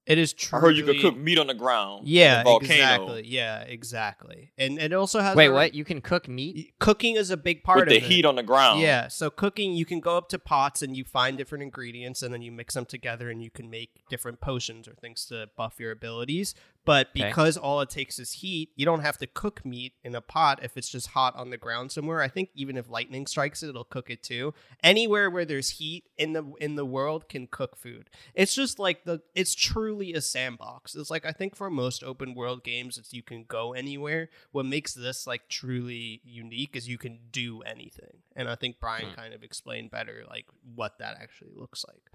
it 0.08 0.18
is 0.18 0.32
true. 0.32 0.58
I 0.58 0.62
heard 0.62 0.78
you 0.78 0.86
could 0.86 1.02
cook 1.02 1.18
meat 1.18 1.38
on 1.38 1.48
the 1.48 1.54
ground. 1.54 2.04
in 2.08 2.14
Yeah, 2.14 2.40
a 2.40 2.44
volcano. 2.46 2.72
exactly. 2.72 3.24
Yeah, 3.28 3.60
exactly. 3.64 4.54
And 4.58 4.80
it 4.80 4.94
also 4.94 5.20
has 5.20 5.36
Wait, 5.36 5.48
a- 5.48 5.52
what? 5.52 5.74
You 5.74 5.84
can 5.84 6.00
cook 6.00 6.30
meat? 6.30 6.72
Cooking 6.80 7.18
is 7.18 7.30
a 7.30 7.36
big 7.36 7.62
part 7.62 7.80
with 7.80 7.88
of 7.90 7.90
the 7.90 7.98
it. 7.98 8.04
heat 8.04 8.24
on 8.24 8.36
the 8.36 8.42
ground. 8.44 8.80
Yeah, 8.80 9.10
so 9.10 9.30
cooking, 9.30 9.74
you 9.74 9.84
can 9.86 10.00
go 10.00 10.16
up 10.16 10.30
to 10.30 10.40
pots 10.40 10.82
and 10.82 10.96
you 10.96 11.04
find 11.04 11.38
different 11.38 11.62
ingredients 11.62 12.22
and 12.24 12.34
then 12.34 12.42
you 12.42 12.54
mix 12.54 12.74
them 12.74 12.86
together 12.86 13.30
and 13.30 13.44
you 13.44 13.52
can 13.52 13.70
make 13.70 14.04
different 14.10 14.40
potions 14.40 14.88
or 14.88 14.94
things 14.94 15.26
to 15.26 15.50
buff 15.58 15.76
your 15.78 15.92
abilities. 15.92 16.56
But 16.88 17.10
Okay. 17.10 17.28
because 17.28 17.58
all 17.58 17.82
it 17.82 17.90
takes 17.90 18.18
is 18.18 18.32
heat, 18.32 18.72
you 18.78 18.86
don't 18.86 19.02
have 19.02 19.18
to 19.18 19.28
cook 19.28 19.64
meat 19.66 19.94
in 20.04 20.16
a 20.16 20.22
pot 20.22 20.64
if 20.64 20.78
it's 20.78 20.88
just 20.90 21.08
hot 21.08 21.36
on 21.36 21.50
the 21.50 21.58
ground 21.58 21.92
somewhere. 21.92 22.22
I 22.22 22.30
think 22.30 22.50
even 22.56 22.78
if 22.78 22.90
lightning 22.90 23.28
strikes 23.28 23.62
it, 23.62 23.68
it'll 23.70 23.84
cook 23.84 24.10
it 24.10 24.24
too. 24.24 24.54
Anywhere 24.82 25.30
where 25.30 25.44
there's 25.44 25.72
heat 25.72 26.06
in 26.18 26.32
the 26.34 26.44
in 26.62 26.76
the 26.76 26.86
world 26.86 27.28
can 27.28 27.46
cook 27.46 27.76
food. 27.76 28.10
It's 28.34 28.56
just 28.56 28.80
like 28.80 29.04
the 29.04 29.22
it's 29.36 29.54
truly 29.54 30.14
a 30.14 30.22
sandbox. 30.22 30.96
It's 30.96 31.12
like 31.12 31.26
I 31.26 31.34
think 31.34 31.56
for 31.58 31.70
most 31.70 32.04
open 32.06 32.34
world 32.34 32.64
games, 32.64 32.98
it's 32.98 33.12
you 33.12 33.22
can 33.22 33.44
go 33.44 33.74
anywhere. 33.74 34.30
What 34.54 34.66
makes 34.66 34.94
this 34.94 35.28
like 35.28 35.50
truly 35.50 36.22
unique 36.24 36.74
is 36.76 36.88
you 36.88 36.98
can 36.98 37.20
do 37.32 37.62
anything. 37.64 38.24
And 38.36 38.48
I 38.50 38.56
think 38.56 38.80
Brian 38.80 39.10
Hmm. 39.10 39.16
kind 39.16 39.34
of 39.34 39.44
explained 39.44 39.92
better 39.92 40.24
like 40.30 40.46
what 40.74 41.00
that 41.00 41.18
actually 41.22 41.52
looks 41.54 41.84
like. 41.86 42.10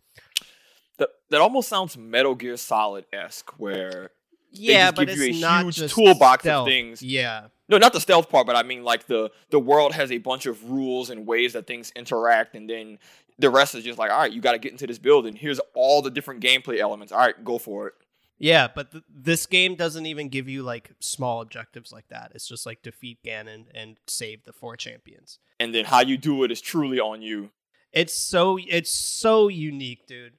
That, 0.99 1.11
that 1.31 1.41
almost 1.43 1.69
sounds 1.69 1.97
Metal 1.97 2.35
Gear 2.35 2.57
Solid 2.57 3.05
esque, 3.13 3.59
where 3.59 4.11
yeah, 4.53 4.87
just 4.87 4.97
but 4.97 5.09
give 5.09 5.19
it's 5.21 5.29
you 5.29 5.39
a 5.39 5.41
not 5.41 5.65
huge 5.65 5.77
just 5.77 5.95
toolbox 5.95 6.43
stealth. 6.45 6.67
of 6.69 6.73
things. 6.73 7.03
Yeah, 7.03 7.47
No, 7.69 7.79
not 7.79 7.93
the 7.93 8.01
stealth 8.01 8.29
part, 8.29 8.47
but 8.47 8.57
I 8.57 8.63
mean 8.63 8.85
like 8.85 9.07
the 9.07 9.31
the 9.51 9.59
world 9.59 9.93
has 9.95 10.11
a 10.13 10.19
bunch 10.19 10.47
of 10.47 10.71
rules 10.71 11.11
and 11.11 11.27
ways 11.27 11.53
that 11.55 11.67
things 11.67 11.93
interact, 11.97 12.55
and 12.55 12.69
then 12.69 12.99
the 13.39 13.51
rest 13.51 13.75
is 13.75 13.83
just 13.85 13.99
like, 13.99 14.11
all 14.11 14.19
right, 14.19 14.33
you 14.33 14.41
got 14.41 14.53
to 14.53 14.59
get 14.59 14.73
into 14.73 14.87
this 14.87 14.99
building. 14.99 15.35
Here's 15.35 15.61
all 15.75 16.03
the 16.03 16.11
different 16.11 16.43
gameplay 16.43 16.79
elements. 16.79 17.13
All 17.13 17.19
right, 17.19 17.43
go 17.45 17.59
for 17.59 17.89
it. 17.89 17.95
yeah, 18.39 18.69
but 18.73 18.93
th- 18.93 19.05
this 19.09 19.47
game 19.47 19.75
doesn't 19.75 20.05
even 20.07 20.29
give 20.29 20.49
you 20.49 20.63
like 20.63 20.93
small 21.01 21.41
objectives 21.41 21.93
like 21.93 22.09
that. 22.09 22.33
It's 22.35 22.47
just 22.47 22.67
like 22.67 22.83
defeat 22.83 23.19
Ganon 23.25 23.65
and 23.75 23.97
save 24.07 24.45
the 24.45 24.53
four 24.53 24.77
champions. 24.77 25.39
And 25.59 25.75
then 25.75 25.87
how 25.87 26.01
you 26.01 26.19
do 26.19 26.45
it 26.45 26.51
is 26.53 26.61
truly 26.61 27.01
on 27.01 27.23
you. 27.23 27.51
It's 27.93 28.15
so 28.15 28.59
it's 28.69 28.91
so 28.91 29.49
unique, 29.49 30.07
dude. 30.07 30.35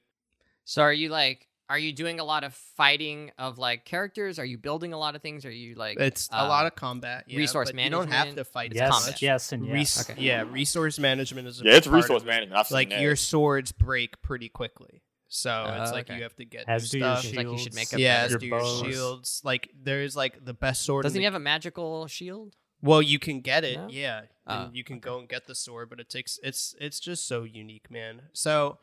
So 0.64 0.82
are 0.82 0.92
you 0.92 1.08
like 1.08 1.48
are 1.74 1.78
you 1.78 1.92
doing 1.92 2.20
a 2.20 2.24
lot 2.24 2.44
of 2.44 2.54
fighting 2.54 3.32
of 3.36 3.58
like 3.58 3.84
characters? 3.84 4.38
Are 4.38 4.44
you 4.44 4.56
building 4.58 4.92
a 4.92 4.98
lot 4.98 5.16
of 5.16 5.22
things? 5.22 5.44
Are 5.44 5.50
you 5.50 5.74
like 5.74 5.98
It's 5.98 6.28
a 6.30 6.42
uh, 6.42 6.46
lot 6.48 6.66
of 6.66 6.76
combat, 6.76 7.24
yeah, 7.26 7.38
resource 7.38 7.72
but 7.72 7.82
You 7.82 7.90
don't 7.90 8.08
have 8.12 8.34
to 8.36 8.44
fight 8.44 8.70
as 8.70 8.76
Yes, 8.76 8.90
combat. 8.92 9.10
much. 9.10 9.22
yes, 9.22 9.52
and 9.52 9.66
yes. 9.66 9.74
Res- 9.74 10.10
Okay. 10.10 10.22
Yeah, 10.22 10.42
resource 10.48 10.98
management 11.00 11.48
is 11.48 11.60
a 11.60 11.64
Yeah, 11.64 11.72
it's 11.74 11.86
part 11.88 11.96
resource 12.02 12.22
of 12.22 12.28
it. 12.28 12.30
management. 12.30 12.58
I've 12.60 12.70
Like 12.70 12.90
that. 12.90 13.00
your 13.00 13.16
swords 13.16 13.72
break 13.72 14.22
pretty 14.22 14.48
quickly, 14.48 15.02
so 15.26 15.50
it's 15.80 15.90
Oh, 15.90 15.94
like 15.94 16.08
okay. 16.08 16.16
you 16.16 16.22
have 16.22 16.36
to 16.36 16.44
get 16.44 16.64
As 16.68 16.92
new 16.94 17.00
do 17.00 17.04
your 17.06 17.14
stuff. 17.16 17.22
Seems 17.24 17.36
like 17.36 17.46
you 17.48 17.58
should 17.58 17.74
shields, 17.74 17.76
make 17.76 17.92
a 17.92 18.00
yeah, 18.00 18.22
better 18.22 18.34
as 18.36 18.40
do 18.40 18.46
your 18.46 18.60
your 18.60 18.92
shields. 18.92 19.40
Like 19.44 19.70
there's 19.82 20.14
like 20.14 20.44
the 20.44 20.54
best 20.54 20.82
sword. 20.82 21.02
Doesn't 21.02 21.14
the 21.14 21.20
he 21.20 21.24
have 21.24 21.34
a 21.34 21.40
magical 21.40 22.06
shield? 22.06 22.54
Well, 22.82 23.00
you 23.02 23.18
can 23.18 23.40
get 23.40 23.64
it, 23.64 23.76
No? 23.78 23.88
yeah. 23.90 24.22
And 24.46 24.76
you 24.76 24.84
can 24.84 25.00
go 25.00 25.18
and 25.18 25.26
get 25.26 25.46
the 25.46 25.54
sword, 25.54 25.88
but 25.88 25.98
it 26.00 26.10
takes 26.10 26.38
it's 26.42 26.74
it's 26.78 27.00
just 27.00 27.26
so 27.26 27.42
unique, 27.44 27.90
man. 27.90 28.22
So 28.34 28.78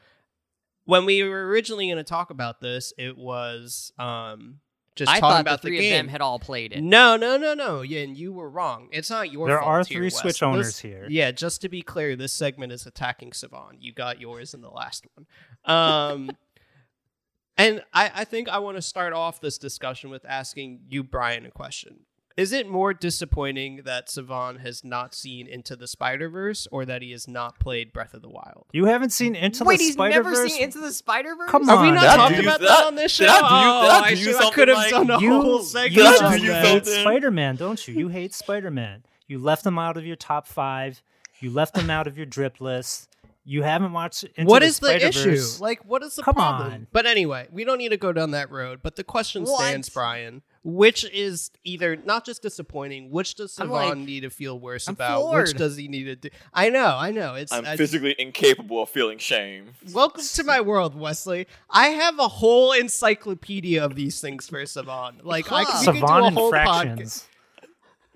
when 0.92 1.06
we 1.06 1.24
were 1.24 1.48
originally 1.48 1.88
going 1.88 1.98
to 1.98 2.04
talk 2.04 2.30
about 2.30 2.60
this, 2.60 2.92
it 2.98 3.18
was 3.18 3.92
um 3.98 4.60
just 4.98 5.10
I 5.10 5.20
talking 5.22 5.30
thought 5.36 5.42
about 5.42 5.62
the 5.62 5.70
three 5.70 5.78
game. 5.80 5.94
of 5.94 5.98
them 6.00 6.08
had 6.10 6.20
all 6.22 6.38
played 6.38 6.74
it. 6.74 6.82
No, 6.84 7.16
no, 7.16 7.38
no, 7.38 7.54
no. 7.54 7.82
Yeah, 7.82 8.02
and 8.02 8.18
you 8.18 8.34
were 8.34 8.50
wrong. 8.50 8.90
It's 8.92 9.10
not 9.10 9.32
your 9.32 9.48
There 9.48 9.58
fault. 9.60 9.70
are 9.70 9.78
here, 9.86 9.98
three 10.00 10.06
Wes. 10.08 10.18
Switch 10.20 10.34
This- 10.34 10.44
owners 10.44 10.80
here. 10.80 11.08
Yeah, 11.10 11.32
just 11.32 11.62
to 11.62 11.70
be 11.70 11.82
clear, 11.82 12.18
this 12.18 12.34
segment 12.34 12.74
is 12.74 12.86
attacking 12.86 13.32
Savan. 13.32 13.78
You 13.80 13.94
got 13.94 14.20
yours 14.20 14.54
in 14.54 14.62
the 14.62 14.70
last 14.70 15.06
one. 15.16 15.26
Um 15.66 16.32
and 17.58 17.84
I, 17.94 18.12
I 18.14 18.24
think 18.26 18.50
I 18.50 18.60
want 18.60 18.76
to 18.78 18.82
start 18.82 19.14
off 19.14 19.40
this 19.40 19.58
discussion 19.58 20.10
with 20.10 20.26
asking 20.26 20.82
you, 20.90 21.04
Brian, 21.04 21.46
a 21.46 21.52
question. 21.52 22.02
Is 22.42 22.52
it 22.54 22.68
more 22.68 22.92
disappointing 22.92 23.82
that 23.86 24.10
Savan 24.10 24.56
has 24.58 24.84
not 24.84 25.14
seen 25.14 25.46
Into 25.46 25.76
the 25.76 25.88
Spider 25.88 26.28
Verse 26.28 26.68
or 26.72 26.86
that 26.86 27.04
he 27.04 27.12
has 27.12 27.28
not 27.28 27.60
played 27.60 27.94
Breath 27.94 28.16
of 28.16 28.24
the 28.24 28.30
Wild? 28.30 28.66
You 28.72 28.86
haven't 28.86 29.12
seen 29.12 29.36
Into 29.36 29.64
Wait, 29.64 29.78
the 29.78 29.84
he's 29.86 29.96
never 29.96 30.48
seen 30.48 30.64
Into 30.64 30.80
the 30.80 30.92
Spider 30.92 31.36
Verse? 31.36 31.52
Come 31.52 31.70
on, 31.70 31.78
Are 31.78 31.84
we 31.84 31.92
not 31.92 32.16
talking 32.16 32.40
about 32.40 32.60
that? 32.62 32.68
that 32.70 32.88
on 32.88 32.96
this 32.96 33.12
show? 33.12 33.26
Did 33.26 33.32
oh, 33.32 33.46
I 33.46 33.48
do- 33.48 33.48
I 33.48 34.02
oh, 34.06 34.10
do 34.10 34.16
should- 34.16 34.36
I 34.38 34.50
could 34.50 34.68
have 34.70 34.78
like- 34.78 34.90
done 34.90 35.10
a 35.12 35.20
you, 35.22 35.30
whole 35.40 35.60
segment. 35.62 35.96
Did 35.96 36.06
I 36.08 36.10
just 36.12 36.24
on 36.24 36.42
you 36.42 36.48
that. 36.48 36.66
hate? 36.66 36.86
Spider-Man, 36.88 37.56
don't 37.58 37.88
you? 37.88 37.94
You 37.94 38.08
hate 38.08 38.34
Spider-Man. 38.34 39.04
You 39.28 39.38
left 39.38 39.64
him 39.64 39.78
out 39.78 39.96
of 39.96 40.06
your 40.08 40.16
top 40.16 40.48
five. 40.48 41.04
You 41.42 41.52
left 41.52 41.78
him 41.78 41.92
out 41.92 42.08
of 42.08 42.18
your 42.18 42.26
drip 42.26 42.60
list. 42.60 43.08
You 43.46 43.62
haven't 43.64 43.94
watched 43.94 44.24
Into 44.36 44.50
What 44.50 44.60
the 44.62 44.66
is 44.66 44.80
the 44.80 45.08
issue? 45.08 45.38
Like, 45.60 45.86
what 45.86 46.02
is 46.02 46.16
the 46.16 46.24
Come 46.24 46.36
problem? 46.36 46.74
on. 46.74 46.88
But 46.92 47.06
anyway, 47.06 47.48
we 47.52 47.64
don't 47.66 47.78
need 47.78 47.90
to 47.90 47.98
go 47.98 48.12
down 48.14 48.32
that 48.32 48.50
road. 48.50 48.80
But 48.82 48.96
the 48.96 49.04
question 49.04 49.44
What? 49.44 49.60
stands, 49.62 49.90
Brian. 49.90 50.42
Which 50.64 51.04
is 51.12 51.50
either 51.64 51.96
not 51.96 52.24
just 52.24 52.44
disappointing, 52.44 53.10
which 53.10 53.34
does 53.34 53.58
I'm 53.60 53.68
Savan 53.70 53.90
like- 53.90 53.98
need 53.98 54.20
to 54.22 54.30
feel 54.30 54.60
worse 54.60 54.88
I'm 54.88 54.94
about? 54.94 55.34
Which 55.34 55.54
does 55.56 55.76
he 55.76 55.88
need 55.88 56.04
to 56.04 56.16
do? 56.16 56.30
I 56.54 56.70
know, 56.70 56.96
I 56.98 57.10
know. 57.10 57.34
It's 57.34 57.52
I'm 57.52 57.66
I- 57.66 57.76
physically 57.78 58.16
incapable 58.20 58.84
of 58.84 58.90
feeling 58.90 59.18
shame. 59.18 59.72
welcome 59.92 60.24
to 60.24 60.44
my 60.44 60.62
world, 60.62 60.94
Wesley. 60.94 61.48
I 61.70 61.88
have 61.88 62.20
a 62.20 62.28
whole 62.28 62.74
encyclopedia 62.74 63.84
of 63.84 63.96
these 63.96 64.22
things 64.22 64.48
for 64.48 64.64
Savan. 64.68 65.22
Like 65.24 65.52
I 65.52 65.64
Huh. 65.64 65.80
we 65.92 66.00
could 66.00 66.00
do 66.00 66.06
a 66.06 66.30
whole 66.32 66.52
podcast. 66.52 66.82
infractions. 66.84 67.28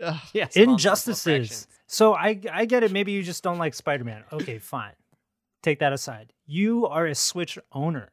Ugh. 0.04 0.20
Yes. 0.34 0.56
Injustices. 0.56 1.68
So 1.88 2.14
I 2.14 2.40
I 2.52 2.66
get 2.66 2.84
it. 2.84 2.92
Maybe 2.92 3.12
you 3.12 3.24
just 3.24 3.44
don't 3.44 3.58
like 3.58 3.74
Spider-Man. 3.74 4.24
Okay, 4.32 4.60
fine. 4.60 4.94
Take 5.64 5.80
that 5.80 5.94
aside. 5.94 6.32
You 6.46 6.86
are 6.86 7.08
a 7.08 7.16
Switch 7.16 7.58
owner. 7.72 8.10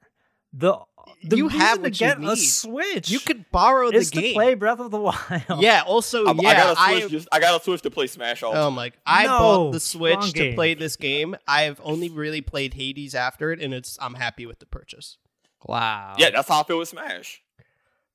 The 0.52 0.78
the 1.24 1.36
You 1.36 1.46
reason 1.46 1.60
have 1.60 1.76
to 1.76 1.82
what 1.82 2.00
you 2.00 2.06
get 2.06 2.22
a. 2.22 2.36
Switch. 2.36 3.10
You 3.10 3.20
could 3.20 3.50
borrow 3.50 3.90
the 3.90 4.04
game. 4.04 4.22
to 4.22 4.32
play 4.34 4.54
Breath 4.54 4.80
of 4.80 4.90
the 4.90 5.00
Wild. 5.00 5.60
Yeah. 5.60 5.82
Also, 5.86 6.26
I, 6.26 6.32
yeah. 6.32 6.48
I 6.48 6.54
gotta 6.54 6.80
I- 6.80 7.00
switch. 7.00 7.10
just, 7.12 7.28
I 7.32 7.40
gotta 7.40 7.62
switch 7.62 7.82
to 7.82 7.90
play 7.90 8.06
Smash 8.06 8.42
Ultimate. 8.42 8.60
Oh 8.62 8.70
my! 8.70 8.92
I 9.06 9.24
No, 9.26 9.38
bought 9.38 9.72
the 9.72 9.80
Switch 9.80 10.26
to 10.26 10.32
game. 10.32 10.54
play 10.54 10.74
this 10.74 10.96
game. 10.96 11.36
I've 11.48 11.80
only 11.84 12.08
really 12.08 12.40
played 12.40 12.74
Hades 12.74 13.14
after 13.14 13.50
it, 13.52 13.60
and 13.60 13.72
it's 13.72 13.96
I'm 14.00 14.14
happy 14.14 14.46
with 14.46 14.58
the 14.58 14.66
purchase. 14.66 15.16
Wow. 15.64 16.14
yeah, 16.18 16.30
that's 16.30 16.48
how 16.48 16.60
I 16.60 16.64
feel 16.64 16.78
with 16.78 16.88
Smash. 16.88 17.40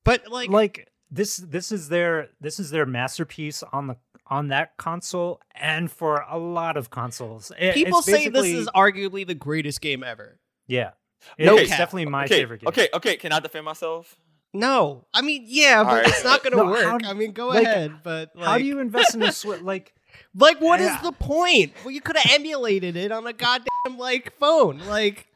But 0.04 0.28
like, 0.30 0.50
like 0.50 0.90
this 1.10 1.38
this 1.38 1.72
is 1.72 1.90
their 1.90 2.30
this 2.42 2.60
is 2.60 2.70
their 2.72 2.86
masterpiece 2.86 3.64
on 3.74 3.88
the 3.88 3.96
on 4.30 4.50
that 4.50 4.76
console 4.78 5.40
and 5.56 5.90
for 5.90 6.26
a 6.30 6.38
lot 6.38 6.76
of 6.78 6.90
consoles. 6.90 7.52
It- 7.58 7.74
people 7.74 8.00
it's 8.00 8.08
say 8.08 8.28
this 8.28 8.46
is 8.46 8.68
arguably 8.76 9.26
the 9.26 9.34
greatest 9.36 9.82
game 9.82 10.04
ever. 10.04 10.40
yeah. 10.68 10.92
No 11.40 11.58
it's 11.58 11.70
cap. 11.70 11.80
definitely 11.80 12.06
my 12.08 12.26
okay, 12.26 12.36
favorite 12.40 12.62
game. 12.62 12.68
okay, 12.70 12.90
okay. 12.94 13.16
Can 13.18 13.32
I 13.32 13.40
defend 13.40 13.66
myself? 13.66 14.16
No, 14.54 15.06
I 15.14 15.22
mean, 15.22 15.44
yeah, 15.46 15.84
but 15.84 15.90
Alright. 15.90 16.08
it's 16.08 16.24
not 16.24 16.44
gonna 16.44 16.56
No, 16.56 16.66
work. 16.66 17.02
how- 17.04 17.10
I 17.10 17.14
mean, 17.14 17.32
go 17.34 17.48
like, 17.50 17.64
ahead, 17.64 17.92
but 18.04 18.32
like, 18.36 18.46
How 18.48 18.58
do 18.58 18.64
you 18.64 18.80
invest 18.80 19.14
in 19.14 19.22
a 19.24 19.32
Switch? 19.32 19.62
Like 19.62 19.94
like? 20.36 20.60
What 20.62 20.80
is 20.80 20.88
Yeah. 20.88 21.02
the 21.04 21.12
point? 21.12 21.74
Well, 21.84 21.92
you 21.92 22.02
could 22.02 22.18
have 22.18 22.32
emulated 22.34 22.96
it 22.96 23.12
on 23.12 23.28
a 23.28 23.34
goddamn 23.34 23.98
like 23.98 24.34
phone. 24.40 24.80
Like, 24.88 25.28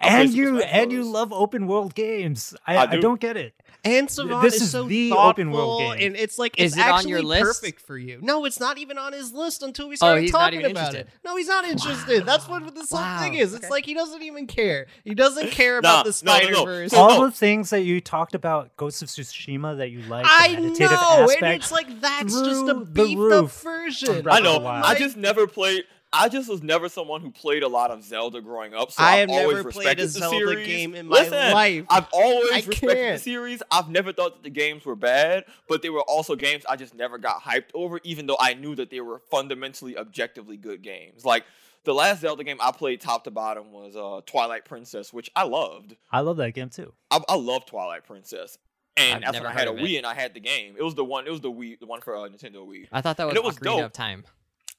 I'll 0.00 0.22
and 0.22 0.32
you 0.32 0.60
and 0.60 0.92
you 0.92 1.02
love 1.04 1.32
open 1.32 1.66
world 1.66 1.94
games. 1.94 2.54
I, 2.66 2.76
I 2.76 2.82
I, 2.82 2.86
do. 2.86 3.00
don't 3.00 3.20
get 3.20 3.36
it. 3.36 3.52
and 3.84 4.08
Savant 4.10 4.42
This 4.42 4.56
is, 4.56 4.62
is 4.62 4.70
so 4.70 4.84
the 4.86 5.10
thoughtful, 5.10 5.28
open 5.30 5.50
world 5.50 5.80
game. 5.80 6.06
and 6.06 6.16
it's 6.16 6.38
like 6.38 6.58
Is 6.58 6.72
it's 6.72 6.76
it 6.80 6.84
on 6.88 6.94
actually 6.94 7.10
your 7.10 7.22
list? 7.22 7.42
perfect 7.42 7.80
for 7.80 7.98
you. 7.98 8.18
No, 8.22 8.44
it's 8.44 8.60
not 8.60 8.78
even 8.78 8.96
on 8.96 9.12
his 9.12 9.32
list 9.32 9.62
until 9.62 9.88
we 9.88 9.94
Oh, 9.94 9.96
started 9.96 10.22
he's 10.22 10.32
not 10.32 10.38
talking 10.40 10.60
even 10.60 10.70
about 10.70 10.94
interested. 10.94 11.08
it. 11.12 11.24
No, 11.24 11.36
he's 11.36 11.48
not 11.48 11.64
interested. 11.64 12.24
That's 12.24 12.48
what 12.48 12.74
this 12.76 12.90
Wow. 12.92 13.02
whole 13.16 13.22
thing 13.24 13.34
is. 13.34 13.54
It's 13.54 13.64
Okay. 13.64 13.70
like 13.72 13.86
he 13.86 13.94
doesn't 13.94 14.22
even 14.22 14.46
care. 14.46 14.86
He 15.04 15.14
doesn't 15.14 15.50
care 15.52 15.80
Nah, 15.80 16.02
about 16.02 16.04
the 16.06 16.22
no, 16.24 16.38
no, 16.38 16.64
no. 16.64 16.88
All 16.96 17.18
no. 17.20 17.26
the 17.26 17.32
things 17.32 17.70
that 17.70 17.82
you 17.82 18.00
talked 18.00 18.34
about 18.36 18.76
Ghost 18.76 19.02
of 19.02 19.08
Tsushima 19.08 19.78
that 19.78 19.90
you 19.90 20.02
like, 20.02 20.26
I 20.28 20.54
the 20.54 20.60
know, 20.60 20.86
aspect. 20.86 21.42
and 21.42 21.54
it's 21.54 21.72
like 21.72 22.00
that's 22.00 22.32
just 22.40 22.66
a 22.68 22.74
through 22.74 22.84
the 22.84 22.84
beefed 22.84 23.32
up 23.32 23.50
version. 23.50 24.28
I 24.28 24.40
know. 24.40 24.64
I 24.64 24.94
just 24.94 25.16
never 25.16 25.46
played. 25.48 25.84
I 26.12 26.28
just 26.30 26.48
was 26.48 26.62
never 26.62 26.88
someone 26.88 27.20
who 27.20 27.30
played 27.30 27.62
a 27.62 27.68
lot 27.68 27.90
of 27.90 28.02
Zelda 28.02 28.40
growing 28.40 28.74
up. 28.74 28.90
So 28.92 29.02
I 29.02 29.20
I've 29.20 29.28
have 29.28 29.30
always 29.30 29.56
never 29.58 29.70
played 29.70 29.98
respected 29.98 30.02
a 30.04 30.06
the 30.06 30.18
Zelda 30.18 30.38
series. 30.38 30.66
game 30.66 30.94
in 30.94 31.06
my 31.06 31.16
Listen, 31.20 31.52
life. 31.52 31.84
I've 31.90 32.06
always 32.12 32.50
I 32.52 32.56
respected 32.56 32.88
can't. 32.88 33.16
the 33.18 33.22
series. 33.22 33.62
I've 33.70 33.88
never 33.90 34.12
thought 34.12 34.34
that 34.36 34.42
the 34.42 34.50
games 34.50 34.84
were 34.86 34.96
bad, 34.96 35.44
but 35.68 35.82
they 35.82 35.90
were 35.90 36.00
also 36.02 36.34
games 36.34 36.64
I 36.68 36.76
just 36.76 36.94
never 36.94 37.18
got 37.18 37.42
hyped 37.42 37.70
over, 37.74 38.00
even 38.04 38.26
though 38.26 38.38
I 38.40 38.54
knew 38.54 38.74
that 38.76 38.90
they 38.90 39.00
were 39.00 39.20
fundamentally, 39.30 39.98
objectively 39.98 40.56
good 40.56 40.82
games. 40.82 41.24
Like 41.26 41.44
the 41.84 41.92
last 41.94 42.22
Zelda 42.22 42.42
game 42.42 42.56
I 42.60 42.72
played 42.72 43.00
top 43.02 43.24
to 43.24 43.30
bottom 43.30 43.70
was 43.72 43.94
uh, 43.94 44.22
Twilight 44.24 44.64
Princess, 44.64 45.12
which 45.12 45.30
I 45.36 45.44
loved. 45.44 45.94
I 46.10 46.20
love 46.20 46.38
that 46.38 46.52
game 46.52 46.70
too. 46.70 46.92
I, 47.10 47.20
I 47.28 47.36
love 47.36 47.66
Twilight 47.66 48.04
Princess. 48.06 48.56
And 48.96 49.16
I've 49.16 49.20
that's 49.20 49.32
never 49.34 49.44
when 49.48 49.56
I 49.56 49.58
had 49.60 49.68
a 49.68 49.72
heard 49.72 49.80
it. 49.80 49.84
Wii 49.84 49.96
and 49.98 50.06
I 50.06 50.14
had 50.14 50.34
the 50.34 50.40
game. 50.40 50.74
It 50.76 50.82
was 50.82 50.94
the 50.96 51.04
one. 51.04 51.26
It 51.26 51.30
was 51.30 51.40
the 51.40 51.52
Wii, 51.52 51.78
the 51.78 51.86
one 51.86 52.00
for 52.00 52.16
uh, 52.16 52.20
Nintendo 52.28 52.66
Wii. 52.66 52.88
I 52.90 53.00
thought 53.00 53.16
that 53.18 53.26
was, 53.26 53.36
And 53.36 53.38
it 53.38 53.44
was 53.44 53.56
Ocarina 53.58 53.62
dope. 53.62 53.84
of 53.84 53.92
Time. 53.92 54.24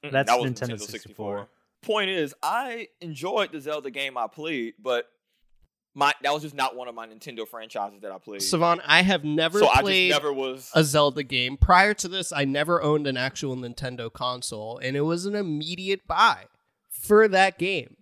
That's 0.03 0.29
that 0.29 0.39
was 0.39 0.51
Nintendo 0.51 0.79
64. 0.79 1.47
Point 1.81 2.09
is, 2.09 2.33
I 2.43 2.89
enjoyed 3.01 3.51
the 3.51 3.61
Zelda 3.61 3.89
game 3.89 4.17
I 4.17 4.27
played, 4.27 4.73
but 4.81 5.05
my 5.95 6.13
that 6.23 6.33
was 6.33 6.43
just 6.43 6.55
not 6.55 6.75
one 6.75 6.87
of 6.87 6.95
my 6.95 7.07
Nintendo 7.07 7.47
franchises 7.47 8.01
that 8.01 8.11
I 8.11 8.17
played. 8.17 8.41
Savant, 8.43 8.81
I 8.85 9.01
have 9.01 9.23
never 9.23 9.59
so 9.59 9.67
I 9.67 9.71
just 9.75 9.81
played 9.81 10.11
never 10.11 10.31
was. 10.33 10.69
a 10.75 10.83
Zelda 10.83 11.23
game. 11.23 11.57
Prior 11.57 11.93
to 11.95 12.07
this, 12.07 12.31
I 12.31 12.45
never 12.45 12.81
owned 12.81 13.07
an 13.07 13.17
actual 13.17 13.55
Nintendo 13.55 14.11
console, 14.11 14.77
and 14.77 14.95
it 14.95 15.01
was 15.01 15.25
an 15.25 15.35
immediate 15.35 16.05
buy 16.05 16.45
for 16.89 17.27
that 17.29 17.57
game. 17.57 17.97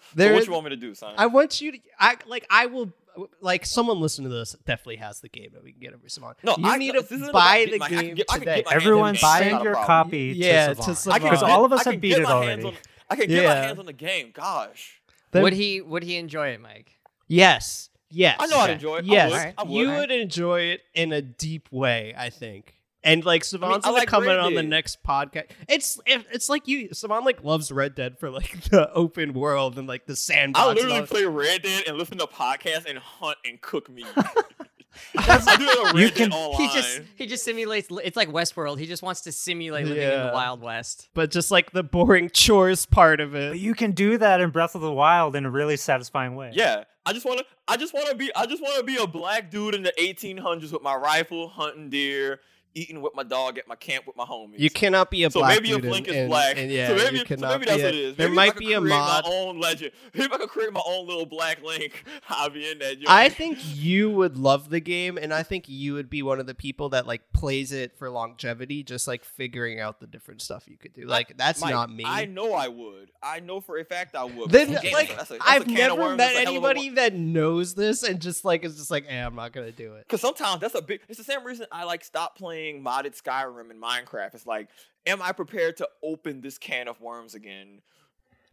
so 0.00 0.06
There 0.16 0.32
what 0.32 0.40
is- 0.42 0.46
you 0.46 0.52
want 0.52 0.64
me 0.64 0.70
to 0.70 0.76
do, 0.76 0.94
son? 0.94 1.14
I 1.18 1.26
want 1.26 1.60
you 1.60 1.72
to. 1.72 1.78
I 1.98 2.16
like. 2.26 2.46
I 2.50 2.66
will. 2.66 2.92
Like 3.40 3.66
someone 3.66 4.00
listening 4.00 4.30
to 4.30 4.34
this 4.34 4.56
definitely 4.66 4.96
has 4.96 5.20
the 5.20 5.28
game 5.28 5.50
that 5.54 5.62
we 5.62 5.72
can 5.72 5.80
get 5.80 5.92
over 5.94 6.08
Savant. 6.08 6.36
no, 6.42 6.56
you 6.58 6.64
I, 6.66 6.78
need 6.78 6.92
to 6.94 7.02
buy 7.32 7.56
about 7.58 7.72
the 7.72 7.78
getting 7.78 7.78
my- 7.78 7.88
game 7.88 8.14
get- 8.14 8.28
today. 8.28 8.44
get 8.56 8.64
my 8.66 8.72
hands 8.72 8.82
Everyone 8.82 9.08
on 9.08 9.14
the 9.14 9.18
game, 9.20 9.30
it's 9.42 9.50
send 9.50 9.64
your 9.64 9.74
copy 9.74 10.32
Yeah, 10.36 10.68
to 10.68 10.74
to 10.74 10.82
Savant. 10.82 10.98
Savant. 10.98 11.14
I 11.14 11.18
can 11.18 11.28
Because 11.30 11.42
all 11.42 11.64
of 11.64 11.72
us 11.72 11.86
I 11.86 11.92
have 11.92 12.00
beat 12.00 12.16
it 12.18 12.24
already. 12.24 12.64
on- 12.64 12.76
I 13.10 13.16
can 13.16 13.28
get 13.28 13.44
my 13.46 13.54
hands 13.54 13.78
on 13.78 13.86
the 13.86 13.92
game. 13.92 14.30
Gosh, 14.32 15.00
Then- 15.32 15.42
would 15.42 15.52
he 15.52 15.80
would 15.80 16.02
he 16.02 16.16
enjoy 16.16 16.48
it, 16.48 16.60
Mike? 16.60 16.98
Yes. 17.28 17.90
Yes. 18.10 18.36
I 18.40 18.46
know 18.46 18.58
I'd 18.58 18.70
enjoy 18.70 18.98
it. 18.98 19.04
Yes, 19.06 19.22
I 19.22 19.26
would. 19.28 19.32
Alright. 19.38 19.54
I 19.58 19.62
would. 19.62 19.72
you 19.72 19.88
would 19.90 20.10
enjoy 20.10 20.60
it 20.62 20.82
in 20.94 21.12
a 21.12 21.22
deep 21.22 21.70
way, 21.72 22.14
I 22.16 22.28
think. 22.30 22.74
And 23.04 23.24
like 23.24 23.42
Savant's 23.44 23.84
I 23.86 23.90
gonna 23.90 23.98
like 23.98 24.08
come 24.08 24.24
in 24.24 24.36
on 24.38 24.54
the 24.54 24.62
next 24.62 25.02
podcast. 25.02 25.50
It's 25.68 25.98
it's 26.06 26.48
like 26.48 26.68
you 26.68 26.90
Savant 26.92 27.24
like 27.24 27.42
loves 27.42 27.72
Red 27.72 27.94
Dead 27.94 28.18
for 28.18 28.30
like 28.30 28.62
the 28.70 28.92
open 28.92 29.32
world 29.32 29.78
and 29.78 29.88
like 29.88 30.06
the 30.06 30.14
sandbox. 30.16 30.64
I 30.64 30.68
and 30.70 30.76
literally 30.76 31.00
all- 31.00 31.06
play 31.06 31.24
Red 31.24 31.62
Dead 31.62 31.84
and 31.88 31.98
listen 31.98 32.18
to 32.18 32.26
podcasts 32.26 32.88
and 32.88 32.98
hunt 32.98 33.38
and 33.44 33.60
cook 33.60 33.90
meat. 33.90 34.06
I 35.16 35.56
do 35.56 35.64
that 35.64 35.90
on 35.94 35.96
You 35.98 36.10
can- 36.10 36.30
He 36.30 36.68
just 36.68 37.00
he 37.16 37.26
just 37.26 37.44
simulates. 37.44 37.88
It's 38.04 38.16
like 38.16 38.28
Westworld. 38.28 38.78
He 38.78 38.86
just 38.86 39.02
wants 39.02 39.22
to 39.22 39.32
simulate 39.32 39.86
living 39.86 40.02
in 40.02 40.26
the 40.26 40.32
Wild 40.32 40.60
West. 40.60 41.08
but 41.14 41.30
just 41.30 41.50
like 41.50 41.72
the 41.72 41.82
boring 41.82 42.30
chores 42.30 42.84
part 42.86 43.20
of 43.20 43.34
it. 43.34 43.48
But 43.50 43.56
it. 43.56 43.60
you 43.62 43.74
can 43.74 43.92
do 43.92 44.18
that 44.18 44.40
in 44.40 44.50
Breath 44.50 44.74
of 44.74 44.80
the 44.82 44.92
Wild 44.92 45.34
in 45.34 45.46
a 45.46 45.50
really 45.50 45.76
satisfying 45.76 46.36
way. 46.36 46.50
Yeah, 46.54 46.84
I 47.06 47.12
just 47.14 47.24
want 47.26 47.38
to. 47.40 47.46
I 47.66 47.76
just 47.78 47.94
want 47.94 48.10
to 48.10 48.14
be. 48.14 48.30
I 48.36 48.44
just 48.46 48.62
want 48.62 48.76
to 48.78 48.84
be 48.84 48.96
a 49.02 49.06
black 49.06 49.50
dude 49.50 49.74
in 49.74 49.82
the 49.82 49.92
1800s 49.98 50.72
with 50.72 50.82
my 50.82 50.94
rifle, 50.94 51.48
hunting 51.48 51.88
deer, 51.88 52.40
eating 52.74 53.00
with 53.02 53.14
my 53.14 53.22
dog 53.22 53.58
at 53.58 53.68
my 53.68 53.74
camp 53.76 54.06
with 54.06 54.16
my 54.16 54.24
homies. 54.24 54.58
You 54.58 54.70
cannot 54.70 55.10
be 55.10 55.24
a 55.24 55.30
so 55.30 55.40
black 55.40 55.56
maybe 55.56 55.68
dude 55.68 55.84
if 55.84 55.90
Link 55.90 56.08
is 56.08 56.16
and- 56.16 56.28
black, 56.28 56.56
and 56.58 56.70
yeah, 56.70 56.88
so 56.88 56.96
maybe, 56.96 57.18
you 57.18 57.24
so 57.26 57.36
maybe 57.36 57.64
that's 57.64 57.64
be 57.64 57.68
what 57.68 57.80
a- 57.80 57.88
it 57.88 57.94
is. 57.94 58.16
There 58.16 58.28
Maybe 58.28 58.36
might 58.36 58.48
I 58.48 58.50
could 58.52 58.58
be 58.60 58.72
a 58.72 58.80
create 58.80 58.90
mod. 58.94 59.24
my 59.24 59.30
own 59.30 59.60
legend. 59.60 59.92
Maybe 60.14 60.24
if 60.26 60.32
I 60.32 60.36
could 60.38 60.48
create 60.48 60.72
my 60.72 60.82
own 60.86 61.06
little 61.06 61.26
black 61.26 61.62
Link, 61.62 62.04
I'll 62.28 62.50
be 62.50 62.70
in 62.70 62.78
that. 62.78 62.96
I 63.06 63.28
think 63.28 63.58
you 63.62 64.10
would 64.10 64.36
love 64.36 64.70
the 64.70 64.80
game, 64.80 65.18
and 65.20 65.32
I 65.34 65.42
think 65.42 65.68
you 65.68 65.94
would 65.94 66.08
be 66.10 66.22
one 66.22 66.40
of 66.40 66.46
the 66.46 66.54
people 66.54 66.88
that 66.90 67.06
like 67.06 67.32
plays 67.32 67.72
it 67.72 67.96
for 67.98 68.08
longevity, 68.10 68.82
just 68.82 69.06
like 69.08 69.24
figuring 69.24 69.80
out 69.80 70.00
the 70.00 70.06
different 70.06 70.42
stuff 70.42 70.64
you 70.68 70.76
could 70.76 70.92
do. 70.94 71.06
Like 71.06 71.36
that's 71.36 71.60
Mike, 71.60 71.72
not 71.72 71.92
me. 71.92 72.04
I 72.06 72.24
know 72.26 72.52
I 72.54 72.68
would. 72.68 73.10
I 73.22 73.40
know 73.40 73.60
for 73.60 73.78
a 73.78 73.84
fact 73.84 74.16
I 74.16 74.24
would. 74.24 74.50
then 74.50 74.72
But 74.72 74.84
like 74.92 75.08
that's 75.16 75.30
a- 75.30 75.34
that's 75.34 75.42
a 75.44 75.48
I've 75.48 75.66
never 75.66 76.16
met 76.16 76.18
that's 76.18 76.34
a 76.36 76.38
hell 76.40 76.56
of 76.56 76.64
a 76.64 76.68
anybody 76.68 76.88
that 76.96 77.14
knows 77.14 77.74
this 77.74 78.02
and 78.02 78.20
just 78.20 78.44
like 78.44 78.64
is 78.64 78.76
just 78.76 78.90
like, 78.90 79.04
eh, 79.08 79.24
I'm 79.24 79.34
not 79.36 79.52
gonna 79.52 79.70
do 79.72 79.94
it. 79.94 80.06
Because 80.08 80.20
sometimes 80.20 80.60
that's 80.60 80.74
a 80.74 80.82
big. 80.82 81.00
It's 81.08 81.18
the 81.18 81.24
same 81.24 81.44
reason 81.44 81.66
I 81.70 81.84
like 81.84 82.02
stop 82.04 82.36
playing 82.36 82.61
modded 82.84 83.20
Skyrim 83.20 83.70
and 83.70 83.82
Minecraft. 83.82 84.34
It's 84.34 84.46
like, 84.46 84.68
am 85.06 85.20
I 85.20 85.32
prepared 85.32 85.76
to 85.78 85.88
open 86.02 86.40
this 86.40 86.58
can 86.58 86.88
of 86.88 87.00
worms 87.00 87.34
again 87.34 87.80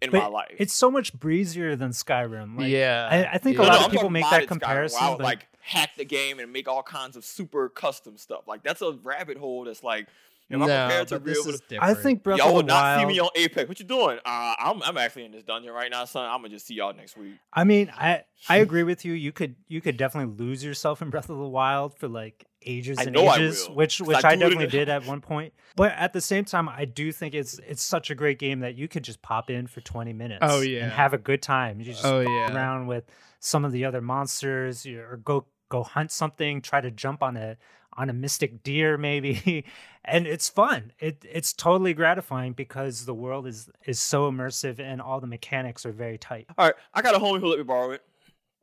in 0.01 0.11
But 0.11 0.19
my 0.19 0.27
life? 0.27 0.55
It's 0.57 0.73
so 0.73 0.89
much 0.89 1.13
breezier 1.13 1.75
than 1.75 1.91
Skyrim. 1.91 2.57
Like, 2.57 2.69
yeah, 2.69 3.07
I, 3.09 3.35
I 3.35 3.37
think 3.37 3.57
Yeah. 3.57 3.63
a 3.63 3.65
No, 3.65 3.69
lot 3.69 3.73
no, 3.73 3.79
of 3.79 3.85
I'm 3.85 3.91
people 3.91 4.09
make 4.09 4.25
modded 4.25 4.29
that 4.31 4.43
Skyrim, 4.43 4.47
comparison. 4.47 4.99
Where 4.99 5.07
I 5.07 5.09
would 5.11 5.17
but 5.19 5.23
like 5.25 5.47
hack 5.61 5.91
the 5.97 6.05
game 6.05 6.39
and 6.39 6.51
make 6.51 6.67
all 6.67 6.83
kinds 6.83 7.15
of 7.15 7.23
super 7.23 7.69
custom 7.69 8.17
stuff. 8.17 8.47
Like 8.47 8.63
that's 8.63 8.81
a 8.81 8.93
rabbit 9.03 9.37
hole. 9.37 9.65
That's 9.65 9.83
like, 9.83 10.07
am 10.51 10.63
I 10.63 10.67
no, 10.67 10.85
prepared 10.87 11.07
to 11.09 11.19
be 11.19 11.31
this 11.31 11.39
able 11.39 11.53
is 11.53 11.61
to? 11.69 11.83
I 11.83 11.93
think 11.93 12.23
Breath 12.23 12.37
Y'all 12.39 12.49
of 12.49 12.53
will 12.55 12.61
the 12.61 12.67
not 12.67 12.99
see 12.99 13.05
me 13.05 13.19
on 13.19 13.29
Apex. 13.35 13.67
What 13.67 13.79
you 13.79 13.85
doing? 13.85 14.19
Uh, 14.25 14.53
I'm 14.59 14.81
I'm 14.83 14.97
actually 14.97 15.25
in 15.25 15.31
this 15.31 15.43
dungeon 15.43 15.71
right 15.71 15.91
now, 15.91 16.05
son. 16.05 16.25
I'm 16.29 16.37
gonna 16.37 16.49
just 16.49 16.65
see 16.67 16.75
y'all 16.75 16.93
next 16.93 17.17
week. 17.17 17.35
I 17.53 17.63
mean, 17.63 17.91
I 17.95 18.23
I 18.47 18.57
agree 18.57 18.83
with 18.83 19.05
you. 19.05 19.13
You 19.13 19.31
could 19.31 19.55
you 19.67 19.81
could 19.81 19.97
definitely 19.97 20.35
lose 20.43 20.63
yourself 20.63 21.01
in 21.01 21.09
Breath 21.09 21.29
of 21.29 21.37
the 21.37 21.47
Wild 21.47 21.97
for 21.97 22.07
like 22.07 22.45
ages 22.65 22.97
I 22.99 23.03
and 23.03 23.13
know 23.13 23.25
I 23.27 23.37
ages, 23.37 23.67
will, 23.67 23.75
which 23.75 23.99
'cause 23.99 24.07
which 24.07 24.23
I 24.23 24.31
I, 24.31 24.35
do 24.35 24.45
it 24.45 24.49
definitely 24.49 24.67
did 24.67 24.89
at 24.89 25.05
one 25.05 25.21
point. 25.21 25.53
But 25.75 25.93
at 25.93 26.13
the 26.13 26.21
same 26.21 26.45
time, 26.45 26.67
I 26.67 26.85
do 26.85 27.11
think 27.11 27.33
it's 27.33 27.59
it's 27.59 27.81
such 27.81 28.09
a 28.09 28.15
great 28.15 28.39
game 28.39 28.59
that 28.61 28.75
you 28.75 28.87
could 28.87 29.03
just 29.03 29.21
pop 29.21 29.49
in 29.49 29.67
for 29.67 29.81
twenty 29.81 30.13
minutes. 30.13 30.39
Oh, 30.41 30.61
yeah. 30.61 30.83
and 30.83 30.91
have 30.91 31.13
a 31.13 31.17
good 31.17 31.41
time. 31.41 31.79
You 31.79 31.85
just 31.85 32.03
Oh 32.05 32.19
yeah, 32.21 32.53
around 32.53 32.87
with 32.87 33.05
some 33.39 33.63
of 33.65 33.71
the 33.71 33.85
other 33.85 34.01
monsters, 34.01 34.85
or 34.85 35.17
go 35.23 35.45
go 35.69 35.83
hunt 35.83 36.11
something. 36.11 36.61
Try 36.61 36.81
to 36.81 36.91
jump 36.91 37.23
on 37.23 37.37
a 37.37 37.57
on 37.99 38.09
a 38.09 38.13
mystic 38.13 38.63
deer 38.63 38.97
maybe, 38.97 39.65
and 40.05 40.25
it's 40.25 40.47
fun. 40.49 40.91
It 40.99 41.23
it's 41.29 41.53
totally 41.53 41.93
gratifying 41.93 42.53
because 42.53 43.05
the 43.05 43.13
world 43.13 43.45
is 43.45 43.69
is 43.85 43.99
so 43.99 44.31
immersive 44.31 44.79
and 44.79 45.01
all 45.01 45.19
the 45.19 45.27
mechanics 45.27 45.85
are 45.85 45.91
very 45.91 46.17
tight. 46.17 46.47
All 46.57 46.65
right, 46.67 46.75
I 46.93 47.01
got 47.01 47.13
a 47.13 47.19
homie 47.19 47.39
who 47.39 47.47
let 47.47 47.57
me 47.59 47.63
borrow 47.65 47.91
it. 47.91 48.01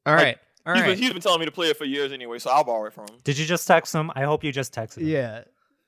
all 0.07 0.15
right, 0.15 0.39
all 0.67 0.75
He's 0.75 0.83
right. 0.83 0.89
been, 0.91 0.99
he's 0.99 1.13
been 1.13 1.23
telling 1.23 1.41
me 1.41 1.47
to 1.47 1.53
play 1.53 1.69
it 1.69 1.77
for 1.77 1.85
years 1.85 2.11
anyway, 2.13 2.39
so 2.39 2.51
I'll 2.51 2.65
borrow 2.65 2.87
it 2.87 2.95
from 2.95 3.05
him. 3.09 3.17
Did 3.25 3.39
you 3.39 3.45
just 3.47 3.67
text 3.69 3.95
him? 3.95 4.11
I 4.17 4.23
hope 4.25 4.43
you 4.43 4.51
just 4.53 4.75
texted 4.75 4.99
him. 5.03 5.09
Yeah, 5.09 5.45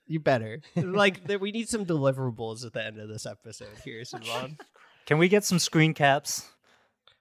you 0.07 0.21
better. 0.21 0.61
like, 0.77 1.25
there, 1.27 1.39
we 1.39 1.51
need 1.51 1.69
some 1.69 1.85
deliverables 1.87 2.65
at 2.67 2.75
the 2.75 2.85
end 2.85 2.99
of 2.99 3.09
this 3.09 3.25
episode 3.27 3.69
here, 3.85 4.03
Siobhan. 4.03 4.59
Can 5.07 5.17
we 5.19 5.29
get 5.29 5.43
some 5.45 5.59
screen 5.59 5.95
caps? 5.95 6.47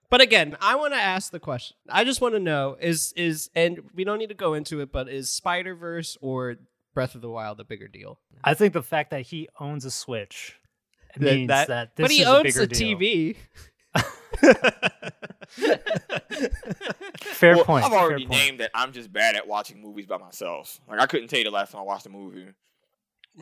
But 0.10 0.22
again, 0.22 0.56
I 0.62 0.76
want 0.76 0.94
to 0.94 1.00
ask 1.00 1.32
the 1.32 1.40
question. 1.40 1.76
I 1.90 2.04
just 2.06 2.22
want 2.22 2.34
to 2.36 2.40
know 2.40 2.78
is 2.80 3.14
is 3.18 3.50
and 3.56 3.80
we 3.94 4.04
don't 4.06 4.20
need 4.20 4.30
to 4.30 4.36
go 4.36 4.54
into 4.54 4.80
it, 4.82 4.92
but 4.92 5.10
is 5.10 5.30
Spider 5.30 5.76
Verse 5.76 6.18
or 6.22 6.56
Breath 6.94 7.14
of 7.16 7.22
the 7.22 7.30
Wild 7.30 7.60
a 7.60 7.64
bigger 7.66 7.88
deal? 7.90 8.20
I 8.44 8.54
think 8.54 8.74
the 8.74 8.84
fact 8.84 9.12
that 9.12 9.22
he 9.24 9.50
owns 9.60 9.84
a 9.86 9.92
Switch 9.92 10.56
That- 11.18 11.24
means 11.36 11.48
that- 11.50 11.68
that, 11.68 11.96
this 11.98 12.04
but 12.06 12.12
he 12.12 12.22
is 12.22 12.28
a 12.28 12.36
owns 12.38 12.44
bigger 12.44 12.60
the 12.62 12.68
deal. 12.68 12.98
TV. 12.98 13.36
Fair 17.20 17.56
Well, 17.56 17.66
point. 17.66 17.86
I've 17.86 17.92
fair 17.92 18.00
already 18.00 18.26
point. 18.26 18.40
named 18.40 18.60
that 18.60 18.72
I'm 18.74 18.92
just 18.94 19.12
bad 19.12 19.36
at 19.36 19.48
watching 19.48 19.82
movies 19.82 20.06
by 20.06 20.18
myself. 20.18 20.80
Like 20.88 21.00
I 21.00 21.06
couldn't 21.06 21.28
tell 21.28 21.40
you 21.40 21.46
the 21.46 21.52
last 21.52 21.72
time 21.72 21.82
I 21.82 21.84
watched 21.84 22.06
a 22.06 22.10
movie. 22.10 22.48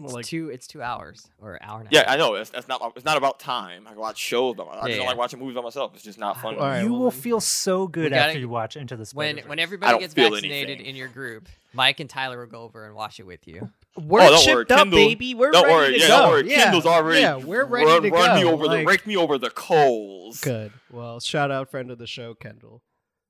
It's 0.03 0.13
like- 0.13 0.25
two. 0.25 0.49
It's 0.49 0.67
two 0.67 0.81
hours 0.81 1.27
or 1.41 1.53
an 1.53 1.59
hour 1.61 1.79
and 1.79 1.91
a 1.91 1.97
half. 1.97 2.05
Yeah. 2.07 2.11
I 2.13 2.17
know. 2.17 2.35
It's, 2.35 2.49
that's 2.49 2.67
not. 2.67 2.93
It's 2.95 3.05
not 3.05 3.17
about 3.17 3.39
time. 3.39 3.85
I 3.87 3.91
can 3.91 3.99
watch 3.99 4.17
shows 4.17 4.55
by. 4.55 4.63
I 4.63 4.65
Yeah, 4.65 4.71
just 4.73 4.83
don't 4.83 4.99
yeah. 5.01 5.07
like 5.07 5.17
watching 5.17 5.39
movies 5.39 5.55
by 5.55 5.61
myself. 5.61 5.91
It's 5.95 6.03
just 6.03 6.19
not 6.19 6.41
fun. 6.41 6.55
All 6.55 6.61
right, 6.61 6.81
you 6.83 6.91
well 6.91 7.01
will 7.03 7.11
then- 7.11 7.19
feel 7.21 7.39
so 7.39 7.87
good 7.87 8.11
gotta- 8.11 8.25
after 8.27 8.39
you 8.39 8.49
watch 8.49 8.75
Into 8.75 8.95
the 8.95 9.01
when 9.13 9.35
Spider-Verse. 9.35 9.49
when 9.49 9.59
everybody 9.59 9.99
gets 9.99 10.13
vaccinated 10.13 10.69
anything. 10.69 10.85
in 10.85 10.95
your 10.95 11.07
group, 11.07 11.47
Mike 11.73 11.99
and 11.99 12.09
Tyler 12.09 12.39
will 12.39 12.47
go 12.47 12.61
over 12.63 12.85
and 12.85 12.93
watch 12.95 13.19
it 13.19 13.25
with 13.25 13.47
you. 13.47 13.69
We're 13.97 14.21
Oh, 14.21 14.29
don't 14.31 14.39
chipped 14.43 14.53
worry, 14.55 14.61
up, 14.63 14.83
Kindle- 14.83 14.99
baby. 14.99 15.33
We're 15.35 15.51
don't 15.51 15.63
ready 15.65 15.73
worry. 15.75 15.93
to 15.93 15.99
Yeah, 15.99 16.07
go. 16.09 16.17
don't 16.19 16.29
worry. 16.31 16.51
Yeah, 16.51 16.63
Kindle's 16.65 16.85
already. 16.85 17.21
Yeah, 17.21 17.35
we're 17.37 17.63
ready 17.65 17.85
run, 17.85 18.01
to 18.03 18.09
run 18.09 18.29
go. 18.29 18.35
me 18.35 18.43
over 18.53 18.65
like- 18.65 18.79
the 18.79 18.85
rake 18.85 19.07
me 19.07 19.15
over 19.15 19.37
the 19.37 19.49
coals. 19.49 20.41
Good. 20.41 20.73
Well, 20.91 21.21
shout 21.21 21.49
out 21.51 21.71
friend 21.71 21.89
of 21.89 21.97
the 21.97 22.07
show, 22.07 22.33
Kendall. 22.33 22.81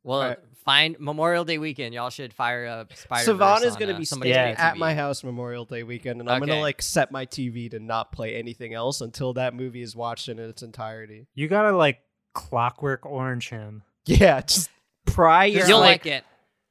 Well, 0.06 0.22
Alright. 0.22 0.40
find 0.64 0.96
Memorial 1.00 1.44
Day 1.44 1.58
weekend. 1.58 1.94
Y'all 1.96 2.10
should 2.12 2.32
fire 2.32 2.68
up 2.68 2.96
Spider. 2.96 3.24
Savannah 3.24 3.66
is 3.66 3.76
going 3.76 3.92
to 3.92 3.98
be 3.98 4.06
somebody's 4.06 4.36
staying 4.36 4.56
Yeah. 4.58 4.68
at 4.68 4.78
my 4.78 4.94
house 4.94 5.24
Memorial 5.24 5.66
Day 5.66 5.82
weekend, 5.84 6.22
and 6.22 6.30
I'm 6.30 6.40
gonna 6.40 6.60
like 6.62 6.82
set 6.82 7.12
my 7.12 7.26
TV 7.26 7.70
to 7.72 7.80
not 7.80 8.12
play 8.12 8.36
anything 8.36 8.74
else 8.74 9.02
until 9.02 9.34
that 9.34 9.54
movie 9.56 9.82
is 9.82 9.96
watched 9.96 10.30
in 10.30 10.38
its 10.40 10.62
entirety. 10.62 11.26
you 11.34 11.48
gotta 11.48 11.76
like 11.76 12.00
clockwork 12.34 13.06
orange 13.06 13.50
him, 13.50 13.82
Yeah, 14.06 14.42
just 14.42 14.70
pry 15.06 15.46
your 15.46 15.68
You'll 15.68 15.80
like, 15.80 16.06
like 16.06 16.14
it. 16.18 16.24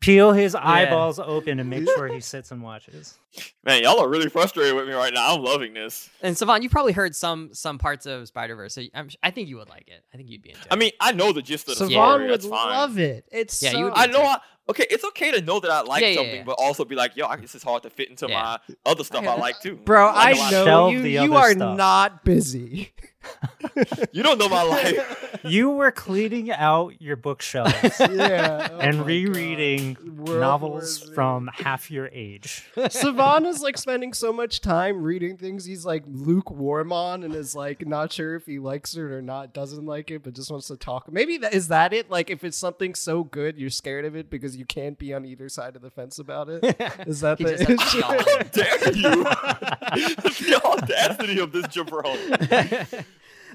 Peel 0.05 0.33
his 0.33 0.55
eyeballs 0.55 1.19
open, 1.19 1.59
and 1.61 1.69
make 1.71 1.85
sure 1.89 2.09
he 2.09 2.21
sits 2.35 2.51
and 2.51 2.63
watches. 2.63 3.19
Man, 3.65 3.83
y'all 3.83 4.01
are 4.01 4.09
really 4.09 4.29
frustrated 4.29 4.75
with 4.77 4.87
me 4.87 4.95
right 4.95 5.13
now. 5.13 5.35
I'm 5.35 5.43
loving 5.43 5.75
this. 5.75 6.09
And 6.23 6.37
Savannah, 6.39 6.63
you've 6.63 6.73
probably 6.73 6.93
heard 6.93 7.17
some 7.17 7.51
some 7.53 7.79
parts 7.79 8.07
of 8.07 8.29
Spider 8.29 8.55
Verse, 8.57 8.75
so 8.75 8.83
I'm, 8.95 9.09
I 9.23 9.31
think 9.31 9.49
you 9.49 9.57
would 9.57 9.69
like 9.69 9.89
it. 9.89 10.05
I 10.13 10.17
think 10.17 10.31
you'd 10.31 10.43
be 10.43 10.51
into 10.51 10.61
it. 10.63 10.67
I 10.71 10.77
mean, 10.77 10.93
I 11.01 11.13
know 11.13 11.33
the 11.33 11.43
gist 11.43 11.69
of 11.69 11.79
the 11.79 11.87
Savon 11.89 11.91
story. 12.17 12.23
would 12.31 12.31
That's 12.41 12.47
fine. 12.47 12.69
love 12.71 12.99
it. 12.99 13.25
It's 13.33 13.63
Yeah, 13.63 13.71
so, 13.73 13.79
you 13.79 13.85
would 13.85 13.95
I 13.95 14.07
know. 14.07 14.23
I, 14.23 14.39
okay, 14.71 14.87
it's 14.91 15.05
okay 15.05 15.33
to 15.33 15.41
know 15.43 15.59
that 15.61 15.71
I 15.71 15.81
like 15.83 16.03
Yeah, 16.03 16.09
yeah, 16.09 16.17
something, 16.17 16.35
yeah. 16.37 16.43
but 16.45 16.57
also 16.59 16.85
be 16.85 16.95
like, 16.95 17.17
yo, 17.17 17.35
this 17.37 17.55
is 17.55 17.63
hard 17.63 17.83
to 17.85 17.91
fit 17.91 18.09
into 18.11 18.27
Yeah. 18.29 18.59
my 18.67 18.75
other 18.87 19.03
stuff 19.05 19.25
I 19.25 19.33
Okay. 19.33 19.41
like 19.41 19.61
too. 19.61 19.77
Bro, 19.77 20.07
I 20.09 20.13
I 20.13 20.31
a 20.31 20.37
lot 20.37 20.55
of- 20.55 20.67
know 20.67 20.89
you. 20.91 21.01
You 21.01 21.35
are 21.35 21.51
stuff. 21.53 21.77
not 21.77 22.25
busy. 22.25 22.93
You 24.13 24.23
don't 24.23 24.39
know 24.39 24.49
my 24.49 24.63
life. 24.75 25.41
You 25.45 25.71
were 25.71 25.91
cleaning 25.91 26.51
out 26.51 27.01
your 27.03 27.17
bookshelves 27.17 27.73
yeah, 28.01 28.69
oh 28.71 28.79
and 28.79 28.99
my 28.99 29.05
rereading 29.05 29.95
God. 29.95 30.41
Novels 30.41 31.11
from 31.11 31.51
half 31.53 31.91
your 31.91 32.09
age. 32.13 32.65
Savannah's 32.91 33.61
like 33.61 33.77
spending 33.77 34.13
so 34.15 34.33
much 34.33 34.61
time 34.61 35.03
reading 35.03 35.37
things 35.37 35.65
he's 35.65 35.85
like 35.85 36.03
lukewarm 36.07 36.93
on 36.93 37.25
and 37.25 37.35
is 37.35 37.55
like 37.55 37.87
not 37.87 38.13
sure 38.13 38.37
if 38.37 38.47
he 38.47 38.59
likes 38.59 38.95
it 38.95 39.01
or 39.01 39.21
not, 39.21 39.53
doesn't 39.53 39.85
like 39.85 40.11
it, 40.11 40.23
but 40.23 40.35
just 40.35 40.51
wants 40.51 40.69
to 40.69 40.77
talk. 40.77 41.11
Maybe 41.13 41.37
that 41.39 41.53
is 41.53 41.69
that 41.69 41.93
it? 41.93 42.11
Like 42.11 42.31
if 42.31 42.43
it's 42.45 42.57
something 42.57 42.95
so 42.95 43.25
good, 43.25 43.59
you're 43.59 43.71
scared 43.71 44.05
of 44.05 44.17
it 44.17 44.31
because 44.31 44.57
you 44.57 44.65
can't 44.65 44.99
be 44.99 45.13
on 45.13 45.25
either 45.27 45.49
side 45.49 45.77
of 45.77 45.83
the 45.83 45.91
fence 45.91 46.19
about 46.19 46.49
it. 46.49 46.65
Is 47.07 47.21
that 47.21 47.39
He 47.39 47.45
the 47.45 47.57
just 47.57 47.69
has 47.69 47.79
to 47.79 47.85
issue? 47.85 47.99
be 47.99 48.03
all 48.03 48.39
in. 48.39 48.49
Dare 48.53 48.93
you? 48.93 49.25
the 49.25 50.61
audacity 50.65 51.39
of 51.41 51.53
this 51.53 51.67
jabron. 51.67 53.05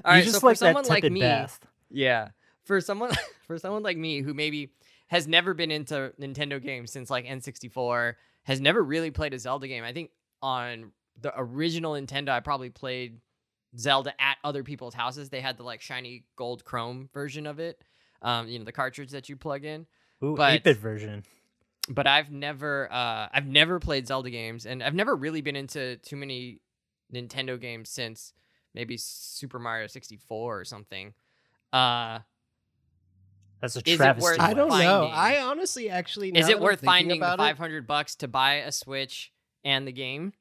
All 0.04 0.12
right, 0.12 0.18
you 0.18 0.24
just 0.24 0.36
so 0.36 0.40
for 0.40 0.54
someone 0.54 0.84
like 0.86 1.04
me, 1.04 1.20
bath. 1.20 1.60
yeah, 1.90 2.28
for 2.64 2.80
someone 2.80 3.12
for 3.46 3.58
someone 3.58 3.82
like 3.82 3.96
me 3.96 4.20
who 4.22 4.34
maybe 4.34 4.72
has 5.08 5.26
never 5.26 5.54
been 5.54 5.70
into 5.70 6.12
Nintendo 6.20 6.62
games 6.62 6.92
since 6.92 7.10
like 7.10 7.26
N64, 7.26 8.14
has 8.44 8.60
never 8.60 8.82
really 8.82 9.10
played 9.10 9.34
a 9.34 9.38
Zelda 9.38 9.66
game. 9.68 9.82
I 9.84 9.92
think 9.92 10.10
on 10.40 10.92
the 11.20 11.32
original 11.36 11.92
Nintendo, 11.94 12.30
I 12.30 12.40
probably 12.40 12.70
played 12.70 13.18
Zelda 13.76 14.12
at 14.20 14.36
other 14.44 14.62
people's 14.62 14.94
houses. 14.94 15.28
They 15.28 15.40
had 15.40 15.56
the 15.56 15.64
like 15.64 15.80
shiny 15.82 16.24
gold 16.36 16.64
chrome 16.64 17.08
version 17.12 17.46
of 17.46 17.58
it. 17.58 17.82
Um, 18.22 18.48
you 18.48 18.58
know, 18.58 18.64
the 18.64 18.72
cartridge 18.72 19.10
that 19.10 19.28
you 19.28 19.36
plug 19.36 19.64
in. 19.64 19.86
Ooh, 20.22 20.34
but- 20.36 20.62
8-bit 20.62 20.76
version. 20.78 21.24
but 21.88 22.06
I've 22.06 22.30
never 22.30 22.88
uh 22.92 23.28
I've 23.32 23.46
never 23.46 23.80
played 23.80 24.06
Zelda 24.06 24.30
games 24.30 24.64
and 24.66 24.82
I've 24.82 24.94
never 24.94 25.16
really 25.16 25.40
been 25.40 25.56
into 25.56 25.96
too 25.98 26.16
many 26.16 26.60
Nintendo 27.12 27.60
games 27.60 27.88
since 27.88 28.32
maybe 28.74 28.96
Super 28.96 29.58
Mario 29.58 29.86
64 29.86 30.60
or 30.60 30.64
something. 30.64 31.14
Uh 31.72 32.20
That's 33.60 33.76
a 33.76 33.80
Is 33.84 33.94
it 33.94 33.96
travesty. 33.96 34.38
I 34.40 34.54
don't 34.54 34.68
know. 34.70 35.06
I 35.12 35.40
honestly 35.42 35.88
actually 35.90 36.30
is 36.30 36.48
it 36.48 36.58
worth 36.60 36.80
finding 36.80 37.20
the 37.20 37.26
about 37.26 37.40
it- 37.40 37.42
500 37.56 37.86
bucks 37.86 38.14
to 38.16 38.28
buy 38.28 38.54
a 38.56 38.72
Switch 38.72 39.32
and 39.64 39.86
the 39.86 39.92
game 39.92 40.32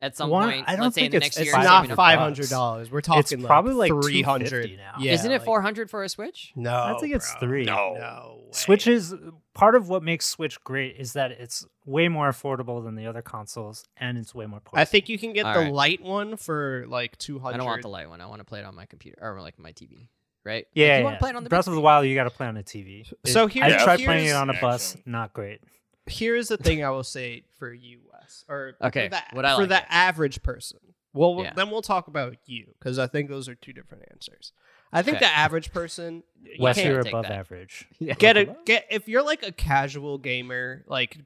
at 0.00 0.16
some 0.16 0.30
One, 0.30 0.50
point? 0.50 0.64
I 0.68 0.76
don't 0.76 0.84
let's 0.84 0.94
say 0.94 1.04
in 1.06 1.10
think 1.10 1.12
the 1.12 1.16
it's- 1.26 1.36
next 1.36 1.36
It's 1.38 1.46
year. 1.46 1.54
$500 1.54 1.64
not 1.64 1.80
saving 1.82 1.90
up 1.92 1.96
five 1.96 2.18
bucks. 2.18 2.22
hundred 2.24 2.48
dollars. 2.50 2.90
We're 2.90 3.00
talking 3.00 3.42
probably 3.42 3.74
like 3.74 3.90
three 3.90 4.22
hundred 4.22 4.50
250 4.50 4.76
now. 4.76 4.92
Yeah, 5.00 5.12
Isn't 5.12 5.30
it 5.32 5.38
like- 5.38 5.44
400 5.44 5.90
for 5.90 6.04
a 6.04 6.08
Switch? 6.08 6.52
No, 6.54 6.72
I 6.74 6.96
think 7.00 7.14
it's 7.14 7.30
bro. 7.32 7.40
three. 7.48 7.64
No. 7.64 7.94
No, 7.98 8.36
way. 8.44 8.48
Switch 8.52 8.86
is 8.86 9.14
part 9.54 9.74
of 9.74 9.88
what 9.88 10.02
makes 10.02 10.26
Switch 10.26 10.62
great 10.62 10.96
is 10.98 11.14
that 11.14 11.32
it's 11.32 11.66
way 11.84 12.08
more 12.08 12.30
affordable 12.30 12.82
than 12.84 12.94
the 12.94 13.06
other 13.06 13.22
consoles, 13.22 13.84
and 13.96 14.16
it's 14.18 14.34
way 14.34 14.46
more 14.46 14.60
portable. 14.60 14.80
I 14.80 14.84
think 14.84 15.08
you 15.08 15.18
can 15.18 15.32
get 15.32 15.46
All 15.46 15.54
the 15.54 15.60
right. 15.60 15.72
light 15.72 16.02
one 16.02 16.36
for 16.36 16.84
like 16.88 17.18
two 17.18 17.38
hundred. 17.40 17.54
I 17.54 17.56
don't 17.58 17.66
want 17.66 17.82
the 17.82 17.88
light 17.88 18.08
one. 18.08 18.20
I 18.20 18.26
want 18.26 18.40
to 18.40 18.44
play 18.44 18.60
it 18.60 18.64
on 18.64 18.74
my 18.74 18.86
computer 18.86 19.18
or 19.20 19.40
like 19.40 19.58
my 19.58 19.72
TV, 19.72 20.06
right? 20.44 20.64
Like, 20.64 20.66
yeah, 20.74 20.84
you 20.86 20.92
yeah. 20.98 21.02
want 21.02 21.16
to 21.16 21.18
play 21.20 21.30
it 21.30 21.36
on 21.36 21.42
the 21.44 21.50
Breath 21.50 21.60
of 21.60 21.64
the 21.66 21.70
screen. 21.72 21.82
Wild, 21.82 22.06
you 22.06 22.14
got 22.14 22.24
to 22.24 22.30
play 22.30 22.46
on 22.46 22.56
a 22.56 22.62
TV. 22.62 23.04
So 23.26 23.46
It- 23.46 23.52
here- 23.52 23.64
I 23.64 23.68
Yeah, 23.68 23.84
tried 23.84 23.96
playing 24.00 24.20
it 24.26 24.28
here's- 24.28 24.40
on 24.40 24.50
a 24.50 24.60
bus. 24.60 24.92
action. 24.94 25.02
Not 25.10 25.32
great. 25.32 25.60
Here's 26.06 26.48
the 26.48 26.56
thing 26.56 26.82
I 26.84 26.88
will 26.90 27.04
say 27.04 27.42
for 27.58 27.70
you, 27.72 28.00
Wes, 28.28 28.44
or 28.48 28.74
Okay, 28.82 29.08
for 29.08 29.10
the, 29.16 29.36
would 29.36 29.44
I 29.44 29.54
for 29.56 29.60
like 29.62 29.68
the 29.70 29.78
it? 29.78 29.86
average 29.88 30.42
person. 30.42 30.78
Well, 31.14 31.40
Yeah. 31.42 31.54
then 31.54 31.70
we'll 31.70 31.82
talk 31.82 32.06
about 32.06 32.36
you 32.46 32.74
because 32.78 32.98
I 32.98 33.06
think 33.06 33.28
those 33.28 33.48
are 33.48 33.54
two 33.54 33.72
different 33.72 34.04
answers. 34.10 34.52
I 34.92 35.02
think 35.02 35.16
Okay. 35.16 35.26
the 35.26 35.32
average 35.36 35.72
person 35.72 36.22
you 36.40 36.58
can't 36.58 36.76
you're 36.86 37.02
take 37.02 37.12
above 37.12 37.24
that. 37.24 37.32
average. 37.32 37.86
Yeah. 37.98 38.14
get 38.14 38.36
a 38.36 38.56
get 38.64 38.86
if 38.90 39.08
you're 39.08 39.22
like 39.22 39.42
a 39.42 39.52
casual 39.52 40.18
gamer, 40.18 40.84
like 40.86 41.18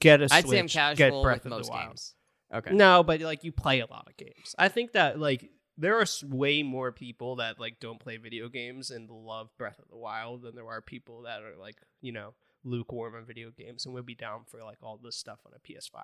get 0.00 0.22
a 0.22 0.28
Switch, 0.28 0.38
I'd 0.44 0.48
say 0.48 0.58
I'm 0.58 0.66
get 0.66 0.96
casual 0.96 1.22
Breath 1.22 1.44
with 1.44 1.46
of 1.52 1.58
most 1.58 1.66
the 1.66 1.72
Wild. 1.72 1.86
games. 1.88 2.14
Okay. 2.54 2.72
No, 2.74 3.02
but 3.02 3.20
like 3.20 3.42
you 3.44 3.52
play 3.52 3.80
a 3.80 3.86
lot 3.86 4.06
of 4.08 4.16
games. 4.16 4.54
I 4.58 4.68
think 4.68 4.92
that 4.92 5.18
like 5.18 5.50
there 5.76 5.98
are 6.00 6.06
way 6.24 6.62
more 6.62 6.90
people 6.92 7.36
that 7.36 7.58
like 7.60 7.80
don't 7.80 7.98
play 8.00 8.16
video 8.16 8.48
games 8.48 8.90
and 8.90 9.10
love 9.10 9.50
Breath 9.58 9.78
of 9.80 9.88
the 9.88 9.96
Wild 9.96 10.42
than 10.42 10.54
there 10.54 10.66
are 10.68 10.80
people 10.80 11.22
that 11.22 11.42
are 11.42 11.56
like 11.58 11.76
you 12.00 12.12
know 12.12 12.34
lukewarm 12.64 13.14
on 13.14 13.24
video 13.26 13.50
games 13.50 13.84
and 13.84 13.94
would 13.94 14.06
be 14.06 14.14
down 14.14 14.42
for 14.48 14.62
like 14.64 14.78
all 14.82 14.98
this 15.02 15.16
stuff 15.16 15.38
on 15.46 15.52
a 15.54 15.58
PS5. 15.60 16.02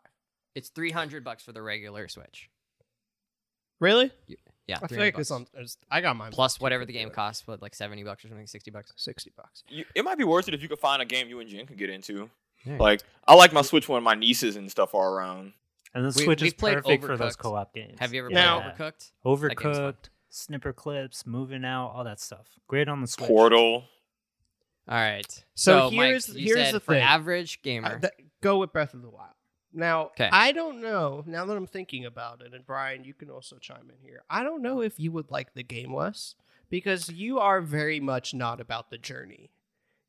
It's 0.55 0.69
300 0.71 1.25
bucks 1.25 1.43
for 1.43 1.53
the 1.53 1.63
regular 1.63 2.09
Switch. 2.09 2.49
Really? 3.81 4.11
Yeah. 4.67 4.77
I 4.77 4.79
feel 4.81 4.89
300 4.89 5.05
like 5.15 5.19
it's 5.21 5.31
on. 5.31 5.43
it's- 5.55 5.77
I 5.91 6.01
got 6.01 6.17
mine 6.17 6.31
plus 6.33 6.61
whatever 6.61 6.85
the 6.85 6.93
game 6.93 7.09
250, 7.09 7.15
costs, 7.15 7.47
what 7.47 7.61
like 7.63 7.75
70 7.75 8.05
bucks 8.05 8.25
or 8.25 8.29
something, 8.29 8.47
60 8.47 8.71
bucks. 8.71 8.93
Sixty 8.97 9.33
bucks. 9.37 9.65
You, 9.69 9.85
it 9.95 10.05
might 10.05 10.19
be 10.19 10.25
worth 10.25 10.47
it 10.49 10.55
if 10.55 10.63
you 10.63 10.69
could 10.69 10.79
find 10.79 11.03
a 11.03 11.05
game 11.05 11.29
you 11.29 11.41
and 11.41 11.49
Jen 11.51 11.67
could 11.67 11.79
get 11.79 11.91
into. 11.91 12.31
Yeah. 12.65 12.77
Like 12.79 13.03
I 13.27 13.35
like 13.35 13.53
my 13.53 13.63
Switch 13.63 13.89
when 13.89 14.03
my 14.05 14.15
nieces 14.15 14.55
and 14.57 14.71
stuff 14.71 14.95
are 14.95 15.15
around. 15.15 15.53
And 15.95 16.05
the 16.05 16.15
We- 16.17 16.25
Switch 16.25 16.43
is 16.43 16.55
played 16.55 16.75
perfect 16.77 17.05
for 17.05 17.17
those 17.17 17.35
co-op 17.37 17.75
games. 17.75 17.99
Have 17.99 18.15
you 18.15 18.21
ever 18.21 18.31
Now- 18.31 18.71
played 18.71 18.95
Overcooked? 18.95 19.11
Overcooked, 19.27 20.09
Snipperclips, 20.31 21.27
Moving 21.27 21.65
Out, 21.65 21.89
all 21.91 22.05
that 22.05 22.21
stuff. 22.21 22.47
Great 22.69 22.89
on 22.89 23.01
the 23.01 23.07
Switch. 23.09 23.27
Portal. 23.29 23.85
All 24.89 24.95
right. 24.99 25.45
So 25.55 25.91
Mike, 25.91 26.07
here's- 26.07 26.29
you 26.29 26.55
here's 26.55 26.67
said 26.69 26.75
the 26.75 26.81
for 26.81 26.95
thing. 26.95 27.03
average 27.03 27.59
Uh, 27.59 27.65
gamer. 27.65 27.99
th- 28.01 28.13
go 28.41 28.59
with 28.59 28.73
Breath 28.73 28.95
of 28.95 29.03
the 29.03 29.11
Wild. 29.11 29.35
Now, 29.73 30.11
'Kay. 30.17 30.29
I 30.33 30.53
don't 30.53 30.81
know. 30.81 31.23
Now 31.27 31.45
that 31.47 31.57
I'm 31.57 31.67
thinking 31.67 32.05
about 32.05 32.41
it, 32.43 32.53
and 32.55 32.67
Brian, 32.67 33.05
you 33.05 33.15
can 33.15 33.31
also 33.31 33.57
chime 33.57 33.89
in 33.91 33.97
here. 34.07 34.23
I 34.29 34.43
don't 34.43 34.63
know 34.63 34.81
if 34.83 34.99
you 35.01 35.13
would 35.13 35.31
like 35.31 35.55
the 35.55 35.63
game 35.63 35.95
less 35.95 36.35
because 36.69 37.09
you 37.09 37.39
are 37.39 37.61
very 37.61 37.99
much 38.01 38.35
not 38.35 38.61
about 38.61 38.91
the 38.91 38.99
journey. 38.99 39.51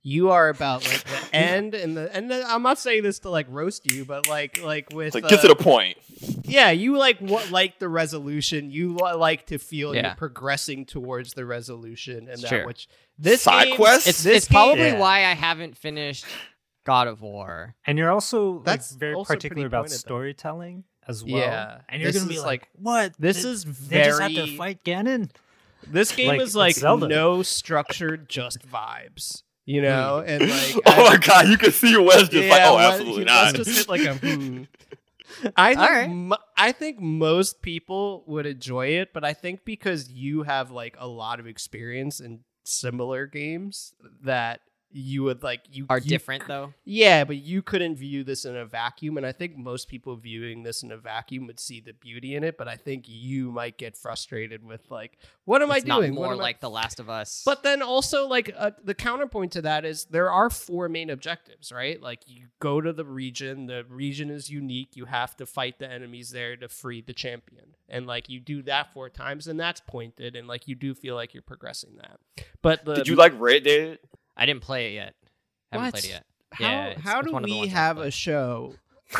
You 0.06 0.32
are 0.32 0.50
about 0.50 0.84
like 0.84 1.04
the 1.06 1.30
end 1.36 1.74
and 1.76 1.96
the 1.96 2.14
and 2.14 2.30
the, 2.30 2.44
I'm 2.46 2.62
not 2.62 2.78
saying 2.78 3.04
this 3.04 3.20
to 3.20 3.30
like 3.30 3.46
roast 3.50 3.86
you, 3.86 4.04
but 4.04 4.28
like 4.28 4.62
like 4.62 4.90
with 4.94 5.08
It's 5.08 5.16
like 5.16 5.30
get 5.30 5.40
to 5.42 5.48
uh, 5.52 5.54
the 5.54 5.64
point. 5.64 5.98
yeah, 6.44 6.72
you 6.72 6.98
like 6.98 7.20
what 7.20 7.52
like 7.52 7.80
the 7.80 7.88
resolution. 7.88 8.70
You 8.70 8.98
like 8.98 9.46
to 9.46 9.58
feel 9.60 9.96
Yeah. 9.96 10.08
you're 10.08 10.16
progressing 10.16 10.86
towards 10.86 11.36
the 11.36 11.46
resolution, 11.46 12.28
and 12.28 12.42
that 12.42 12.50
Sure. 12.50 12.66
which 12.66 12.90
this 13.18 13.44
Side 13.44 13.68
game- 13.68 13.76
quests? 13.78 14.08
it's 14.08 14.24
this 14.24 14.38
it's 14.40 14.48
probably 14.50 14.90
game- 14.92 15.00
why 15.00 15.20
I 15.20 15.36
haven't 15.36 15.78
finished 15.78 16.26
God 16.84 17.08
of 17.08 17.22
War. 17.22 17.76
And 17.86 17.98
you're 17.98 18.12
also 18.12 18.54
like, 18.54 18.66
That's 18.66 18.92
very 18.96 19.14
also 19.14 19.34
particular 19.34 19.68
about 19.68 19.84
pointed, 19.84 19.94
though. 19.94 19.98
storytelling 20.00 20.84
as 21.08 21.24
well. 21.24 21.38
Yeah. 21.38 21.82
And 21.90 22.02
you're 22.02 22.12
This 22.12 22.22
going 22.22 22.30
to 22.30 22.34
be 22.34 22.40
like, 22.40 22.62
like- 22.62 22.70
what? 22.76 23.14
this 23.20 23.44
They- 23.44 23.50
is 23.50 23.64
They 23.90 24.04
just 24.04 24.22
had 24.22 24.30
to 24.32 24.36
very- 24.46 24.58
fight 24.58 24.84
Ganon? 24.84 25.30
This 25.86 26.14
game 26.16 26.28
Like, 26.30 26.42
is 26.42 26.56
like 26.56 26.78
no 26.82 27.44
structured, 27.44 28.30
just 28.30 28.66
vibes. 28.68 29.44
You 29.66 29.82
know, 29.82 30.20
and 30.26 30.42
like 30.50 30.76
oh 30.86 31.06
I- 31.06 31.10
my 31.12 31.18
god, 31.18 31.48
you 31.48 31.58
can 31.58 31.72
see 31.72 31.96
Wes 31.98 32.28
just 32.30 32.50
like, 32.50 32.62
oh, 32.64 32.78
absolutely 32.78 33.24
let's 33.26 33.54
not. 33.54 33.56
just 33.56 33.78
hit 33.78 33.90
like 33.90 34.02
a 34.02 34.16
hmm. 34.16 34.64
I 35.58 35.70
think 35.74 35.80
All 35.80 35.90
right. 35.92 36.10
mo- 36.10 36.38
I 36.56 36.72
think 36.74 37.00
most 37.00 37.62
people 37.62 38.24
would 38.28 38.46
enjoy 38.46 38.88
it, 39.00 39.14
but 39.14 39.24
I 39.26 39.34
think 39.34 39.66
because 39.66 40.10
you 40.10 40.44
have 40.44 40.70
like 40.72 40.96
a 41.00 41.08
lot 41.08 41.40
of 41.40 41.48
experience 41.48 42.20
in 42.20 42.42
similar 42.66 43.26
games 43.26 43.94
that 44.24 44.62
you 44.94 45.24
would 45.24 45.42
like 45.44 45.62
you 45.72 45.86
Are 45.90 45.98
you 45.98 46.08
different 46.10 46.48
though. 46.48 46.74
Yeah, 46.86 47.24
but 47.24 47.38
you 47.38 47.62
couldn't 47.62 47.96
view 47.96 48.24
this 48.24 48.46
in 48.46 48.56
a 48.56 48.66
vacuum, 48.66 49.18
and 49.18 49.26
I 49.26 49.32
think 49.32 49.58
most 49.58 49.88
people 49.88 50.16
viewing 50.16 50.64
this 50.64 50.84
in 50.84 50.92
a 50.92 50.98
vacuum 50.98 51.48
would 51.48 51.60
see 51.60 51.80
the 51.82 51.94
beauty 51.94 52.36
in 52.36 52.44
it. 52.44 52.58
But 52.58 52.68
I 52.68 52.76
think 52.76 53.06
you 53.08 53.52
might 53.52 53.78
get 53.78 53.98
frustrated 53.98 54.64
with 54.64 54.90
like, 54.92 55.18
what 55.46 55.62
am 55.62 55.72
It's 55.72 55.84
I 55.84 55.88
doing? 55.88 56.14
What 56.16 56.26
more 56.26 56.34
am 56.34 56.40
I- 56.40 56.44
like 56.44 56.60
The 56.60 56.70
Last 56.70 57.00
of 57.00 57.10
Us. 57.10 57.42
But 57.46 57.64
then 57.64 57.82
also 57.82 58.28
like 58.28 58.54
uh, 58.56 58.72
the 58.84 58.94
counterpoint 58.94 59.52
to 59.54 59.62
that 59.64 59.84
is 59.84 60.06
there 60.06 60.32
are 60.32 60.50
four 60.50 60.88
main 60.88 61.10
objectives, 61.10 61.72
right? 61.72 62.00
Like 62.02 62.22
you 62.28 62.48
go 62.60 62.80
to 62.80 62.94
the 62.94 63.06
region, 63.06 63.66
the 63.66 63.86
region 63.90 64.30
is 64.30 64.50
unique. 64.50 64.96
You 64.96 65.06
have 65.06 65.36
to 65.38 65.46
fight 65.46 65.80
the 65.80 65.90
enemies 65.92 66.30
there 66.30 66.56
to 66.58 66.70
free 66.70 67.02
the 67.02 67.14
champion. 67.14 67.76
And 67.90 68.06
like 68.06 68.30
you 68.30 68.40
do 68.40 68.62
that 68.64 68.94
four 68.94 69.10
times 69.10 69.48
and 69.48 69.60
that's 69.60 69.82
pointed 69.82 70.36
and 70.36 70.48
like 70.48 70.68
you 70.68 70.76
do 70.76 70.94
feel 70.94 71.16
like 71.16 71.34
you're 71.34 71.44
progressing 71.44 71.96
that. 71.98 72.20
But 72.62 72.86
the 72.86 72.94
Did 72.96 73.08
you 73.08 73.16
like 73.16 73.34
Red 73.38 73.64
Dead? 73.64 74.00
I 74.38 74.46
didn't 74.46 74.62
play 74.62 74.88
it 74.92 74.94
yet. 74.96 75.14
Haven't 75.72 75.86
What? 75.86 75.94
played 75.94 76.06
it 76.06 76.10
yet. 76.10 76.26
how 76.52 76.66
Yeah, 76.66 76.86
it's- 76.90 77.02
how 77.04 77.20
it's 77.20 77.28
do 77.28 77.34
one 77.34 77.44
of 77.44 77.50
the 77.50 77.60
we 77.62 77.68
have 77.68 77.98
a 77.98 78.12
show 78.12 78.76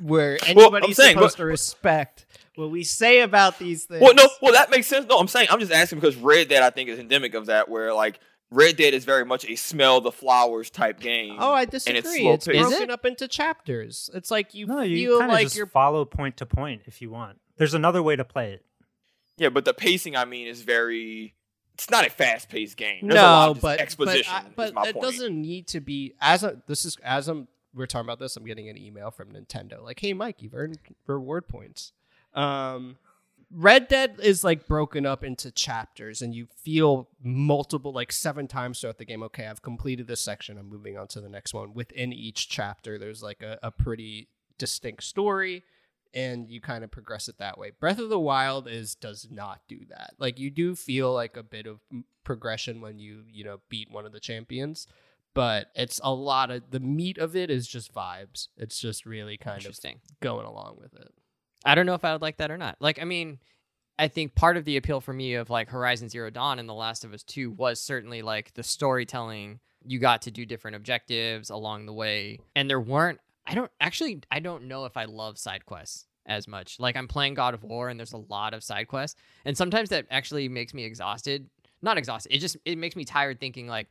where 0.00 0.38
I'm 0.42 0.58
anybody's 0.58 0.96
saying, 0.96 1.14
supposed 1.14 1.36
but- 1.36 1.42
to 1.42 1.46
respect 1.46 2.26
what 2.56 2.70
we 2.70 2.84
say 2.84 3.20
about 3.20 3.58
these 3.58 3.84
things? 3.84 4.00
Well, 4.00 4.14
no, 4.14 4.28
well 4.40 4.52
that 4.52 4.70
makes 4.70 4.86
sense. 4.86 5.06
No, 5.08 5.18
I'm 5.18 5.28
saying 5.28 5.48
I'm 5.50 5.60
just 5.60 5.72
asking 5.72 5.98
because 6.00 6.16
Red 6.16 6.48
Dead 6.48 6.62
I 6.62 6.70
think 6.70 6.88
is 6.88 6.98
endemic 6.98 7.34
of 7.34 7.46
that, 7.46 7.68
where 7.68 7.92
like 7.92 8.20
Red 8.50 8.76
Dead 8.76 8.94
is 8.94 9.04
very 9.04 9.24
much 9.24 9.44
a 9.48 9.56
smell 9.56 10.00
the 10.00 10.12
flowers 10.12 10.70
type 10.70 11.00
game. 11.00 11.36
Oh, 11.38 11.52
I 11.52 11.64
disagree. 11.64 12.00
slow 12.02 12.32
It's, 12.34 12.46
paced. 12.46 12.60
Broken 12.60 12.82
it? 12.82 12.90
up 12.90 13.04
into 13.04 13.26
chapters. 13.26 14.08
It's 14.14 14.30
like 14.30 14.54
you 14.54 14.66
No, 14.66 14.80
you 14.82 15.18
kind 15.18 15.30
of 15.30 15.34
like 15.34 15.46
just 15.46 15.56
you're 15.56 15.66
follow 15.66 16.04
point 16.04 16.36
to 16.38 16.46
point 16.46 16.82
if 16.86 17.02
you 17.02 17.10
want. 17.10 17.40
There's 17.56 17.74
another 17.74 18.02
way 18.02 18.14
to 18.16 18.24
play 18.24 18.52
it. 18.52 18.64
yeah, 19.36 19.48
but 19.48 19.64
the 19.64 19.74
pacing 19.74 20.14
I 20.16 20.24
mean 20.24 20.46
is 20.46 20.62
very. 20.62 21.34
It's 21.74 21.90
not 21.90 22.06
a 22.06 22.10
fast 22.10 22.48
paced 22.48 22.76
game. 22.76 23.08
There's 23.08 23.20
a 23.20 23.22
lot 23.22 23.46
no, 23.46 23.50
of 23.52 23.60
but 23.60 23.80
exposition. 23.80 24.32
But, 24.54 24.70
I, 24.70 24.72
but 24.72 24.88
it 24.88 24.94
point. 24.94 25.04
doesn't 25.04 25.40
need 25.40 25.66
to 25.68 25.80
be 25.80 26.14
as 26.20 26.44
a. 26.44 26.62
This 26.66 26.84
is 26.84 26.96
as 27.02 27.28
I'm. 27.28 27.48
We're 27.74 27.86
talking 27.86 28.06
about 28.06 28.20
this. 28.20 28.36
I'm 28.36 28.44
getting 28.44 28.68
an 28.68 28.78
email 28.78 29.10
from 29.10 29.30
Nintendo. 29.30 29.82
Like, 29.82 29.98
hey, 29.98 30.12
Mike, 30.12 30.40
you've 30.40 30.54
earned 30.54 30.78
reward 31.08 31.48
points. 31.48 31.92
Um, 32.32 32.96
Red 33.50 33.88
Dead 33.88 34.20
is 34.22 34.44
like 34.44 34.68
broken 34.68 35.04
up 35.04 35.24
into 35.24 35.50
chapters, 35.50 36.22
and 36.22 36.32
you 36.32 36.46
feel 36.62 37.08
multiple, 37.22 37.92
like 37.92 38.12
seven 38.12 38.46
times 38.46 38.80
throughout 38.80 38.98
the 38.98 39.04
game. 39.04 39.24
Okay, 39.24 39.46
I've 39.46 39.62
completed 39.62 40.06
this 40.06 40.20
section. 40.20 40.56
I'm 40.56 40.68
moving 40.68 40.96
on 40.96 41.08
to 41.08 41.20
the 41.20 41.28
next 41.28 41.54
one. 41.54 41.74
Within 41.74 42.12
each 42.12 42.48
chapter, 42.48 42.98
there's 42.98 43.22
like 43.22 43.42
a, 43.42 43.58
a 43.62 43.72
pretty 43.72 44.28
distinct 44.58 45.02
story 45.02 45.64
and 46.14 46.48
you 46.48 46.60
kind 46.60 46.84
of 46.84 46.90
progress 46.90 47.28
it 47.28 47.38
that 47.38 47.58
way. 47.58 47.72
Breath 47.78 47.98
of 47.98 48.08
the 48.08 48.18
Wild 48.18 48.68
is 48.68 48.94
does 48.94 49.26
not 49.30 49.60
do 49.68 49.80
that. 49.90 50.14
Like 50.18 50.38
you 50.38 50.50
do 50.50 50.74
feel 50.76 51.12
like 51.12 51.36
a 51.36 51.42
bit 51.42 51.66
of 51.66 51.80
progression 52.22 52.80
when 52.80 52.98
you, 52.98 53.24
you 53.30 53.44
know, 53.44 53.58
beat 53.68 53.90
one 53.90 54.06
of 54.06 54.12
the 54.12 54.20
champions, 54.20 54.86
but 55.34 55.66
it's 55.74 56.00
a 56.02 56.14
lot 56.14 56.50
of 56.50 56.70
the 56.70 56.80
meat 56.80 57.18
of 57.18 57.34
it 57.34 57.50
is 57.50 57.66
just 57.66 57.92
vibes. 57.92 58.48
It's 58.56 58.78
just 58.78 59.04
really 59.04 59.36
kind 59.36 59.56
of 59.56 59.64
Interesting. 59.64 60.00
going 60.22 60.46
along 60.46 60.76
with 60.80 60.94
it. 60.94 61.12
I 61.64 61.74
don't 61.74 61.86
know 61.86 61.94
if 61.94 62.04
I 62.04 62.12
would 62.12 62.22
like 62.22 62.36
that 62.36 62.50
or 62.50 62.58
not. 62.58 62.76
Like, 62.78 63.00
I 63.00 63.04
mean, 63.04 63.38
I 63.98 64.08
think 64.08 64.34
part 64.34 64.56
of 64.56 64.64
the 64.64 64.76
appeal 64.76 65.00
for 65.00 65.12
me 65.12 65.34
of 65.34 65.50
like 65.50 65.68
Horizon 65.70 66.08
Zero 66.08 66.30
Dawn 66.30 66.58
and 66.58 66.68
The 66.68 66.74
Last 66.74 67.04
of 67.04 67.12
Us 67.12 67.22
2 67.24 67.50
was 67.50 67.80
certainly 67.80 68.22
like 68.22 68.54
the 68.54 68.62
storytelling. 68.62 69.60
You 69.84 69.98
got 69.98 70.22
to 70.22 70.30
do 70.30 70.46
different 70.46 70.76
objectives 70.76 71.50
along 71.50 71.86
the 71.86 71.92
way. 71.92 72.40
And 72.54 72.68
there 72.70 72.80
weren't, 72.80 73.20
I 73.46 73.54
don't 73.54 73.70
actually, 73.80 74.22
I 74.30 74.40
don't 74.40 74.64
know 74.64 74.84
if 74.86 74.96
I 74.96 75.04
love 75.04 75.38
side 75.38 75.66
quests 75.66 76.06
as 76.26 76.48
much. 76.48 76.80
Like, 76.80 76.96
I'm 76.96 77.08
playing 77.08 77.34
God 77.34 77.54
of 77.54 77.62
War 77.62 77.88
and 77.88 77.98
there's 77.98 78.12
a 78.12 78.18
lot 78.18 78.54
of 78.54 78.64
side 78.64 78.88
quests. 78.88 79.20
And 79.44 79.56
sometimes 79.56 79.90
that 79.90 80.06
actually 80.10 80.48
makes 80.48 80.72
me 80.72 80.84
exhausted. 80.84 81.48
Not 81.82 81.98
exhausted. 81.98 82.34
It 82.34 82.38
just, 82.38 82.56
it 82.64 82.78
makes 82.78 82.96
me 82.96 83.04
tired 83.04 83.40
thinking 83.40 83.66
like, 83.66 83.88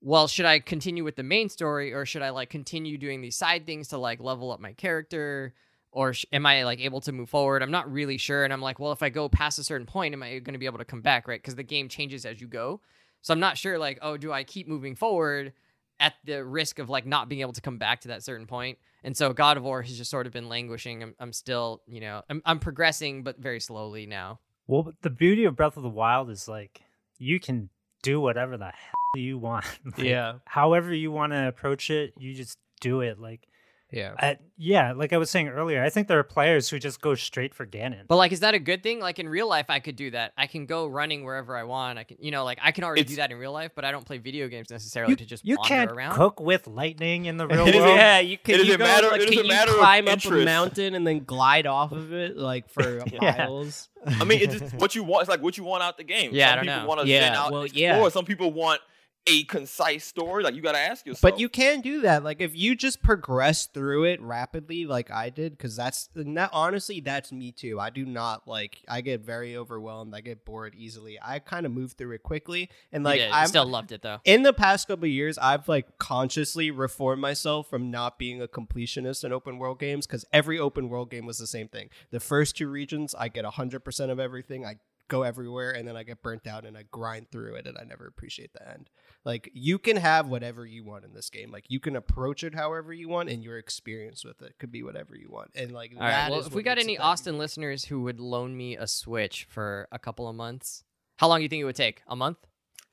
well, 0.00 0.28
should 0.28 0.44
I 0.46 0.60
continue 0.60 1.02
with 1.02 1.16
the 1.16 1.22
main 1.22 1.48
story 1.48 1.92
or 1.92 2.04
should 2.04 2.22
I 2.22 2.30
like 2.30 2.50
continue 2.50 2.98
doing 2.98 3.20
these 3.20 3.36
side 3.36 3.66
things 3.66 3.88
to 3.88 3.98
like 3.98 4.20
level 4.20 4.52
up 4.52 4.60
my 4.60 4.72
character? 4.74 5.54
Or 5.90 6.12
sh- 6.12 6.26
am 6.32 6.44
I 6.44 6.64
like 6.64 6.80
able 6.80 7.00
to 7.00 7.12
move 7.12 7.30
forward? 7.30 7.62
I'm 7.62 7.70
not 7.70 7.90
really 7.90 8.18
sure. 8.18 8.44
And 8.44 8.52
I'm 8.52 8.60
like, 8.60 8.78
well, 8.78 8.92
if 8.92 9.02
I 9.02 9.08
go 9.08 9.28
past 9.28 9.58
a 9.58 9.64
certain 9.64 9.86
point, 9.86 10.12
am 10.12 10.22
I 10.22 10.38
going 10.38 10.52
to 10.52 10.58
be 10.58 10.66
able 10.66 10.78
to 10.78 10.84
come 10.84 11.00
back? 11.00 11.26
Right. 11.26 11.40
Because 11.40 11.56
the 11.56 11.62
game 11.62 11.88
changes 11.88 12.26
as 12.26 12.40
you 12.40 12.46
go. 12.46 12.80
So 13.22 13.32
I'm 13.32 13.40
not 13.40 13.58
sure, 13.58 13.78
like, 13.78 13.98
oh, 14.02 14.16
do 14.16 14.32
I 14.32 14.44
keep 14.44 14.68
moving 14.68 14.94
forward 14.94 15.52
at 16.00 16.14
the 16.24 16.44
risk 16.44 16.78
of 16.78 16.88
like 16.88 17.06
not 17.06 17.28
being 17.28 17.40
able 17.40 17.52
to 17.52 17.60
come 17.60 17.78
back 17.78 18.00
to 18.02 18.08
that 18.08 18.22
certain 18.22 18.46
point? 18.46 18.78
And 19.04 19.16
so 19.16 19.32
God 19.32 19.56
of 19.56 19.62
War 19.62 19.82
has 19.82 19.96
just 19.96 20.10
sort 20.10 20.26
of 20.26 20.32
been 20.32 20.48
languishing. 20.48 21.02
I'm, 21.02 21.14
I'm 21.20 21.32
still, 21.32 21.82
you 21.86 22.00
know, 22.00 22.22
I'm, 22.28 22.42
I'm 22.44 22.58
progressing, 22.58 23.22
but 23.22 23.38
very 23.38 23.60
slowly 23.60 24.06
now. 24.06 24.40
Well, 24.66 24.92
the 25.02 25.10
beauty 25.10 25.44
of 25.44 25.56
Breath 25.56 25.76
of 25.76 25.82
the 25.82 25.88
Wild 25.88 26.30
is 26.30 26.48
like 26.48 26.82
you 27.18 27.40
can 27.40 27.70
do 28.02 28.20
whatever 28.20 28.56
the 28.56 28.64
hell 28.74 29.16
you 29.16 29.38
want. 29.38 29.64
Like, 29.84 29.98
Yeah. 29.98 30.34
However 30.44 30.92
you 30.92 31.10
want 31.10 31.32
to 31.32 31.48
approach 31.48 31.90
it, 31.90 32.12
you 32.18 32.34
just 32.34 32.58
do 32.80 33.00
it. 33.00 33.18
Like, 33.18 33.48
Yeah. 33.90 34.12
I, 34.18 34.36
yeah, 34.58 34.92
like 34.92 35.14
I 35.14 35.16
was 35.16 35.30
saying 35.30 35.48
earlier, 35.48 35.82
I 35.82 35.88
think 35.88 36.08
there 36.08 36.18
are 36.18 36.22
players 36.24 36.68
who 36.68 36.78
just 36.78 37.00
go 37.00 37.14
straight 37.14 37.54
for 37.54 37.64
Ganon. 37.64 38.02
But 38.06 38.16
like, 38.16 38.32
is 38.32 38.40
that 38.40 38.52
a 38.52 38.58
good 38.58 38.82
thing? 38.82 39.00
Like 39.00 39.18
in 39.18 39.26
real 39.28 39.48
life, 39.48 39.66
I 39.70 39.80
could 39.80 39.96
do 39.96 40.10
that. 40.10 40.32
I 40.36 40.46
can 40.46 40.66
go 40.66 40.86
running 40.86 41.24
wherever 41.24 41.56
I 41.56 41.62
want. 41.62 41.98
I 41.98 42.04
can, 42.04 42.18
you 42.20 42.30
know, 42.30 42.44
like 42.44 42.58
I 42.62 42.72
can 42.72 42.84
already 42.84 43.04
do 43.04 43.16
that 43.16 43.30
in 43.30 43.38
real 43.38 43.52
life, 43.52 43.70
but 43.74 43.86
I 43.86 43.90
don't 43.90 44.04
play 44.04 44.18
video 44.18 44.46
games 44.48 44.68
necessarily 44.68 45.12
you, 45.12 45.16
to 45.16 45.24
just 45.24 45.42
you 45.46 45.56
wander 45.56 45.68
can't 45.68 45.90
around. 45.92 46.14
cook 46.16 46.38
with 46.38 46.66
lightning 46.66 47.24
in 47.24 47.38
the 47.38 47.46
real 47.46 47.66
It 47.66 47.76
is 47.76 47.80
a- 47.82 47.84
world. 47.86 47.96
yeah, 47.96 48.18
you 48.18 48.36
can. 48.36 48.56
it 48.56 48.60
is 48.60 48.68
you 48.68 48.74
a 48.74 48.78
go, 48.78 48.84
matter- 48.84 49.08
like, 49.08 49.20
it 49.22 49.28
is 49.30 49.30
can 49.30 49.38
a 49.38 49.42
you 49.44 49.48
matter 49.48 49.72
climb 49.72 50.08
up 50.08 50.24
a 50.24 50.44
mountain 50.44 50.94
and 50.94 51.06
then 51.06 51.24
glide 51.24 51.66
off 51.66 51.92
of 51.92 52.12
it 52.12 52.36
like 52.36 52.68
for 52.68 53.00
Yeah. 53.12 53.46
miles? 53.46 53.88
I 54.06 54.24
mean, 54.24 54.40
it's 54.42 54.52
just 54.60 54.74
what 54.74 54.94
you 54.94 55.02
want. 55.02 55.22
It's 55.22 55.30
like 55.30 55.42
what 55.42 55.56
you 55.56 55.64
want 55.64 55.82
out 55.82 55.96
the 55.96 56.04
game. 56.04 56.32
Yeah, 56.34 56.52
I 56.52 56.56
don't 56.56 56.64
people 56.66 56.80
know. 56.82 56.86
want 56.88 57.00
to 57.00 57.06
Yeah, 57.08 57.20
zen 57.20 57.32
out 57.34 57.52
well, 57.52 57.62
and 57.62 57.72
yeah. 57.74 57.92
explore. 57.92 58.10
Some 58.10 58.26
people 58.26 58.52
want 58.52 58.82
a 59.28 59.44
concise 59.44 60.04
story. 60.04 60.42
Like 60.42 60.54
you 60.54 60.62
got 60.62 60.72
to 60.72 60.78
ask 60.78 61.06
yourself. 61.06 61.22
But 61.22 61.40
you 61.40 61.48
can 61.48 61.80
do 61.80 62.02
that. 62.02 62.24
Like 62.24 62.40
if 62.40 62.56
you 62.56 62.74
just 62.74 63.02
progress 63.02 63.66
through 63.66 64.04
it 64.04 64.20
rapidly, 64.20 64.86
like 64.86 65.10
I 65.10 65.30
did, 65.30 65.56
because 65.56 65.76
that's 65.76 66.08
that. 66.14 66.50
Honestly, 66.52 67.00
that's 67.00 67.32
me 67.32 67.52
too. 67.52 67.78
I 67.80 67.90
do 67.90 68.04
not 68.04 68.46
like. 68.48 68.82
I 68.88 69.00
get 69.00 69.20
very 69.20 69.56
overwhelmed. 69.56 70.14
I 70.14 70.20
get 70.20 70.44
bored 70.44 70.74
easily. 70.76 71.18
I 71.22 71.38
kind 71.38 71.66
of 71.66 71.72
move 71.72 71.92
through 71.92 72.12
it 72.12 72.22
quickly, 72.22 72.70
and 72.92 73.04
like. 73.04 73.20
I'm 73.30 73.48
still 73.48 73.66
loved 73.66 73.92
it 73.92 74.02
though. 74.02 74.18
in 74.24 74.42
the 74.42 74.52
past 74.52 74.88
couple 74.88 75.04
of 75.04 75.10
years, 75.10 75.38
I've 75.38 75.68
like 75.68 75.98
consciously 75.98 76.70
reformed 76.70 77.20
myself 77.20 77.68
from 77.68 77.90
not 77.90 78.18
being 78.18 78.40
a 78.42 78.48
completionist 78.48 79.24
in 79.24 79.32
open 79.32 79.58
world 79.58 79.78
games 79.78 80.06
because 80.06 80.24
every 80.32 80.58
open 80.58 80.88
world 80.88 81.10
game 81.10 81.26
was 81.26 81.38
the 81.38 81.46
same 81.46 81.68
thing. 81.68 81.90
The 82.10 82.20
first 82.20 82.56
two 82.56 82.68
regions, 82.68 83.14
I 83.18 83.28
get 83.28 83.44
hundred 83.44 83.80
percent 83.80 84.10
of 84.10 84.20
everything. 84.20 84.64
I 84.64 84.76
go 85.08 85.22
everywhere 85.22 85.70
and 85.72 85.86
then 85.88 85.96
I 85.96 86.02
get 86.02 86.22
burnt 86.22 86.46
out 86.46 86.64
and 86.64 86.76
I 86.76 86.84
grind 86.90 87.30
through 87.30 87.54
it 87.56 87.66
and 87.66 87.76
I 87.78 87.84
never 87.84 88.06
appreciate 88.06 88.52
the 88.52 88.68
end. 88.68 88.90
Like 89.24 89.50
you 89.54 89.78
can 89.78 89.96
have 89.96 90.28
whatever 90.28 90.64
you 90.64 90.84
want 90.84 91.04
in 91.04 91.14
this 91.14 91.30
game. 91.30 91.50
Like 91.50 91.64
you 91.68 91.80
can 91.80 91.96
approach 91.96 92.44
it 92.44 92.54
however 92.54 92.92
you 92.92 93.08
want 93.08 93.28
and 93.28 93.42
your 93.42 93.58
experience 93.58 94.24
with 94.24 94.40
it 94.42 94.54
could 94.58 94.70
be 94.70 94.82
whatever 94.82 95.16
you 95.16 95.28
want. 95.30 95.50
And 95.54 95.72
like 95.72 95.92
All 95.96 96.02
right. 96.02 96.10
that 96.10 96.30
Well, 96.30 96.40
is 96.40 96.46
if 96.46 96.54
we 96.54 96.62
got 96.62 96.78
any 96.78 96.94
it 96.94 96.98
valuable. 96.98 97.04
Austin 97.12 97.38
listeners 97.38 97.84
who 97.86 98.02
would 98.02 98.20
loan 98.20 98.56
me 98.56 98.76
a 98.76 98.86
Switch 98.86 99.46
for 99.48 99.88
a 99.90 99.98
couple 99.98 100.28
of 100.28 100.36
months, 100.36 100.84
how 101.16 101.28
long 101.28 101.38
do 101.40 101.42
you 101.42 101.48
think 101.48 101.60
it 101.60 101.64
would 101.64 101.76
take? 101.76 102.02
A 102.06 102.14
month? 102.16 102.38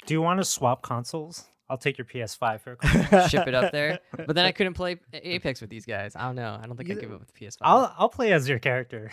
Do 0.06 0.14
you 0.14 0.22
want 0.22 0.40
to 0.40 0.46
swap 0.46 0.82
consoles? 0.82 1.46
I'll 1.70 1.78
take 1.78 1.98
your 1.98 2.06
PS5 2.06 2.62
for 2.62 2.72
a 2.74 2.76
couple. 2.78 3.28
Ship 3.28 3.48
it 3.48 3.54
up 3.56 3.72
there. 3.72 4.00
But 4.26 4.36
then 4.36 4.46
I 4.46 4.52
couldn't 4.52 4.74
play 4.76 4.98
Apex 5.14 5.62
with 5.62 5.70
these 5.70 5.86
guys. 5.86 6.16
I 6.16 6.24
don't 6.24 6.36
know. 6.36 6.58
I 6.62 6.66
don't 6.66 6.78
think 6.78 6.90
I'd 6.90 7.00
give 7.00 7.12
up 7.12 7.20
with 7.20 7.34
the 7.34 7.46
PS5. 7.46 7.58
I'll 7.62 7.94
I'll 7.98 8.10
play 8.10 8.32
as 8.34 8.48
your 8.48 8.60
character 8.60 9.12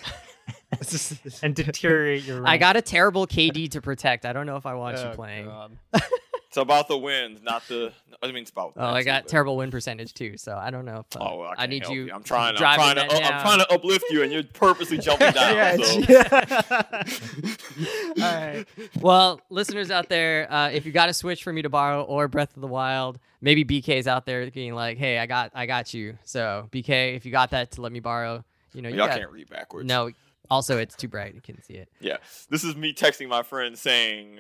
and 1.43 1.55
deteriorate 1.55 2.25
your. 2.25 2.47
I 2.47 2.57
got 2.59 2.77
a 2.77 2.83
terrible 2.83 3.27
KD 3.27 3.71
to 3.73 3.81
protect. 3.83 4.25
I 4.27 4.33
don't 4.33 4.47
know 4.47 4.57
if 4.57 4.67
I 4.67 4.75
want 4.75 4.99
you 4.99 5.05
Oh, 5.05 5.13
playing. 5.15 5.51
It's 6.53 6.59
about 6.59 6.87
the 6.87 6.99
wins, 6.99 7.41
not 7.43 7.67
the. 7.67 7.95
I 8.23 8.27
mean, 8.27 8.37
it's 8.43 8.51
about. 8.51 8.75
Oh, 8.77 8.87
I 8.89 9.03
got 9.05 9.23
but- 9.23 9.31
terrible 9.31 9.57
win 9.57 9.71
percentage 9.71 10.13
too. 10.13 10.37
So 10.37 10.55
I 10.55 10.71
don't 10.71 10.85
know 10.85 11.03
if 11.11 11.17
uh, 11.19 11.25
Oh, 11.27 11.39
well, 11.39 11.55
I, 11.57 11.63
I 11.63 11.67
need 11.67 11.83
help 11.85 11.95
you. 11.95 12.11
I'm 12.13 12.23
trying. 12.23 12.57
I'm 12.57 12.59
trying 12.77 12.97
to. 12.97 13.07
that 13.09 13.35
I'm 13.35 13.41
trying 13.41 13.59
to 13.61 13.73
uplift 13.73 14.05
you, 14.11 14.23
and 14.23 14.31
you're 14.31 14.43
purposely 14.43 14.99
jumping 14.99 15.33
down. 15.33 15.57
Yeah, 15.57 15.77
so. 15.77 15.83
it's- 15.99 17.21
All 18.21 18.35
right. 18.47 18.65
Well, 19.01 19.41
listeners 19.49 19.91
out 19.91 20.11
there, 20.11 20.47
uh, 20.53 20.69
if 20.69 20.85
you 20.85 20.93
got 20.93 21.09
a 21.09 21.15
Switch 21.15 21.43
for 21.43 21.55
me 21.55 21.63
to 21.63 21.71
borrow 21.71 22.03
or 22.03 22.29
Breath 22.29 22.55
of 22.55 22.61
the 22.61 22.69
Wild, 22.69 23.19
maybe 23.41 23.65
BK's 23.65 24.07
out 24.07 24.27
there 24.27 24.51
being 24.51 24.75
like, 24.75 24.99
"Hey, 24.99 25.19
I 25.19 25.25
got, 25.25 25.53
I 25.55 25.65
got 25.65 25.95
you." 25.95 26.19
So 26.25 26.69
BK, 26.71 27.17
if 27.17 27.25
you 27.25 27.33
got 27.33 27.51
that 27.53 27.71
to 27.73 27.81
let 27.81 27.93
me 27.93 28.01
borrow, 28.01 28.45
you 28.75 28.83
know, 28.83 28.91
you 28.91 28.97
Y'all 28.97 29.07
got, 29.07 29.19
can't 29.19 29.31
read 29.33 29.49
backwards. 29.49 29.89
no. 29.89 30.11
Also, 30.51 30.77
it's 30.77 30.95
too 30.97 31.09
bright; 31.09 31.35
you 31.35 31.41
can't 31.41 31.65
see 31.65 31.75
it. 31.75 31.89
Yeah. 31.99 32.19
This 32.51 32.63
is 32.63 32.77
me 32.77 32.93
texting 32.93 33.27
my 33.29 33.43
friend 33.43 33.79
saying, 33.79 34.37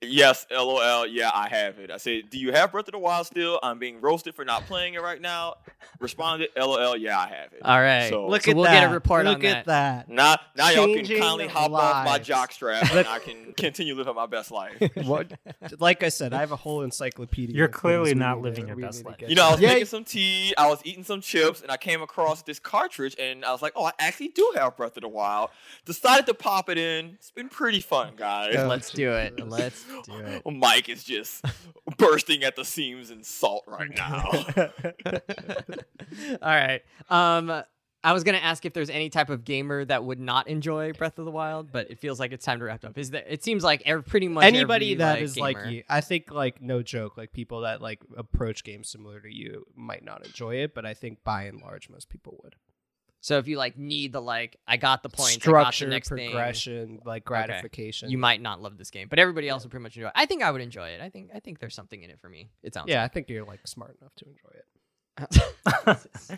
Yes, 0.00 0.46
LOL. 0.50 1.06
Yeah, 1.08 1.30
I 1.34 1.48
have 1.48 1.78
it. 1.80 1.90
I 1.90 1.96
said, 1.96 2.30
Do 2.30 2.38
you 2.38 2.52
have 2.52 2.70
Breath 2.70 2.86
of 2.86 2.92
the 2.92 2.98
Wild 2.98 3.26
still? 3.26 3.58
I'm 3.64 3.80
being 3.80 4.00
roasted 4.00 4.34
for 4.34 4.44
not 4.44 4.64
playing 4.66 4.94
it 4.94 5.02
right 5.02 5.20
now. 5.20 5.54
Responded, 5.98 6.50
LOL. 6.56 6.96
Yeah, 6.96 7.18
I 7.18 7.26
have 7.26 7.52
it. 7.52 7.60
All 7.64 7.80
right. 7.80 8.08
So 8.08 8.28
Look 8.28 8.42
So 8.42 8.50
at 8.52 8.56
we'll 8.56 8.64
that. 8.66 8.80
get 8.82 8.90
a 8.90 8.94
report 8.94 9.24
Look 9.24 9.38
on 9.38 9.44
at 9.46 9.64
that. 9.66 10.08
now, 10.08 10.36
now 10.56 10.70
y'all 10.70 10.86
can 10.94 11.04
kindly 11.04 11.48
hop 11.48 11.72
off 11.72 12.04
my 12.04 12.20
jockstrap 12.20 12.88
and 12.96 13.08
I 13.08 13.18
can 13.18 13.52
continue 13.56 13.94
living 13.96 14.14
my 14.14 14.26
best 14.26 14.52
life. 14.52 14.76
what? 15.04 15.32
Like 15.80 16.02
I 16.02 16.08
said, 16.08 16.32
I 16.32 16.38
have 16.40 16.52
a 16.52 16.56
whole 16.56 16.82
encyclopedia. 16.82 17.54
You're 17.56 17.68
clearly 17.68 18.14
not 18.14 18.38
need 18.38 18.44
living 18.44 18.68
your 18.68 18.76
best 18.76 19.04
life. 19.04 19.16
You 19.26 19.34
know, 19.34 19.46
I 19.48 19.50
was 19.50 19.60
to. 19.60 19.66
making 19.66 19.86
some 19.86 20.04
tea, 20.04 20.54
I 20.56 20.68
was 20.68 20.80
eating 20.84 21.04
some 21.04 21.20
chips, 21.20 21.60
and 21.62 21.70
I 21.70 21.76
came 21.76 22.00
across 22.02 22.42
this 22.42 22.58
cartridge, 22.58 23.16
and 23.18 23.44
I 23.44 23.52
was 23.52 23.60
like, 23.62 23.72
"Oh, 23.76 23.84
I 23.84 23.92
actually 23.98 24.28
do 24.28 24.52
have 24.56 24.76
Breath 24.76 24.96
of 24.96 25.02
the 25.02 25.08
Wild." 25.08 25.50
Decided 25.84 26.26
to 26.26 26.34
pop 26.34 26.68
it 26.68 26.78
in. 26.78 27.10
It's 27.14 27.30
been 27.30 27.48
pretty 27.48 27.80
fun, 27.80 28.14
guys. 28.16 28.54
Yeah. 28.54 28.66
Let's 28.66 28.90
do 28.92 29.12
it. 29.12 29.38
Let's 29.48 29.82
do 29.84 29.87
it. 29.87 29.87
Mike 30.50 30.88
is 30.88 31.04
just 31.04 31.44
bursting 31.96 32.44
at 32.44 32.56
the 32.56 32.64
seams 32.64 33.10
in 33.10 33.22
salt 33.22 33.64
right 33.66 33.90
now. 33.94 34.24
All 36.42 36.42
right. 36.42 36.82
Um, 37.10 37.62
I 38.04 38.12
was 38.12 38.22
gonna 38.22 38.38
ask 38.38 38.64
if 38.64 38.72
there's 38.72 38.90
any 38.90 39.10
type 39.10 39.28
of 39.28 39.44
gamer 39.44 39.84
that 39.84 40.04
would 40.04 40.20
not 40.20 40.46
enjoy 40.46 40.92
Breath 40.92 41.18
of 41.18 41.24
the 41.24 41.32
Wild, 41.32 41.72
but 41.72 41.90
it 41.90 41.98
feels 41.98 42.20
like 42.20 42.32
it's 42.32 42.44
time 42.44 42.60
to 42.60 42.64
wrap 42.64 42.84
up. 42.84 42.96
Is 42.96 43.10
that? 43.10 43.32
It 43.32 43.42
seems 43.42 43.64
like 43.64 43.82
every, 43.84 44.04
pretty 44.04 44.28
much 44.28 44.44
Anybody 44.44 44.92
every, 44.92 44.98
that 44.98 45.14
like, 45.14 45.22
is 45.22 45.36
like 45.36 45.56
you, 45.66 45.82
I 45.88 46.00
think 46.00 46.30
like 46.30 46.62
no 46.62 46.82
joke, 46.82 47.16
like 47.16 47.32
people 47.32 47.62
that 47.62 47.82
like 47.82 48.00
approach 48.16 48.62
games 48.62 48.88
similar 48.88 49.20
to 49.20 49.34
you 49.34 49.66
might 49.74 50.04
not 50.04 50.24
enjoy 50.24 50.56
it, 50.56 50.74
but 50.74 50.86
I 50.86 50.94
think 50.94 51.24
by 51.24 51.44
and 51.44 51.60
large 51.60 51.90
most 51.90 52.08
people 52.08 52.38
would. 52.44 52.54
So 53.20 53.38
if 53.38 53.48
you 53.48 53.56
like 53.58 53.76
need 53.76 54.12
the 54.12 54.22
like, 54.22 54.56
I 54.66 54.76
got 54.76 55.02
the 55.02 55.08
points, 55.08 55.34
Structure, 55.34 55.56
I 55.58 55.62
got 55.64 55.74
the 55.78 55.86
next 55.86 56.08
progression, 56.08 57.00
like 57.04 57.24
gratification. 57.24 58.06
thing. 58.06 58.12
You 58.12 58.18
might 58.18 58.40
not 58.40 58.62
love 58.62 58.78
this 58.78 58.90
game, 58.90 59.08
but 59.08 59.18
everybody 59.18 59.48
else 59.48 59.64
would 59.64 59.70
pretty 59.70 59.82
much 59.82 59.96
enjoy. 59.96 60.08
it. 60.08 60.12
I 60.14 60.26
think 60.26 60.42
I 60.42 60.50
would 60.52 60.60
enjoy 60.60 60.90
it. 60.90 61.00
I 61.00 61.08
think 61.10 61.30
I 61.34 61.40
think 61.40 61.58
there's 61.58 61.74
something 61.74 62.02
in 62.02 62.10
it 62.10 62.20
for 62.20 62.28
me. 62.28 62.50
It 62.62 62.74
sounds. 62.74 62.88
yeah, 62.88 63.02
I 63.02 63.08
think 63.08 63.28
you're 63.28 63.44
like 63.44 63.60
smart 63.66 63.96
enough 64.00 64.14
to 64.16 64.24
enjoy 64.26 64.50
it. 64.54 64.64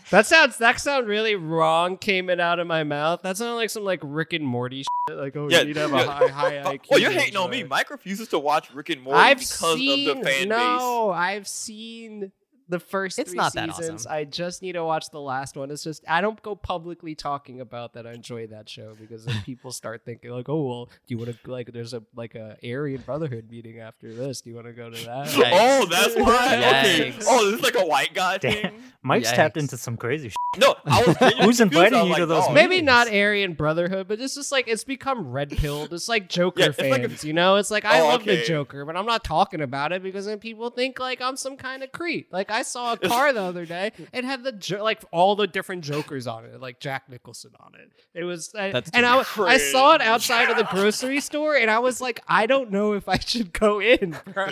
That 0.09 0.25
sounds 0.25 0.57
that 0.57 0.79
sound 0.79 1.07
really 1.07 1.35
wrong 1.35 1.97
came 1.97 2.29
it 2.31 2.39
out 2.39 2.59
of 2.59 2.65
my 2.67 2.83
mouth. 2.83 3.21
That 3.21 3.37
sounded 3.37 3.55
like 3.55 3.69
some 3.69 3.83
like 3.83 3.99
Rick 4.01 4.33
and 4.33 4.43
Morty 4.45 4.83
shit. 5.07 5.17
Like 5.17 5.35
oh 5.35 5.49
Yeah, 5.49 5.59
you 5.59 5.65
need 5.67 5.73
to 5.75 5.81
have 5.81 5.91
yeah. 5.91 6.01
a 6.01 6.07
high 6.09 6.27
high 6.29 6.57
Oh, 6.65 6.71
IQ. 6.71 6.79
well, 6.89 6.93
oh, 6.93 6.97
you're 6.97 7.11
hating 7.11 7.37
on 7.37 7.49
me. 7.51 7.63
Mike 7.63 7.89
refuses 7.91 8.27
to 8.29 8.39
watch 8.39 8.73
Rick 8.73 8.89
and 8.89 9.01
Morty 9.03 9.19
I've 9.19 9.37
because 9.39 9.75
seen, 9.75 10.09
of 10.09 10.17
the 10.17 10.23
fan 10.23 10.39
base. 10.39 10.47
no, 10.49 11.11
I've 11.11 11.47
seen 11.47 12.31
the 12.71 12.79
first 12.79 13.19
It's 13.19 13.29
three 13.31 13.37
not 13.37 13.53
that 13.53 13.75
seasons. 13.75 14.05
awesome. 14.07 14.11
I 14.17 14.23
just 14.23 14.61
need 14.63 14.71
to 14.73 14.83
watch 14.83 15.09
the 15.11 15.19
last 15.21 15.55
one. 15.55 15.69
It's 15.69 15.83
just 15.83 16.03
I 16.07 16.21
don't 16.21 16.41
go 16.41 16.55
publicly 16.55 17.13
talking 17.13 17.61
about 17.61 17.93
that 17.93 18.07
I 18.07 18.13
enjoy 18.13 18.47
that 18.47 18.67
show 18.67 18.95
because 18.99 19.25
then 19.25 19.39
people 19.43 19.71
start 19.81 20.03
thinking 20.05 20.31
like, 20.31 20.49
oh 20.49 20.61
well, 20.67 20.85
do 20.85 20.91
you 21.13 21.17
want 21.19 21.29
to 21.43 21.51
like? 21.51 21.71
There's 21.71 21.93
a 21.93 22.01
like 22.15 22.33
a 22.35 22.57
Aryan 22.63 23.01
Brotherhood 23.05 23.49
meeting 23.51 23.79
after 23.79 24.11
this. 24.13 24.41
Do 24.41 24.49
you 24.49 24.55
want 24.55 24.67
to 24.67 24.73
go 24.73 24.89
to 24.89 25.05
that? 25.05 25.27
Oh, 25.41 25.43
Yikes. 25.43 25.51
Oh, 25.53 25.85
that's 25.85 26.15
why. 26.15 26.57
Okay. 26.57 27.13
Oh, 27.27 27.45
this 27.51 27.59
is 27.59 27.61
like 27.61 27.75
a 27.75 27.85
white 27.85 28.13
guy 28.13 28.37
Damn. 28.37 28.53
thing. 28.53 28.83
Mike's 29.03 29.31
tapped 29.31 29.57
into 29.57 29.77
some 29.77 29.97
crazy 29.97 30.29
shit. 30.29 30.35
No, 30.57 30.75
I 30.85 31.03
was. 31.03 31.33
Who's 31.45 31.61
inviting 31.61 31.99
I 31.99 32.03
was 32.03 32.09
you 32.11 32.15
to 32.17 32.25
those 32.25 32.43
oh, 32.45 32.49
meetings? 32.53 32.69
Maybe 32.69 32.81
not 32.81 33.07
Aryan 33.07 33.53
Brotherhood, 33.53 34.07
but 34.07 34.19
it's 34.19 34.35
just 34.35 34.51
like 34.51 34.67
it's 34.67 34.83
become 34.83 35.31
red 35.31 35.49
pilled. 35.51 35.93
It's 35.93 36.09
like 36.09 36.27
Joker 36.29 36.59
Yeah, 36.61 36.65
it's 36.67 36.79
like 36.79 37.01
fans, 37.03 37.23
a- 37.23 37.27
you 37.27 37.33
know. 37.33 37.55
It's 37.57 37.71
like 37.71 37.85
I 37.85 37.99
Oh, 38.01 38.07
love 38.07 38.23
the. 38.25 38.41
Joker, 38.43 38.85
but 38.85 38.97
I'm 38.97 39.05
not 39.05 39.23
talking 39.23 39.61
about 39.61 39.91
it 39.91 40.01
because 40.03 40.25
then 40.25 40.39
people 40.39 40.69
think 40.69 40.99
like 40.99 41.21
I'm 41.21 41.35
some 41.37 41.57
kind 41.57 41.83
of 41.83 41.91
creep. 41.91 42.27
Like 42.31 42.49
I 42.51 42.60
saw 42.63 42.93
a 42.93 42.97
car 43.07 43.33
the 43.33 43.41
other 43.41 43.65
day, 43.65 43.91
it 44.13 44.23
had 44.23 44.43
the 44.43 44.51
jo- 44.51 44.83
like 44.83 45.01
all 45.11 45.35
the 45.35 45.47
different 45.47 45.83
Jokers 45.83 46.27
on 46.27 46.45
it, 46.45 46.59
like 46.59 46.79
Jack 46.79 47.09
Nicholson 47.09 47.51
on 47.59 47.73
it. 47.75 47.91
It 48.13 48.23
was, 48.23 48.53
I, 48.55 48.71
That's 48.71 48.89
and 48.91 49.05
too 49.05 49.43
I, 49.43 49.47
I 49.53 49.57
saw 49.57 49.95
it 49.95 50.01
outside 50.01 50.49
of 50.49 50.57
the 50.57 50.63
grocery 50.65 51.19
store, 51.21 51.55
and 51.55 51.69
I 51.71 51.79
was 51.79 52.01
like, 52.01 52.21
I 52.27 52.45
don't 52.45 52.71
know 52.71 52.93
if 52.93 53.07
I 53.09 53.17
should 53.19 53.53
go 53.53 53.79
in, 53.81 54.17
bro. 54.33 54.47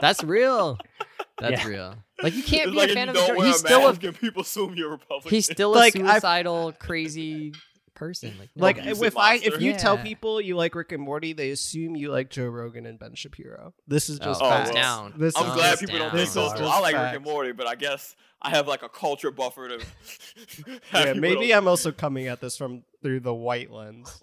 That's 0.00 0.22
real. 0.24 0.78
That's 1.38 1.62
Yeah. 1.62 1.68
real. 1.68 1.94
Like 2.22 2.34
you 2.34 2.42
can't 2.42 2.68
It's 2.68 2.70
be 2.72 2.76
like 2.78 2.90
a 2.90 2.94
fan 2.94 3.08
of 3.10 3.14
the 3.14 3.20
don't 3.20 3.36
Joker. 3.36 3.46
He's 3.46 3.58
still 3.58 3.88
a 3.88 3.94
people 4.12 4.42
assume 4.42 4.74
you're 4.74 4.90
Republican. 4.90 5.30
he's 5.30 5.44
still 5.44 5.74
a 5.74 5.76
Like, 5.76 5.94
I've- 5.96 6.08
suicidal, 6.08 6.72
crazy 6.78 7.52
person. 7.96 8.32
Like, 8.38 8.50
no. 8.54 8.62
like 8.62 8.78
if 8.78 9.00
uh, 9.16 9.20
I 9.20 9.34
if 9.34 9.44
monster. 9.46 9.60
you 9.60 9.74
tell 9.74 9.98
people 9.98 10.40
you 10.40 10.54
like 10.56 10.74
Rick 10.76 10.92
and 10.92 11.02
Morty, 11.02 11.32
they 11.32 11.50
assume 11.50 11.96
you 11.96 12.12
like 12.12 12.30
Joe 12.30 12.46
Rogan 12.46 12.86
and 12.86 12.98
Ben 12.98 13.14
Shapiro. 13.16 13.74
This 13.88 14.08
is 14.08 14.20
just 14.20 14.40
oh, 14.40 14.48
facts. 14.48 14.70
well. 14.72 14.82
down. 14.82 15.14
This 15.16 15.36
I'm 15.36 15.48
is 15.48 15.54
glad 15.54 15.70
just- 15.70 15.80
people 15.80 15.98
don't 15.98 16.08
down. 16.08 16.10
think 16.16 16.20
This 16.26 16.32
so. 16.32 16.46
is 16.46 16.52
too. 16.52 16.58
just 16.60 16.72
I 16.72 16.78
like 16.80 16.94
Rick 16.94 17.02
facts. 17.02 17.16
and 17.16 17.24
Morty, 17.24 17.52
but 17.52 17.66
I 17.66 17.74
guess 17.74 18.14
I 18.40 18.50
have 18.50 18.68
like 18.68 18.82
a 18.82 18.88
culture 18.88 19.30
buffer 19.32 19.68
to. 19.68 19.78
Yeah, 20.92 21.04
people 21.06 21.20
maybe 21.20 21.48
don't- 21.48 21.58
I'm 21.58 21.68
also 21.68 21.90
coming 21.92 22.28
at 22.28 22.40
this 22.40 22.56
from 22.56 22.82
through 23.02 23.20
the 23.20 23.34
white 23.34 23.70
lens. 23.72 24.20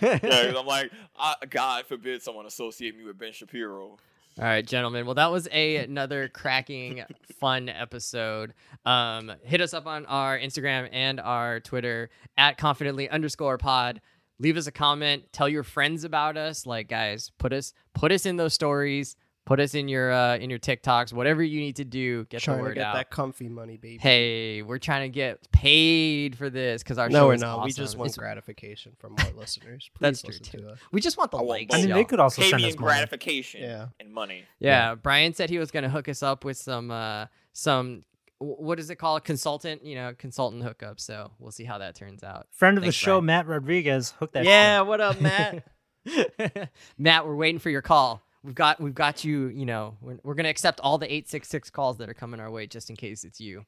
Yeah, 0.00 0.18
'cause 0.18 0.54
I'm 0.58 0.66
like, 0.66 0.90
I, 1.18 1.34
God 1.48 1.86
forbid 1.86 2.22
someone 2.22 2.46
associate 2.46 2.96
me 2.96 3.04
with 3.04 3.18
Ben 3.18 3.32
Shapiro. 3.32 3.96
All 4.38 4.44
right, 4.44 4.64
gentlemen. 4.64 5.04
Well, 5.04 5.16
that 5.16 5.32
was 5.32 5.48
a 5.50 5.78
another 5.78 6.28
cracking, 6.28 7.02
fun 7.40 7.68
episode. 7.68 8.54
Um, 8.86 9.32
hit 9.42 9.60
us 9.60 9.74
up 9.74 9.86
on 9.86 10.06
our 10.06 10.38
Instagram 10.38 10.88
and 10.92 11.18
our 11.18 11.58
Twitter 11.58 12.08
at 12.36 12.56
confidently 12.56 13.08
underscore 13.08 13.58
pod. 13.58 14.00
Leave 14.38 14.56
us 14.56 14.68
a 14.68 14.72
comment. 14.72 15.24
Tell 15.32 15.48
your 15.48 15.64
friends 15.64 16.04
about 16.04 16.36
us. 16.36 16.66
Like, 16.66 16.86
guys, 16.88 17.32
put 17.38 17.52
us 17.52 17.72
put 17.94 18.12
us 18.12 18.26
in 18.26 18.36
those 18.36 18.54
stories. 18.54 19.16
Put 19.48 19.60
us 19.60 19.74
in 19.74 19.88
your 19.88 20.12
uh, 20.12 20.36
in 20.36 20.50
your 20.50 20.58
TikToks. 20.58 21.10
Whatever 21.14 21.42
you 21.42 21.58
need 21.58 21.76
to 21.76 21.84
do, 21.86 22.26
get 22.26 22.42
Trying 22.42 22.62
the 22.64 22.68
to 22.68 22.74
get 22.74 22.84
out. 22.84 22.94
that 22.96 23.08
comfy 23.10 23.48
money, 23.48 23.78
baby. 23.78 23.96
Hey, 23.96 24.60
we're 24.60 24.76
trying 24.76 25.10
to 25.10 25.14
get 25.14 25.50
paid 25.52 26.36
for 26.36 26.50
this 26.50 26.82
because 26.82 26.98
our 26.98 27.08
no, 27.08 27.20
show 27.20 27.26
we're 27.28 27.34
is 27.34 27.40
not. 27.40 27.64
We 27.64 27.72
just 27.72 27.96
want 27.96 28.10
It's- 28.10 28.18
gratification 28.18 28.92
from 28.98 29.14
our 29.18 29.30
listeners. 29.36 29.88
Please 29.94 30.00
That's 30.00 30.20
true, 30.20 30.34
too. 30.34 30.58
to 30.58 30.72
us. 30.72 30.78
we 30.92 31.00
just 31.00 31.16
want 31.16 31.30
the 31.30 31.38
I 31.38 31.40
want 31.40 31.48
likes. 31.48 31.66
both. 31.70 31.76
I 31.76 31.80
mean, 31.80 31.88
y'all. 31.88 31.96
they 31.98 32.04
could 32.04 32.20
also 32.20 32.42
Pay 32.42 32.50
send 32.50 32.62
us 32.64 32.74
in 32.74 32.80
money. 32.80 32.92
gratification 32.94 33.62
Yeah. 33.62 33.86
and 33.98 34.12
money. 34.12 34.44
Yeah, 34.58 34.94
Brian 34.96 35.32
said 35.32 35.48
he 35.48 35.58
was 35.58 35.70
going 35.70 35.84
to 35.84 35.88
hook 35.88 36.10
us 36.10 36.22
up 36.22 36.44
with 36.44 36.58
some 36.58 36.90
uh 36.90 37.24
some 37.54 38.04
wh- 38.36 38.60
what 38.60 38.78
is 38.78 38.90
it 38.90 38.96
called 38.96 39.24
consultant 39.24 39.82
you 39.82 39.94
know 39.94 40.12
consultant 40.18 40.62
hookup. 40.62 41.00
So 41.00 41.30
we'll 41.38 41.52
see 41.52 41.64
how 41.64 41.78
that 41.78 41.94
turns 41.94 42.22
out. 42.22 42.48
Friend 42.52 42.76
of 42.76 42.84
the 42.84 42.92
show, 42.92 43.12
Brian. 43.22 43.24
Matt 43.24 43.46
Rodriguez, 43.46 44.10
hook 44.18 44.32
that. 44.32 44.40
Up. 44.40 44.44
Yeah, 44.46 44.80
what 44.82 45.00
up, 45.00 45.22
Matt? 45.22 45.64
Matt, 46.98 47.26
we're 47.26 47.34
waiting 47.34 47.58
for 47.58 47.70
your 47.70 47.82
call 47.82 48.22
we've 48.42 48.54
got 48.54 48.80
we've 48.80 48.94
got 48.94 49.24
you. 49.24 49.48
You 49.48 49.66
know, 49.66 49.96
we're, 50.00 50.18
we're 50.22 50.34
gonna 50.34 50.48
accept 50.48 50.80
all 50.80 50.98
the 50.98 51.12
eight 51.12 51.28
six 51.28 51.48
six 51.48 51.70
calls 51.70 51.98
that 51.98 52.08
are 52.08 52.14
coming 52.14 52.40
our 52.40 52.50
way 52.50 52.66
just 52.66 52.90
in 52.90 52.96
case 52.96 53.24
it's 53.24 53.40
you. 53.40 53.64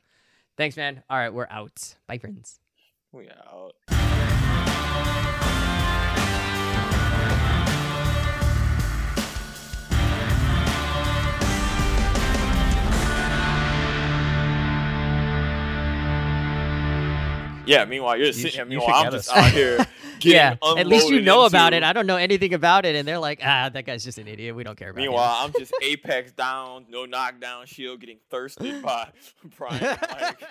Thanks, 0.57 0.77
man. 0.77 1.03
All 1.09 1.19
right, 1.19 1.33
we're 1.33 1.49
out. 1.51 1.95
Bye, 2.07 2.19
friends. 2.19 2.61
We 3.13 3.29
out. 3.31 3.75
Yeah, 17.67 17.85
meanwhile, 17.85 18.17
you're 18.17 18.27
you 18.27 18.33
sitting 18.33 18.53
here. 18.53 18.65
Meanwhile, 18.65 18.95
I'm 18.95 19.13
just 19.13 19.31
us. 19.31 19.37
out 19.37 19.53
here 19.53 19.87
Yeah, 20.25 20.57
at 20.63 20.87
least 20.87 21.09
you 21.09 21.21
know 21.21 21.45
about 21.47 21.73
it. 21.73 21.83
I 21.83 21.93
don't 21.93 22.07
know 22.07 22.17
anything 22.17 22.55
about 22.55 22.85
it, 22.85 22.97
and 22.97 23.07
they're 23.07 23.19
like, 23.19 23.41
ah, 23.45 23.69
that 23.73 23.85
guy's 23.85 24.05
just 24.05 24.19
an 24.19 24.29
idiot. 24.29 24.55
We 24.55 24.65
don't 24.65 24.77
care 24.77 24.91
about 24.91 25.01
Meanwhile, 25.01 25.45
him. 25.47 25.53
I'm 25.55 25.61
just 25.61 25.73
apex 25.83 26.33
down, 26.33 26.87
no 26.89 27.05
knockdown 27.05 27.67
shield, 27.67 28.01
getting 28.01 28.19
thirsted 28.31 28.83
by 28.83 29.11
Brian. 29.57 29.81
Like, 29.81 30.43